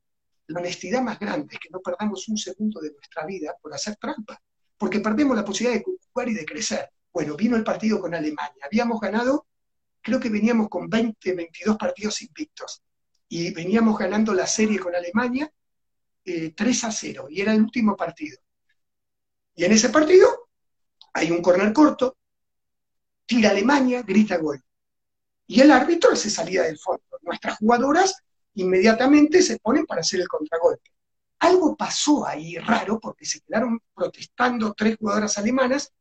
La 0.46 0.60
honestidad 0.60 1.02
más 1.02 1.18
grande 1.18 1.52
es 1.52 1.60
que 1.60 1.68
no 1.68 1.80
perdamos 1.80 2.26
un 2.28 2.38
segundo 2.38 2.80
de 2.80 2.92
nuestra 2.92 3.26
vida 3.26 3.54
por 3.60 3.74
hacer 3.74 3.96
trampa, 3.96 4.40
porque 4.78 5.00
perdemos 5.00 5.36
la 5.36 5.44
posibilidad 5.44 5.78
de 5.78 5.84
jugar 5.84 6.28
y 6.30 6.32
de 6.34 6.46
crecer. 6.46 6.88
Bueno, 7.14 7.36
vino 7.36 7.56
el 7.56 7.62
partido 7.62 8.00
con 8.00 8.12
Alemania. 8.12 8.64
Habíamos 8.64 9.00
ganado, 9.00 9.46
creo 10.02 10.18
que 10.18 10.28
veníamos 10.28 10.68
con 10.68 10.90
20, 10.90 11.32
22 11.32 11.76
partidos 11.76 12.20
invictos. 12.22 12.82
Y 13.28 13.54
veníamos 13.54 13.96
ganando 13.96 14.34
la 14.34 14.48
serie 14.48 14.80
con 14.80 14.96
Alemania 14.96 15.48
3 16.24 16.56
eh, 16.58 16.86
a 16.86 16.90
0. 16.90 17.26
Y 17.30 17.40
era 17.40 17.54
el 17.54 17.62
último 17.62 17.96
partido. 17.96 18.36
Y 19.54 19.64
en 19.64 19.70
ese 19.70 19.90
partido 19.90 20.48
hay 21.12 21.30
un 21.30 21.40
corner 21.40 21.72
corto, 21.72 22.16
tira 23.24 23.50
Alemania, 23.50 24.02
grita 24.02 24.36
gol. 24.38 24.60
Y 25.46 25.60
el 25.60 25.70
árbitro 25.70 26.16
se 26.16 26.28
salía 26.28 26.64
del 26.64 26.80
fondo. 26.80 27.04
Nuestras 27.22 27.58
jugadoras 27.58 28.24
inmediatamente 28.54 29.40
se 29.40 29.60
ponen 29.60 29.86
para 29.86 30.00
hacer 30.00 30.20
el 30.20 30.26
contragolpe. 30.26 30.90
Algo 31.38 31.76
pasó 31.76 32.26
ahí 32.26 32.58
raro 32.58 32.98
porque 32.98 33.24
se 33.24 33.40
quedaron 33.40 33.80
protestando 33.94 34.74
tres 34.74 34.96
jugadoras 34.96 35.38
alemanas 35.38 35.92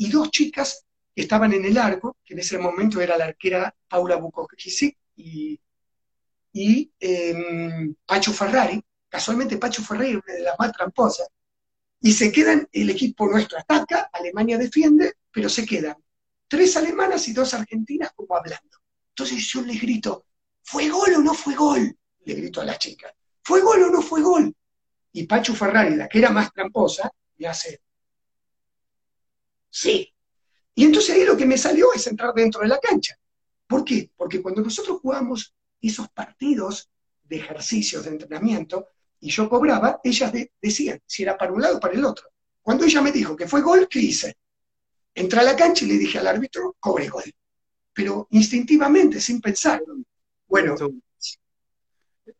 y 0.00 0.08
dos 0.08 0.30
chicas 0.30 0.86
que 1.14 1.22
estaban 1.22 1.52
en 1.52 1.62
el 1.66 1.76
arco, 1.76 2.16
que 2.24 2.32
en 2.32 2.40
ese 2.40 2.56
momento 2.56 3.02
era 3.02 3.18
la 3.18 3.26
arquera 3.26 3.74
Paula 3.86 4.16
Bukowski 4.16 4.96
y, 5.16 5.60
y 6.54 6.90
em, 6.98 7.94
Pacho 8.06 8.32
Ferrari, 8.32 8.82
casualmente 9.10 9.58
Pacho 9.58 9.82
Ferrari 9.82 10.14
una 10.14 10.34
de 10.34 10.40
las 10.40 10.58
más 10.58 10.72
tramposas, 10.72 11.28
y 12.00 12.12
se 12.12 12.32
quedan, 12.32 12.66
el 12.72 12.88
equipo 12.88 13.28
nuestro 13.28 13.58
ataca, 13.58 14.08
Alemania 14.10 14.56
defiende, 14.56 15.16
pero 15.30 15.50
se 15.50 15.66
quedan 15.66 15.96
tres 16.48 16.78
alemanas 16.78 17.28
y 17.28 17.34
dos 17.34 17.52
argentinas 17.52 18.12
como 18.16 18.34
hablando. 18.34 18.78
Entonces 19.10 19.46
yo 19.48 19.60
les 19.60 19.78
grito, 19.82 20.24
¿fue 20.62 20.88
gol 20.88 21.12
o 21.16 21.20
no 21.20 21.34
fue 21.34 21.54
gol? 21.54 21.94
Le 22.24 22.34
grito 22.34 22.62
a 22.62 22.64
las 22.64 22.78
chicas, 22.78 23.12
¿fue 23.42 23.60
gol 23.60 23.82
o 23.82 23.90
no 23.90 24.00
fue 24.00 24.22
gol? 24.22 24.50
Y 25.12 25.26
Pacho 25.26 25.54
Ferrari, 25.54 25.94
la 25.94 26.08
que 26.08 26.20
era 26.20 26.30
más 26.30 26.50
tramposa, 26.54 27.12
me 27.36 27.46
hace, 27.46 27.82
Sí. 29.70 30.12
Y 30.74 30.84
entonces 30.84 31.14
ahí 31.14 31.24
lo 31.24 31.36
que 31.36 31.46
me 31.46 31.56
salió 31.56 31.92
es 31.92 32.06
entrar 32.06 32.34
dentro 32.34 32.62
de 32.62 32.68
la 32.68 32.78
cancha. 32.78 33.16
¿Por 33.66 33.84
qué? 33.84 34.10
Porque 34.16 34.42
cuando 34.42 34.62
nosotros 34.62 35.00
jugamos 35.00 35.54
esos 35.80 36.08
partidos 36.10 36.90
de 37.24 37.36
ejercicios, 37.36 38.04
de 38.04 38.10
entrenamiento, 38.10 38.88
y 39.20 39.30
yo 39.30 39.48
cobraba, 39.48 40.00
ellas 40.02 40.32
decían 40.60 41.00
si 41.06 41.22
era 41.22 41.36
para 41.36 41.52
un 41.52 41.60
lado 41.60 41.76
o 41.76 41.80
para 41.80 41.94
el 41.94 42.04
otro. 42.04 42.28
Cuando 42.62 42.84
ella 42.84 43.00
me 43.00 43.12
dijo 43.12 43.36
que 43.36 43.46
fue 43.46 43.60
gol, 43.60 43.86
¿qué 43.88 44.00
hice? 44.00 44.36
Entré 45.14 45.40
a 45.40 45.44
la 45.44 45.56
cancha 45.56 45.84
y 45.84 45.88
le 45.88 45.98
dije 45.98 46.18
al 46.18 46.26
árbitro, 46.26 46.76
cobre 46.80 47.08
gol. 47.08 47.24
Pero 47.92 48.26
instintivamente, 48.30 49.20
sin 49.20 49.40
pensar. 49.40 49.82
Bueno. 50.46 50.74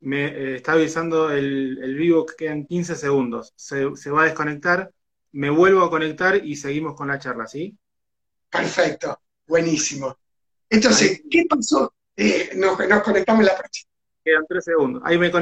Me 0.01 0.26
eh, 0.26 0.57
está 0.57 0.72
avisando 0.72 1.31
el, 1.31 1.95
vivo 1.99 2.24
que 2.24 2.37
quedan 2.37 2.64
15 2.64 2.95
segundos. 2.95 3.53
Se, 3.57 3.95
se 3.97 4.11
va 4.11 4.22
a 4.22 4.26
desconectar 4.26 4.91
me 5.33 5.51
vuelvo 5.51 5.83
a 5.85 5.91
conectar 5.91 6.45
y 6.45 6.57
seguimos 6.57 6.95
con 6.95 7.09
la 7.09 7.18
charla, 7.18 7.47
¿sí? 7.47 7.76
Perfecto, 8.51 9.20
buenísimo. 9.47 10.16
Entonces, 10.68 11.22
¿qué 11.31 11.45
pasó? 11.49 11.95
Eh, 12.16 12.51
nos, 12.57 12.78
nos 12.89 13.03
conectamos 13.03 13.41
en 13.41 13.47
la 13.47 13.59
próxima. 13.59 13.91
Quedan 14.24 14.45
tres 14.49 14.64
segundos. 14.64 15.03
Ahí 15.05 15.18
me 15.18 15.31
conecto. 15.31 15.39